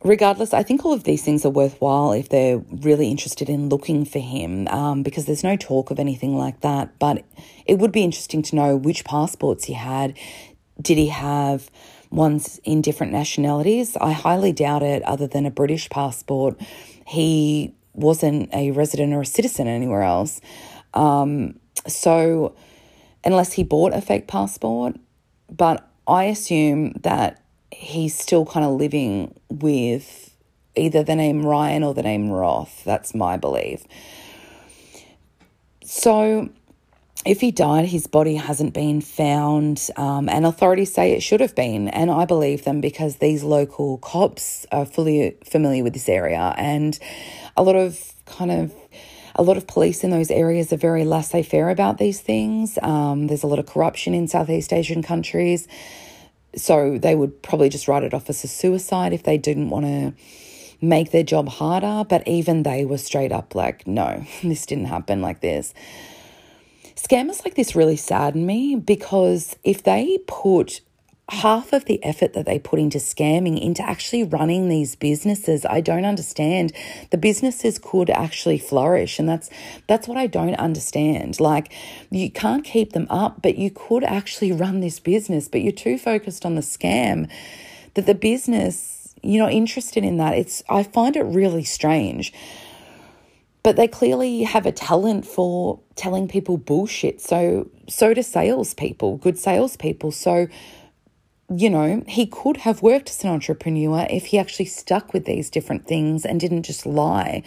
Regardless, 0.03 0.53
I 0.53 0.62
think 0.62 0.85
all 0.85 0.93
of 0.93 1.05
these 1.05 1.22
things 1.22 1.47
are 1.47 1.51
worthwhile 1.51 2.12
if 2.12 2.29
they're 2.29 2.59
really 2.59 3.09
interested 3.11 3.49
in 3.49 3.70
looking 3.70 4.05
for 4.05 4.18
him, 4.18 4.68
um, 4.68 5.03
because 5.03 5.25
there's 5.25 5.43
no 5.43 5.57
talk 5.57 5.91
of 5.91 5.99
anything 5.99 6.37
like 6.37 6.61
that. 6.61 6.99
But 6.99 7.25
it 7.64 7.79
would 7.79 7.91
be 7.91 8.03
interesting 8.03 8.43
to 8.43 8.57
know 8.57 8.77
which 8.77 9.05
passports 9.05 9.64
he 9.64 9.72
had. 9.72 10.14
Did 10.81 10.99
he 10.99 11.09
have 11.09 11.70
ones 12.11 12.61
in 12.64 12.83
different 12.83 13.12
nationalities? 13.12 13.97
I 13.97 14.12
highly 14.12 14.53
doubt 14.53 14.83
it, 14.83 15.03
other 15.05 15.27
than 15.27 15.47
a 15.47 15.51
British 15.51 15.89
passport. 15.89 16.61
He 17.07 17.75
wasn't 17.95 18.53
a 18.53 18.72
resident 18.72 19.14
or 19.14 19.22
a 19.22 19.27
citizen 19.27 19.68
anywhere 19.68 20.03
else. 20.03 20.41
Um, 20.95 21.61
so, 21.86 22.55
unless 23.24 23.53
he 23.53 23.62
bought 23.62 23.92
a 23.92 24.01
fake 24.01 24.26
passport, 24.26 24.97
but 25.51 25.88
I 26.07 26.24
assume 26.24 26.92
that 27.03 27.42
he's 27.70 28.16
still 28.16 28.47
kind 28.47 28.64
of 28.64 28.72
living 28.72 29.34
with 29.51 30.34
either 30.76 31.03
the 31.03 31.16
name 31.16 31.45
Ryan 31.45 31.82
or 31.82 31.95
the 31.95 32.03
name 32.03 32.30
Roth. 32.30 32.82
That's 32.84 33.14
my 33.14 33.36
belief. 33.36 33.84
So, 35.84 36.49
if 37.24 37.40
he 37.40 37.51
died, 37.51 37.86
his 37.86 38.07
body 38.07 38.36
hasn't 38.36 38.74
been 38.74 39.01
found, 39.01 39.88
um, 39.97 40.28
and 40.28 40.45
authorities 40.45 40.92
say 40.92 41.12
it 41.12 41.22
should 41.22 41.40
have 41.40 41.55
been. 41.55 41.88
And 41.88 42.11
I 42.11 42.24
believe 42.24 42.64
them 42.64 42.80
because 42.80 43.16
these 43.16 43.42
local 43.42 43.99
cops 43.99 44.66
are 44.72 44.84
fully 44.84 45.36
familiar 45.45 45.82
with 45.82 45.95
this 45.95 46.09
area, 46.09 46.55
and 46.59 46.99
a 47.57 47.62
lot 47.62 47.76
of 47.76 48.12
kind 48.26 48.51
of 48.51 48.74
a 49.37 49.43
lot 49.43 49.57
of 49.57 49.66
police 49.66 50.05
in 50.05 50.11
those 50.11 50.30
areas 50.30 50.72
are 50.72 50.76
very 50.76 51.05
laissez 51.05 51.43
faire 51.43 51.70
about 51.70 51.99
these 51.99 52.20
things. 52.20 52.78
Um, 52.82 53.26
there's 53.26 53.43
a 53.43 53.47
lot 53.47 53.59
of 53.59 53.66
corruption 53.66 54.14
in 54.14 54.28
Southeast 54.28 54.72
Asian 54.72 55.03
countries. 55.03 55.66
So 56.57 56.99
they 56.99 57.16
would 57.16 57.43
probably 57.43 57.68
just 57.68 57.89
write 57.89 58.05
it 58.05 58.14
off 58.14 58.30
as 58.30 58.45
a 58.45 58.49
suicide 58.49 59.12
if 59.12 59.24
they 59.24 59.39
didn't 59.39 59.70
want 59.70 59.87
to 59.87 60.14
make 60.80 61.11
their 61.11 61.24
job 61.24 61.49
harder. 61.49 62.05
But 62.09 62.26
even 62.28 62.62
they 62.62 62.85
were 62.85 62.99
straight 62.99 63.32
up 63.32 63.55
like, 63.55 63.87
no, 63.87 64.24
this 64.43 64.66
didn't 64.66 64.87
happen 64.87 65.20
like 65.20 65.41
this. 65.41 65.74
Scammers 66.95 67.45
like 67.45 67.55
this 67.55 67.74
really 67.74 67.97
sadden 67.97 68.47
me 68.47 68.76
because 68.76 69.57
if 69.64 69.82
they 69.82 70.18
put 70.26 70.80
half 71.31 71.72
of 71.72 71.87
the 71.87 72.03
effort 72.05 72.35
that 72.35 72.45
they 72.45 72.59
put 72.59 72.79
into 72.79 72.99
scamming 72.99 73.59
into 73.61 73.83
actually 73.83 74.22
running 74.22 74.68
these 74.68 74.95
businesses 74.95 75.64
i 75.64 75.81
don't 75.81 76.05
understand. 76.05 76.72
The 77.11 77.16
businesses 77.16 77.79
could 77.79 78.11
actually 78.11 78.59
flourish 78.59 79.18
and 79.18 79.29
that's 79.29 79.49
that's 79.87 80.07
what 80.07 80.18
i 80.18 80.27
don't 80.27 80.55
understand. 80.57 81.41
Like 81.41 81.72
you 82.11 82.31
can't 82.31 82.64
keep 82.64 82.93
them 82.93 83.07
up 83.09 83.41
but 83.41 83.57
you 83.57 83.70
could 83.70 84.05
actually 84.05 84.53
run 84.53 84.81
this 84.81 85.01
business 85.01 85.49
but 85.49 85.62
you're 85.62 85.72
too 85.72 85.97
focused 85.99 86.45
on 86.45 86.57
the 86.57 86.61
scam 86.61 87.31
that 87.95 88.05
the 88.07 88.14
business 88.14 89.14
you're 89.22 89.43
not 89.43 89.53
interested 89.53 90.05
in 90.05 90.18
that. 90.18 90.35
It's 90.35 90.62
i 90.68 90.83
find 90.83 91.16
it 91.16 91.22
really 91.22 91.64
strange. 91.64 92.33
But 93.62 93.77
they 93.77 93.89
clearly 93.89 94.43
have 94.43 94.66
a 94.66 94.72
talent 94.72 95.27
for 95.27 95.81
telling 95.97 96.29
people 96.29 96.59
bullshit. 96.59 97.22
So 97.22 97.70
so 97.89 98.12
do 98.12 98.22
salespeople 98.22 99.16
good 99.16 99.39
salespeople. 99.39 100.12
So 100.12 100.49
you 101.51 101.68
know, 101.68 102.03
he 102.07 102.26
could 102.26 102.59
have 102.59 102.82
worked 102.82 103.11
as 103.11 103.22
an 103.22 103.30
entrepreneur 103.30 104.07
if 104.11 104.26
he 104.26 104.38
actually 104.38 104.64
stuck 104.66 105.12
with 105.12 105.24
these 105.24 105.51
different 105.51 105.86
things 105.86 106.24
and 106.24 106.40
didn't 106.40 106.62
just 106.62 106.86
lie. 106.86 107.42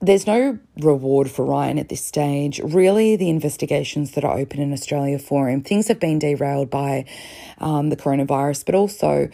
There's 0.00 0.26
no 0.26 0.58
reward 0.78 1.30
for 1.30 1.44
Ryan 1.44 1.78
at 1.78 1.88
this 1.90 2.02
stage. 2.04 2.58
Really, 2.60 3.16
the 3.16 3.28
investigations 3.28 4.12
that 4.12 4.24
are 4.24 4.36
open 4.38 4.60
in 4.60 4.72
Australia 4.72 5.18
for 5.18 5.48
him, 5.48 5.62
things 5.62 5.88
have 5.88 6.00
been 6.00 6.18
derailed 6.18 6.70
by 6.70 7.04
um, 7.58 7.90
the 7.90 7.96
coronavirus, 7.96 8.64
but 8.64 8.74
also 8.74 9.28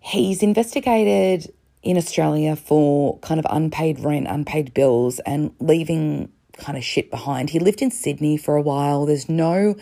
he's 0.00 0.42
investigated 0.42 1.52
in 1.82 1.96
Australia 1.96 2.56
for 2.56 3.18
kind 3.18 3.38
of 3.38 3.46
unpaid 3.50 4.00
rent, 4.00 4.26
unpaid 4.26 4.72
bills, 4.74 5.18
and 5.20 5.54
leaving 5.60 6.32
kind 6.54 6.76
of 6.76 6.84
shit 6.84 7.10
behind. 7.10 7.50
He 7.50 7.58
lived 7.58 7.82
in 7.82 7.90
Sydney 7.90 8.36
for 8.36 8.56
a 8.56 8.62
while. 8.62 9.06
There's 9.06 9.28
no 9.28 9.76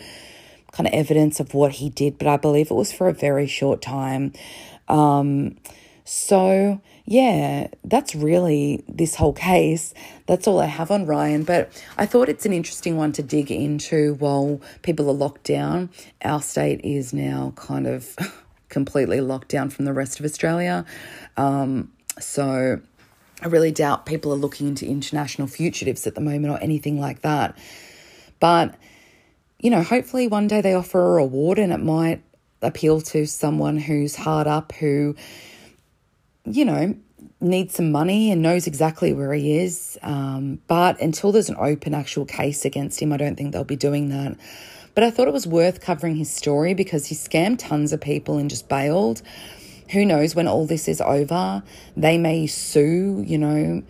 kind 0.71 0.87
of 0.87 0.93
evidence 0.93 1.39
of 1.39 1.53
what 1.53 1.73
he 1.73 1.89
did, 1.89 2.17
but 2.17 2.27
I 2.27 2.37
believe 2.37 2.71
it 2.71 2.75
was 2.75 2.91
for 2.91 3.07
a 3.07 3.13
very 3.13 3.47
short 3.47 3.81
time. 3.81 4.33
Um, 4.87 5.57
so, 6.03 6.81
yeah, 7.05 7.67
that's 7.83 8.15
really 8.15 8.83
this 8.87 9.15
whole 9.15 9.33
case. 9.33 9.93
That's 10.25 10.47
all 10.47 10.59
I 10.59 10.65
have 10.65 10.89
on 10.89 11.05
Ryan. 11.05 11.43
But 11.43 11.71
I 11.97 12.07
thought 12.07 12.29
it's 12.29 12.47
an 12.47 12.53
interesting 12.53 12.97
one 12.97 13.11
to 13.13 13.21
dig 13.21 13.51
into 13.51 14.15
while 14.15 14.59
people 14.81 15.07
are 15.09 15.13
locked 15.13 15.43
down. 15.43 15.91
Our 16.23 16.41
state 16.41 16.81
is 16.83 17.13
now 17.13 17.53
kind 17.55 17.85
of 17.85 18.15
completely 18.69 19.21
locked 19.21 19.49
down 19.49 19.69
from 19.69 19.85
the 19.85 19.93
rest 19.93 20.19
of 20.19 20.25
Australia. 20.25 20.83
Um, 21.37 21.91
so 22.19 22.81
I 23.41 23.47
really 23.47 23.71
doubt 23.71 24.05
people 24.05 24.33
are 24.33 24.37
looking 24.37 24.67
into 24.67 24.87
international 24.87 25.47
fugitives 25.47 26.07
at 26.07 26.15
the 26.15 26.21
moment 26.21 26.53
or 26.53 26.57
anything 26.59 26.99
like 26.99 27.21
that. 27.21 27.57
But 28.39 28.75
you 29.59 29.69
know, 29.69 29.83
hopefully 29.83 30.27
one 30.27 30.47
day 30.47 30.61
they 30.61 30.73
offer 30.73 30.99
a 30.99 31.21
reward 31.21 31.59
and 31.59 31.73
it 31.73 31.79
might 31.79 32.21
appeal 32.61 33.01
to 33.01 33.25
someone 33.25 33.77
who's 33.77 34.15
hard 34.15 34.47
up, 34.47 34.71
who, 34.73 35.15
you 36.45 36.65
know, 36.65 36.95
needs 37.41 37.75
some 37.75 37.91
money 37.91 38.31
and 38.31 38.41
knows 38.41 38.67
exactly 38.67 39.13
where 39.13 39.33
he 39.33 39.57
is. 39.57 39.97
Um, 40.01 40.61
but 40.67 40.99
until 41.01 41.31
there's 41.31 41.49
an 41.49 41.57
open 41.57 41.93
actual 41.93 42.25
case 42.25 42.65
against 42.65 43.01
him, 43.01 43.13
I 43.13 43.17
don't 43.17 43.35
think 43.35 43.53
they'll 43.53 43.63
be 43.63 43.75
doing 43.75 44.09
that. 44.09 44.37
But 44.95 45.03
I 45.03 45.11
thought 45.11 45.27
it 45.27 45.33
was 45.33 45.47
worth 45.47 45.81
covering 45.81 46.15
his 46.15 46.29
story 46.29 46.73
because 46.73 47.05
he 47.05 47.15
scammed 47.15 47.59
tons 47.59 47.93
of 47.93 48.01
people 48.01 48.37
and 48.37 48.49
just 48.49 48.67
bailed. 48.67 49.21
Who 49.91 50.05
knows 50.05 50.35
when 50.35 50.47
all 50.47 50.65
this 50.65 50.87
is 50.87 51.01
over? 51.01 51.63
They 51.95 52.17
may 52.17 52.47
sue, 52.47 53.23
you 53.25 53.37
know, 53.37 53.83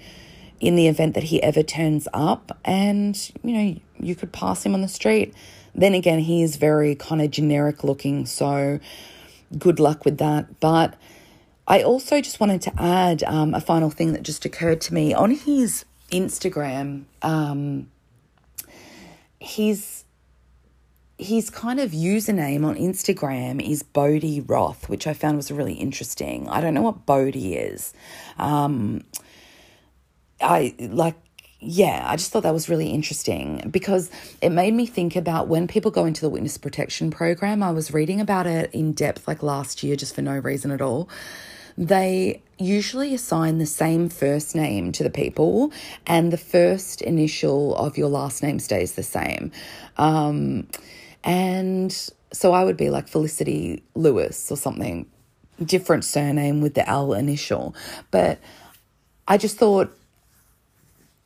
in 0.60 0.76
the 0.76 0.88
event 0.88 1.16
that 1.16 1.24
he 1.24 1.42
ever 1.42 1.64
turns 1.64 2.08
up 2.14 2.58
and, 2.66 3.32
you 3.44 3.54
know, 3.54 3.76
you 4.00 4.16
could 4.16 4.32
pass 4.32 4.66
him 4.66 4.74
on 4.74 4.82
the 4.82 4.88
street. 4.88 5.34
Then 5.80 5.94
again, 5.94 6.20
he 6.20 6.44
is 6.44 6.58
very 6.58 6.94
kind 6.94 7.22
of 7.22 7.32
generic 7.32 7.86
looking, 7.86 8.26
so 8.26 8.82
good 9.58 9.80
luck 9.80 10.04
with 10.04 10.18
that. 10.18 10.60
But 10.60 10.96
I 11.68 11.82
also 11.82 12.20
just 12.20 12.42
wanted 12.42 12.62
to 12.64 12.74
add 12.82 13.24
um, 13.24 13.54
a 13.54 13.62
final 13.62 13.90
thing 13.90 14.12
that 14.12 14.24
just 14.24 14.44
occurred 14.44 14.82
to 14.82 14.94
me 14.94 15.14
on 15.14 15.32
his 15.32 15.86
Instagram. 16.12 17.06
Um, 17.22 17.90
his 19.40 20.04
his 21.18 21.50
kind 21.50 21.80
of 21.80 21.92
username 21.92 22.66
on 22.66 22.76
Instagram 22.76 23.62
is 23.66 23.82
Bodhi 23.82 24.42
Roth, 24.42 24.90
which 24.90 25.08
I 25.08 25.14
found 25.14 25.38
was 25.38 25.50
really 25.52 25.74
interesting. 25.74 26.48
I 26.50 26.60
don't 26.60 26.74
know 26.74 26.82
what 26.82 27.06
Bodhi 27.06 27.56
is. 27.56 27.94
Um, 28.38 29.04
I 30.42 30.76
like 30.80 31.16
yeah, 31.62 32.06
I 32.08 32.16
just 32.16 32.32
thought 32.32 32.44
that 32.44 32.54
was 32.54 32.70
really 32.70 32.90
interesting 32.90 33.68
because 33.70 34.10
it 34.42 34.50
made 34.50 34.74
me 34.74 34.86
think 34.86 35.16
about 35.18 35.50
when 35.50 35.68
people 35.68 35.92
go 35.92 36.06
into 36.06 36.22
the 36.22 36.30
witness 36.30 36.58
protection 36.58 37.12
program. 37.12 37.62
I 37.62 37.72
was 37.72 37.94
reading 37.94 38.22
about 38.22 38.48
it 38.48 38.74
in 38.74 38.94
depth 38.94 39.28
like 39.28 39.44
last 39.44 39.84
year 39.84 39.98
just 39.98 40.16
for 40.16 40.22
no 40.22 40.38
reason 40.38 40.72
at 40.72 40.82
all. 40.82 41.10
They 41.78 42.42
usually 42.58 43.14
assign 43.14 43.58
the 43.58 43.66
same 43.66 44.10
first 44.10 44.56
name 44.56 44.92
to 44.94 45.04
the 45.04 45.10
people, 45.10 45.72
and 46.06 46.32
the 46.32 46.38
first 46.38 47.02
initial 47.02 47.76
of 47.76 47.98
your 47.98 48.10
last 48.10 48.42
name 48.44 48.60
stays 48.60 48.94
the 48.94 49.04
same. 49.04 49.52
Um, 49.98 50.68
and 51.24 51.92
so 52.32 52.54
I 52.54 52.64
would 52.64 52.78
be 52.78 52.90
like 52.90 53.08
Felicity 53.08 53.84
Lewis 53.96 54.52
or 54.52 54.58
something, 54.58 55.08
different 55.64 56.06
surname 56.06 56.62
with 56.62 56.74
the 56.74 56.88
L 56.88 57.14
initial. 57.14 57.76
But 58.12 58.40
I 59.28 59.38
just 59.38 59.58
thought 59.58 59.96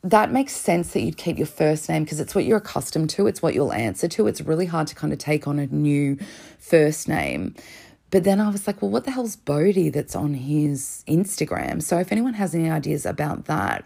that 0.04 0.30
makes 0.30 0.52
sense 0.52 0.92
that 0.92 1.00
you'd 1.00 1.16
keep 1.16 1.38
your 1.38 1.46
first 1.46 1.88
name 1.88 2.04
because 2.04 2.20
it's 2.20 2.34
what 2.34 2.44
you're 2.44 2.58
accustomed 2.58 3.08
to, 3.10 3.26
it's 3.26 3.40
what 3.40 3.54
you'll 3.54 3.72
answer 3.72 4.06
to. 4.06 4.26
It's 4.26 4.42
really 4.42 4.66
hard 4.66 4.86
to 4.88 4.94
kind 4.94 5.14
of 5.14 5.18
take 5.18 5.48
on 5.48 5.58
a 5.58 5.66
new 5.66 6.18
first 6.58 7.08
name. 7.08 7.54
But 8.10 8.22
then 8.22 8.38
I 8.38 8.50
was 8.50 8.66
like, 8.66 8.82
well, 8.82 8.90
what 8.90 9.04
the 9.04 9.10
hell's 9.10 9.34
Bodhi 9.34 9.88
that's 9.88 10.14
on 10.14 10.34
his 10.34 11.02
Instagram? 11.08 11.82
So 11.82 11.98
if 11.98 12.12
anyone 12.12 12.34
has 12.34 12.54
any 12.54 12.70
ideas 12.70 13.06
about 13.06 13.46
that, 13.46 13.84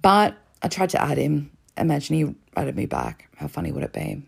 but 0.00 0.36
I 0.62 0.68
tried 0.68 0.90
to 0.90 1.02
add 1.02 1.18
him. 1.18 1.50
Imagine 1.76 2.16
he 2.16 2.34
added 2.56 2.76
me 2.76 2.86
back. 2.86 3.28
How 3.36 3.48
funny 3.48 3.72
would 3.72 3.82
it 3.82 3.92
be? 3.92 4.22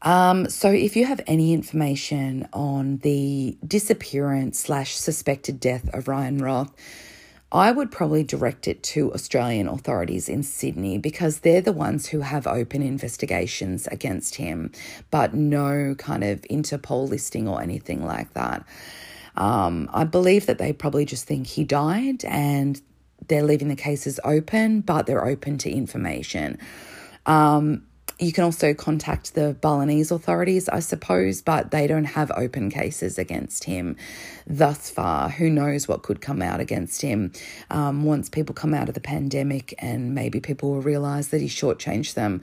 Um, 0.00 0.48
so 0.48 0.70
if 0.70 0.96
you 0.96 1.06
have 1.06 1.20
any 1.26 1.52
information 1.52 2.48
on 2.52 2.98
the 2.98 3.58
disappearance 3.66 4.60
slash 4.60 4.96
suspected 4.96 5.58
death 5.58 5.92
of 5.92 6.06
Ryan 6.08 6.38
Roth, 6.38 6.72
I 7.52 7.70
would 7.70 7.90
probably 7.90 8.24
direct 8.24 8.66
it 8.66 8.82
to 8.84 9.12
Australian 9.12 9.68
authorities 9.68 10.26
in 10.26 10.42
Sydney 10.42 10.96
because 10.96 11.40
they're 11.40 11.60
the 11.60 11.70
ones 11.70 12.08
who 12.08 12.20
have 12.20 12.46
open 12.46 12.82
investigations 12.82 13.86
against 13.88 14.36
him, 14.36 14.72
but 15.10 15.34
no 15.34 15.94
kind 15.98 16.24
of 16.24 16.40
Interpol 16.42 17.10
listing 17.10 17.46
or 17.46 17.60
anything 17.60 18.06
like 18.06 18.32
that. 18.32 18.64
Um, 19.36 19.90
I 19.92 20.04
believe 20.04 20.46
that 20.46 20.56
they 20.56 20.72
probably 20.72 21.04
just 21.04 21.26
think 21.26 21.46
he 21.46 21.64
died 21.64 22.24
and 22.24 22.80
they're 23.28 23.44
leaving 23.44 23.68
the 23.68 23.76
cases 23.76 24.18
open, 24.24 24.80
but 24.80 25.06
they're 25.06 25.24
open 25.24 25.58
to 25.58 25.70
information. 25.70 26.58
Um, 27.26 27.84
you 28.22 28.32
can 28.32 28.44
also 28.44 28.72
contact 28.72 29.34
the 29.34 29.56
Balinese 29.60 30.12
authorities, 30.12 30.68
I 30.68 30.78
suppose, 30.78 31.42
but 31.42 31.72
they 31.72 31.88
don't 31.88 32.04
have 32.04 32.30
open 32.36 32.70
cases 32.70 33.18
against 33.18 33.64
him 33.64 33.96
thus 34.46 34.90
far. 34.90 35.28
Who 35.28 35.50
knows 35.50 35.88
what 35.88 36.04
could 36.04 36.20
come 36.20 36.40
out 36.40 36.60
against 36.60 37.02
him 37.02 37.32
um, 37.70 38.04
once 38.04 38.28
people 38.28 38.54
come 38.54 38.74
out 38.74 38.88
of 38.88 38.94
the 38.94 39.00
pandemic 39.00 39.74
and 39.78 40.14
maybe 40.14 40.38
people 40.38 40.70
will 40.70 40.82
realise 40.82 41.28
that 41.28 41.40
he 41.40 41.48
shortchanged 41.48 42.14
them 42.14 42.42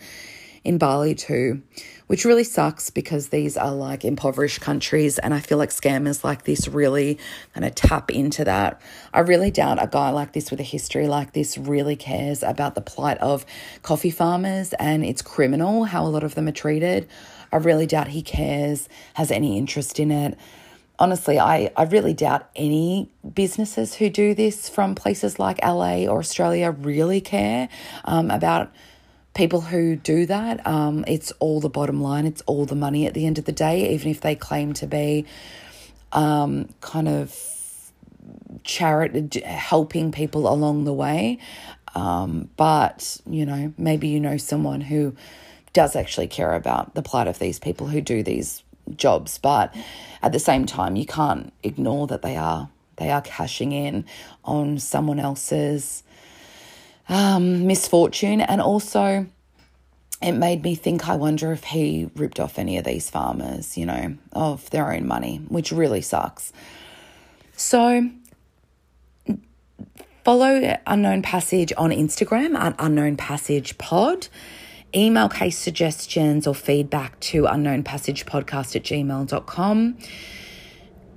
in 0.64 0.78
Bali 0.78 1.16
too, 1.16 1.62
which 2.08 2.26
really 2.26 2.44
sucks 2.44 2.90
because 2.90 3.30
these 3.30 3.58
are 3.58 3.74
like 3.74 4.04
impoverished 4.04 4.62
countries. 4.62 5.18
And 5.18 5.34
I 5.34 5.40
feel 5.40 5.58
like 5.58 5.70
scammers 5.70 6.24
like 6.24 6.44
this 6.44 6.68
really 6.68 7.18
kind 7.54 7.66
of 7.66 7.76
tap 7.76 8.12
into 8.12 8.44
that. 8.46 8.82
I 9.14 9.20
really 9.22 9.52
doubt 9.52 9.82
a 9.82 9.88
guy 9.88 10.10
like 10.10 10.34
this 10.34 10.52
with 10.52 10.60
a 10.60 10.64
history 10.64 11.08
like 11.08 11.34
this 11.34 11.58
really 11.58 11.96
cares 11.96 12.44
about 12.44 12.76
the 12.76 12.82
plight 12.82 13.18
of 13.20 13.46
coffee 13.82 14.12
farmers 14.12 14.74
and 14.74 15.06
it's 15.06 15.22
criminal 15.22 15.86
how 15.86 16.06
a 16.06 16.10
lot 16.10 16.24
of 16.24 16.36
them 16.36 16.48
are 16.48 16.54
treated. 16.54 17.08
I 17.52 17.58
really 17.58 17.88
doubt 17.88 18.10
he 18.10 18.22
cares, 18.22 18.88
has 19.16 19.32
any 19.32 19.58
interest 19.58 20.00
in 20.00 20.12
it 20.12 20.38
honestly, 21.00 21.40
I, 21.40 21.72
I 21.76 21.84
really 21.84 22.14
doubt 22.14 22.50
any 22.56 23.10
businesses 23.34 23.96
who 23.96 24.10
do 24.10 24.36
this 24.36 24.68
from 24.70 24.96
places 24.96 25.40
like 25.40 25.64
LA 25.64 26.06
or 26.06 26.20
Australia 26.20 26.72
really 26.72 27.22
care 27.22 27.70
um, 28.06 28.30
about 28.30 28.72
people 29.34 29.62
who 29.62 29.96
do 29.96 30.26
that, 30.26 30.66
um, 30.66 31.06
it's 31.08 31.32
all 31.40 31.60
the 31.60 31.70
bottom 31.70 32.02
line, 32.02 32.26
it's 32.26 32.42
all 32.42 32.66
the 32.66 32.76
money 32.76 33.06
at 33.06 33.14
the 33.14 33.26
end 33.26 33.38
of 33.38 33.46
the 33.46 33.52
day, 33.52 33.94
even 33.94 34.10
if 34.12 34.22
they 34.22 34.36
claim 34.36 34.74
to 34.74 34.88
be 34.88 35.26
um, 36.12 36.70
kind 36.82 37.08
of 37.08 37.36
charity 38.64 39.42
helping 39.42 40.12
people 40.12 40.52
along 40.52 40.84
the 40.84 40.94
way. 40.94 41.40
Um, 41.96 42.50
but, 42.56 43.20
you 43.28 43.46
know, 43.46 43.74
maybe 43.78 44.08
you 44.08 44.20
know 44.20 44.38
someone 44.38 44.82
who 44.82 45.16
does 45.74 45.96
actually 45.96 46.28
care 46.28 46.54
about 46.56 46.96
the 46.96 47.02
plight 47.02 47.28
of 47.28 47.40
these 47.40 47.60
people 47.60 47.88
who 47.88 48.02
do 48.02 48.24
these 48.24 48.64
jobs, 48.96 49.38
but 49.38 49.74
at 50.22 50.32
the 50.32 50.40
same 50.40 50.66
time, 50.66 50.96
you 50.96 51.06
can't 51.06 51.54
ignore 51.64 52.08
that 52.08 52.22
they 52.22 52.36
are 52.36 52.70
they 52.98 53.10
are 53.10 53.22
cashing 53.22 53.72
in 53.72 54.04
on 54.44 54.78
someone 54.78 55.20
else's 55.20 56.04
um, 57.10 57.68
misfortune. 57.68 58.40
And 58.40 58.62
also, 58.62 59.26
it 60.22 60.32
made 60.34 60.64
me 60.64 60.76
think 60.76 61.10
I 61.10 61.16
wonder 61.16 61.52
if 61.52 61.66
he 61.66 62.10
ripped 62.16 62.40
off 62.40 62.58
any 62.58 62.78
of 62.78 62.86
these 62.86 63.10
farmers, 63.10 63.78
you 63.78 63.86
know, 63.86 64.16
of 64.32 64.70
their 64.70 64.94
own 64.94 65.08
money, 65.08 65.38
which 65.50 65.72
really 65.72 66.02
sucks. 66.02 66.54
So, 67.56 68.10
follow 70.24 70.78
Unknown 70.88 71.22
Passage 71.22 71.74
on 71.78 71.90
Instagram 71.90 72.56
at 72.56 72.76
Unknown 72.80 73.18
Passage 73.18 73.78
Pod. 73.78 74.28
Email 74.96 75.30
case 75.30 75.58
suggestions 75.58 76.48
or 76.48 76.56
feedback 76.56 77.20
to 77.20 77.44
unknownpassagepodcast 77.44 78.76
at 78.76 78.84
gmail.com 78.84 79.98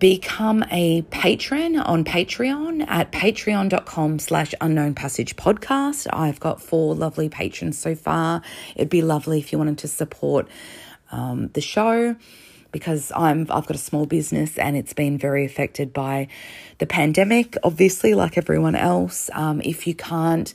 become 0.03 0.65
a 0.73 1.03
patron 1.13 1.77
on 1.77 2.03
Patreon 2.03 2.85
at 2.89 3.13
patreon.com 3.13 4.19
slash 4.19 4.53
unknown 4.61 4.95
passage 4.95 5.37
podcast. 5.37 6.09
I've 6.13 6.41
got 6.41 6.61
four 6.61 6.97
lovely 6.97 7.29
patrons 7.29 7.79
so 7.79 7.95
far. 7.95 8.43
It'd 8.75 8.89
be 8.89 9.01
lovely 9.01 9.39
if 9.39 9.53
you 9.53 9.59
wanted 9.59 9.79
to 9.79 9.87
support 9.87 10.49
um, 11.13 11.51
the 11.55 11.61
show 11.61 12.17
because 12.73 13.13
I'm 13.15 13.43
I've 13.43 13.67
got 13.67 13.77
a 13.77 13.79
small 13.79 14.07
business 14.07 14.59
and 14.59 14.77
it's 14.77 14.93
been 14.93 15.19
very 15.19 15.45
affected 15.45 15.93
by 15.93 16.27
the 16.79 16.87
pandemic, 16.87 17.57
obviously, 17.63 18.15
like 18.15 18.37
everyone 18.37 18.75
else. 18.75 19.31
Um, 19.35 19.61
if 19.61 19.87
you 19.87 19.95
can't 19.95 20.53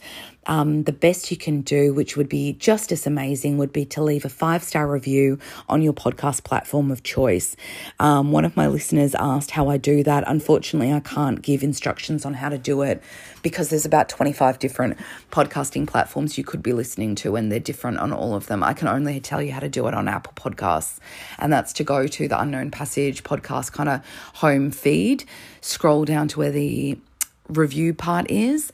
um, 0.47 0.83
the 0.83 0.93
best 0.93 1.29
you 1.29 1.37
can 1.37 1.61
do, 1.61 1.93
which 1.93 2.17
would 2.17 2.29
be 2.29 2.53
just 2.53 2.91
as 2.91 3.05
amazing, 3.05 3.57
would 3.57 3.73
be 3.73 3.85
to 3.85 4.01
leave 4.01 4.25
a 4.25 4.29
five 4.29 4.63
star 4.63 4.87
review 4.87 5.37
on 5.69 5.81
your 5.81 5.93
podcast 5.93 6.43
platform 6.43 6.89
of 6.89 7.03
choice. 7.03 7.55
Um, 7.99 8.31
one 8.31 8.45
of 8.45 8.55
my 8.55 8.67
listeners 8.67 9.13
asked 9.15 9.51
how 9.51 9.67
I 9.69 9.77
do 9.77 10.03
that. 10.03 10.23
Unfortunately, 10.25 10.93
I 10.93 11.01
can't 11.01 11.41
give 11.41 11.63
instructions 11.63 12.25
on 12.25 12.33
how 12.35 12.49
to 12.49 12.57
do 12.57 12.81
it 12.81 13.03
because 13.43 13.69
there's 13.69 13.85
about 13.85 14.09
25 14.09 14.57
different 14.59 14.97
podcasting 15.31 15.85
platforms 15.85 16.37
you 16.37 16.43
could 16.43 16.63
be 16.63 16.73
listening 16.73 17.15
to, 17.15 17.35
and 17.35 17.51
they're 17.51 17.59
different 17.59 17.99
on 17.99 18.13
all 18.13 18.33
of 18.33 18.47
them. 18.47 18.63
I 18.63 18.73
can 18.73 18.87
only 18.87 19.19
tell 19.19 19.41
you 19.41 19.51
how 19.51 19.59
to 19.59 19.69
do 19.69 19.87
it 19.87 19.93
on 19.93 20.07
Apple 20.07 20.33
Podcasts, 20.35 20.99
and 21.37 21.51
that's 21.51 21.73
to 21.73 21.83
go 21.83 22.07
to 22.07 22.27
the 22.27 22.39
Unknown 22.39 22.71
Passage 22.71 23.23
podcast 23.23 23.73
kind 23.73 23.89
of 23.89 24.01
home 24.35 24.71
feed, 24.71 25.25
scroll 25.61 26.05
down 26.05 26.27
to 26.29 26.39
where 26.39 26.51
the 26.51 26.97
review 27.49 27.93
part 27.93 28.29
is 28.29 28.71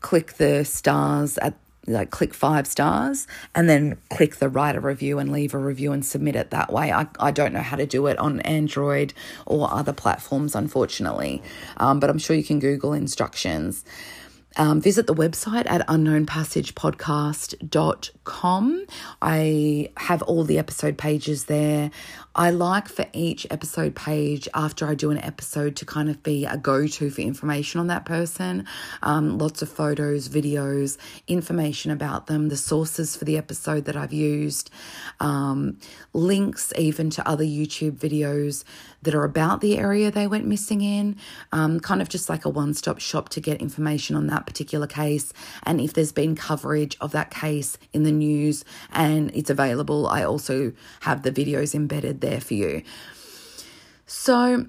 click 0.00 0.34
the 0.34 0.64
stars 0.64 1.38
at 1.38 1.54
like 1.86 2.10
click 2.10 2.34
five 2.34 2.66
stars 2.66 3.26
and 3.54 3.68
then 3.68 3.96
click 4.10 4.36
the 4.36 4.48
write 4.48 4.76
a 4.76 4.80
review 4.80 5.18
and 5.18 5.30
leave 5.30 5.54
a 5.54 5.58
review 5.58 5.92
and 5.92 6.04
submit 6.04 6.36
it 6.36 6.50
that 6.50 6.72
way. 6.72 6.92
I, 6.92 7.06
I 7.18 7.30
don't 7.30 7.52
know 7.52 7.60
how 7.60 7.76
to 7.76 7.86
do 7.86 8.06
it 8.06 8.18
on 8.18 8.40
Android 8.40 9.14
or 9.46 9.72
other 9.72 9.92
platforms, 9.92 10.54
unfortunately, 10.54 11.42
um, 11.76 12.00
but 12.00 12.10
I'm 12.10 12.18
sure 12.18 12.36
you 12.36 12.44
can 12.44 12.58
Google 12.58 12.92
instructions. 12.92 13.84
Um, 14.58 14.80
visit 14.80 15.06
the 15.06 15.14
website 15.14 15.70
at 15.70 15.86
unknownpassagepodcast.com. 15.86 18.86
I 19.20 19.90
have 19.98 20.22
all 20.22 20.44
the 20.44 20.58
episode 20.58 20.96
pages 20.96 21.44
there. 21.44 21.90
I 22.38 22.50
like 22.50 22.86
for 22.90 23.06
each 23.14 23.46
episode 23.50 23.96
page 23.96 24.46
after 24.52 24.86
I 24.86 24.94
do 24.94 25.10
an 25.10 25.16
episode 25.16 25.74
to 25.76 25.86
kind 25.86 26.10
of 26.10 26.22
be 26.22 26.44
a 26.44 26.58
go 26.58 26.86
to 26.86 27.08
for 27.08 27.22
information 27.22 27.80
on 27.80 27.86
that 27.86 28.04
person. 28.04 28.66
Um, 29.02 29.38
lots 29.38 29.62
of 29.62 29.70
photos, 29.70 30.28
videos, 30.28 30.98
information 31.26 31.90
about 31.90 32.26
them, 32.26 32.50
the 32.50 32.56
sources 32.58 33.16
for 33.16 33.24
the 33.24 33.38
episode 33.38 33.86
that 33.86 33.96
I've 33.96 34.12
used, 34.12 34.70
um, 35.18 35.78
links 36.12 36.74
even 36.76 37.08
to 37.10 37.26
other 37.26 37.42
YouTube 37.42 37.92
videos 37.92 38.64
that 39.06 39.14
are 39.14 39.24
about 39.24 39.60
the 39.60 39.78
area 39.78 40.10
they 40.10 40.26
went 40.26 40.44
missing 40.44 40.82
in, 40.82 41.16
um, 41.52 41.80
kind 41.80 42.02
of 42.02 42.08
just 42.08 42.28
like 42.28 42.44
a 42.44 42.48
one 42.48 42.74
stop 42.74 42.98
shop 42.98 43.30
to 43.30 43.40
get 43.40 43.62
information 43.62 44.16
on 44.16 44.26
that 44.26 44.46
particular 44.46 44.86
case. 44.86 45.32
And 45.62 45.80
if 45.80 45.94
there's 45.94 46.12
been 46.12 46.34
coverage 46.34 46.96
of 47.00 47.12
that 47.12 47.30
case 47.30 47.78
in 47.92 48.02
the 48.02 48.12
news 48.12 48.64
and 48.92 49.30
it's 49.34 49.48
available, 49.48 50.06
I 50.08 50.24
also 50.24 50.72
have 51.00 51.22
the 51.22 51.32
videos 51.32 51.74
embedded 51.74 52.20
there 52.20 52.40
for 52.40 52.54
you. 52.54 52.82
So, 54.06 54.66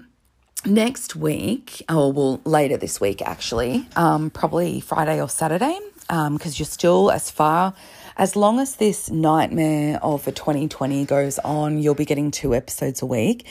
next 0.64 1.16
week, 1.16 1.82
or 1.88 2.12
well, 2.12 2.40
later 2.44 2.76
this 2.76 3.00
week 3.00 3.20
actually, 3.22 3.86
um, 3.96 4.30
probably 4.30 4.80
Friday 4.80 5.20
or 5.20 5.28
Saturday, 5.28 5.78
because 6.00 6.26
um, 6.26 6.38
you're 6.54 6.66
still 6.66 7.10
as 7.10 7.30
far 7.30 7.74
as 8.18 8.34
long 8.34 8.58
as 8.58 8.74
this 8.76 9.10
nightmare 9.10 10.00
of 10.02 10.26
a 10.26 10.32
2020 10.32 11.04
goes 11.04 11.38
on, 11.40 11.78
you'll 11.78 11.94
be 11.94 12.04
getting 12.04 12.32
two 12.32 12.52
episodes 12.52 13.00
a 13.00 13.06
week. 13.06 13.46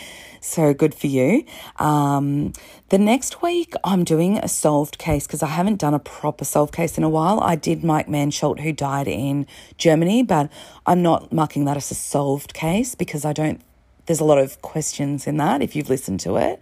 So 0.48 0.74
good 0.74 0.96
for 0.96 1.08
you. 1.08 1.44
Um, 1.76 2.54
the 2.88 2.98
next 2.98 3.42
week, 3.42 3.74
I'm 3.84 4.06
doing 4.06 4.38
a 4.38 4.48
solved 4.48 4.98
case 4.98 5.28
because 5.28 5.44
I 5.44 5.48
haven't 5.48 5.76
done 5.76 5.94
a 5.94 6.00
proper 6.00 6.46
solved 6.46 6.74
case 6.74 6.98
in 6.98 7.04
a 7.04 7.10
while. 7.10 7.42
I 7.42 7.58
did 7.58 7.84
Mike 7.84 8.08
Mansholt, 8.08 8.62
who 8.62 8.72
died 8.72 9.10
in 9.10 9.46
Germany, 9.78 10.24
but 10.24 10.50
I'm 10.86 11.02
not 11.04 11.34
marking 11.34 11.66
that 11.66 11.76
as 11.76 11.92
a 11.92 11.96
solved 11.96 12.54
case 12.54 12.96
because 12.96 13.26
I 13.26 13.34
don't, 13.34 13.60
there's 14.06 14.22
a 14.22 14.24
lot 14.24 14.38
of 14.38 14.62
questions 14.62 15.28
in 15.28 15.36
that 15.36 15.62
if 15.62 15.76
you've 15.76 15.90
listened 15.90 16.22
to 16.22 16.38
it. 16.38 16.62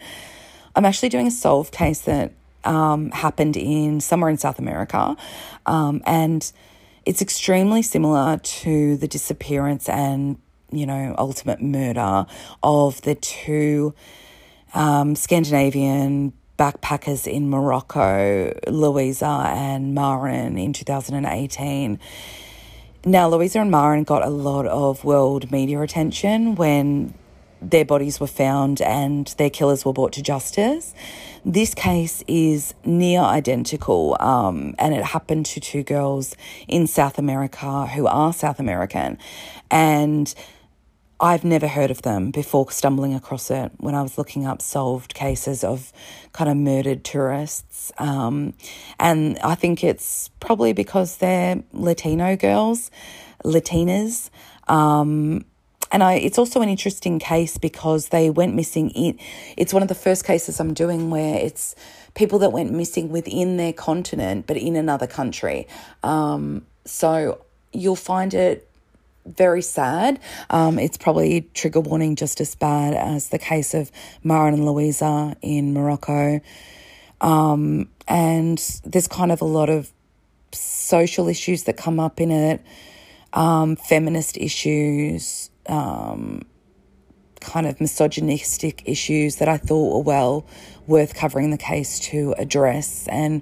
I'm 0.75 0.83
actually 0.83 1.09
doing 1.09 1.27
a 1.27 1.31
solved 1.31 1.71
case 1.71 2.01
that 2.01 2.31
um, 2.63 3.11
happened 3.11 3.55
in 3.55 4.01
somewhere 4.01 4.31
in 4.31 4.39
South 4.39 4.57
America. 4.57 5.15
Um, 5.67 6.01
and 6.07 6.51
it's 7.05 7.21
extremely 7.21 7.83
similar 7.83 8.38
to 8.38 8.97
the 8.97 9.07
disappearance 9.07 9.88
and, 9.88 10.38
you 10.76 10.86
know, 10.86 11.15
ultimate 11.17 11.61
murder 11.61 12.26
of 12.63 13.01
the 13.01 13.15
two 13.15 13.93
um, 14.73 15.15
Scandinavian 15.15 16.34
backpackers 16.57 17.28
in 17.28 17.49
Morocco, 17.49 18.57
Louisa 18.67 19.43
and 19.47 19.93
Maren, 19.93 20.57
in 20.57 20.73
2018. 20.73 21.99
Now, 23.05 23.28
Louisa 23.30 23.59
and 23.59 23.71
Maren 23.71 24.03
got 24.03 24.26
a 24.26 24.30
lot 24.30 24.65
of 24.65 25.03
world 25.03 25.51
media 25.51 25.82
attention 25.82 26.55
when 26.55 27.13
their 27.61 27.86
bodies 27.86 28.19
were 28.19 28.28
found 28.28 28.82
and 28.82 29.28
their 29.38 29.49
killers 29.49 29.86
were 29.86 29.93
brought 29.93 30.13
to 30.13 30.21
justice. 30.21 30.93
This 31.43 31.73
case 31.73 32.23
is 32.28 32.73
near 32.84 33.21
identical, 33.21 34.17
um, 34.19 34.76
and 34.80 34.93
it 34.93 35.03
happened 35.03 35.45
to 35.47 35.59
two 35.59 35.84
girls 35.84 36.36
in 36.67 36.88
South 36.88 37.19
America 37.19 37.86
who 37.88 38.07
are 38.07 38.34
South 38.34 38.59
American. 38.59 39.17
And 39.69 40.34
I've 41.20 41.45
never 41.45 41.68
heard 41.68 41.91
of 41.91 42.01
them 42.01 42.32
before 42.32 42.70
stumbling 42.72 43.13
across 43.13 43.49
it 43.49 43.72
when 43.78 43.95
I 43.95 44.01
was 44.01 44.18
looking 44.18 44.45
up 44.45 44.61
solved 44.61 45.13
cases 45.13 45.63
of 45.63 45.93
kind 46.34 46.49
of 46.49 46.57
murdered 46.57 47.05
tourists. 47.05 47.91
Um, 47.97 48.53
and 48.99 49.39
I 49.39 49.55
think 49.55 49.84
it's 49.84 50.30
probably 50.39 50.74
because 50.74 51.18
they're 51.18 51.63
Latino 51.72 52.36
girls, 52.36 52.91
Latinas. 53.45 54.30
Um, 54.68 55.45
and 55.91 56.03
I, 56.03 56.16
it's 56.16 56.38
also 56.38 56.61
an 56.61 56.68
interesting 56.68 57.20
case 57.20 57.57
because 57.57 58.09
they 58.09 58.30
went 58.30 58.53
missing 58.53 58.89
in, 58.89 59.18
it's 59.55 59.74
one 59.74 59.82
of 59.82 59.88
the 59.88 59.95
first 59.95 60.26
cases 60.26 60.59
I'm 60.59 60.74
doing 60.74 61.09
where 61.09 61.38
it's 61.38 61.76
people 62.13 62.39
that 62.39 62.51
went 62.51 62.74
missing 62.74 63.09
within 63.09 63.55
their 63.55 63.72
continent 63.72 64.47
but 64.47 64.57
in 64.57 64.76
another 64.76 65.07
country. 65.07 65.68
Um, 66.03 66.66
so 66.84 67.39
you'll 67.72 67.95
find 67.95 68.34
it 68.34 68.70
very 69.26 69.61
sad. 69.61 70.19
Um, 70.49 70.80
it's 70.80 70.97
probably 70.97 71.49
trigger 71.53 71.80
warning 71.80 72.15
just 72.15 72.39
as 72.41 72.55
bad 72.55 72.93
as 72.93 73.30
the 73.30 73.39
case 73.39 73.73
of 73.73 73.91
Mara 74.23 74.53
and 74.53 74.65
Louisa 74.65 75.36
in 75.41 75.73
Morocco. 75.73 76.41
Um, 77.21 77.89
and 78.07 78.57
there's 78.86 79.07
kind 79.07 79.32
of 79.32 79.41
a 79.41 79.45
lot 79.45 79.69
of 79.69 79.91
social 80.51 81.28
issues 81.28 81.63
that 81.63 81.78
come 81.78 81.99
up 81.99 82.21
in 82.21 82.32
it, 82.32 82.61
um, 83.34 83.76
feminist 83.76 84.38
issues, 84.38 85.49
um, 85.67 86.43
kind 87.39 87.67
of 87.67 87.80
misogynistic 87.80 88.84
issues 88.86 89.38
that 89.38 89.47
I 89.47 89.57
thought 89.57 89.97
were 89.97 90.03
well 90.03 90.45
worth 90.88 91.15
covering 91.15 91.51
the 91.51 91.57
case 91.57 91.99
to 92.11 92.34
address. 92.38 93.07
And, 93.07 93.41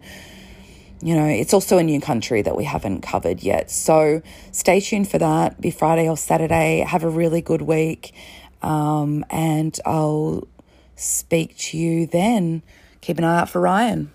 you 1.03 1.15
know, 1.15 1.25
it's 1.25 1.53
also 1.53 1.77
a 1.77 1.83
new 1.83 1.99
country 1.99 2.41
that 2.41 2.55
we 2.55 2.63
haven't 2.63 3.01
covered 3.01 3.43
yet. 3.43 3.69
So 3.69 4.21
stay 4.51 4.79
tuned 4.79 5.09
for 5.09 5.17
that. 5.17 5.59
Be 5.59 5.69
Friday 5.69 6.07
or 6.07 6.15
Saturday. 6.15 6.79
Have 6.79 7.03
a 7.03 7.09
really 7.09 7.41
good 7.41 7.61
week. 7.61 8.13
Um, 8.61 9.25
and 9.29 9.77
I'll 9.85 10.47
speak 10.95 11.57
to 11.57 11.77
you 11.77 12.07
then. 12.07 12.61
Keep 13.01 13.17
an 13.17 13.25
eye 13.25 13.41
out 13.41 13.49
for 13.49 13.59
Ryan. 13.59 14.11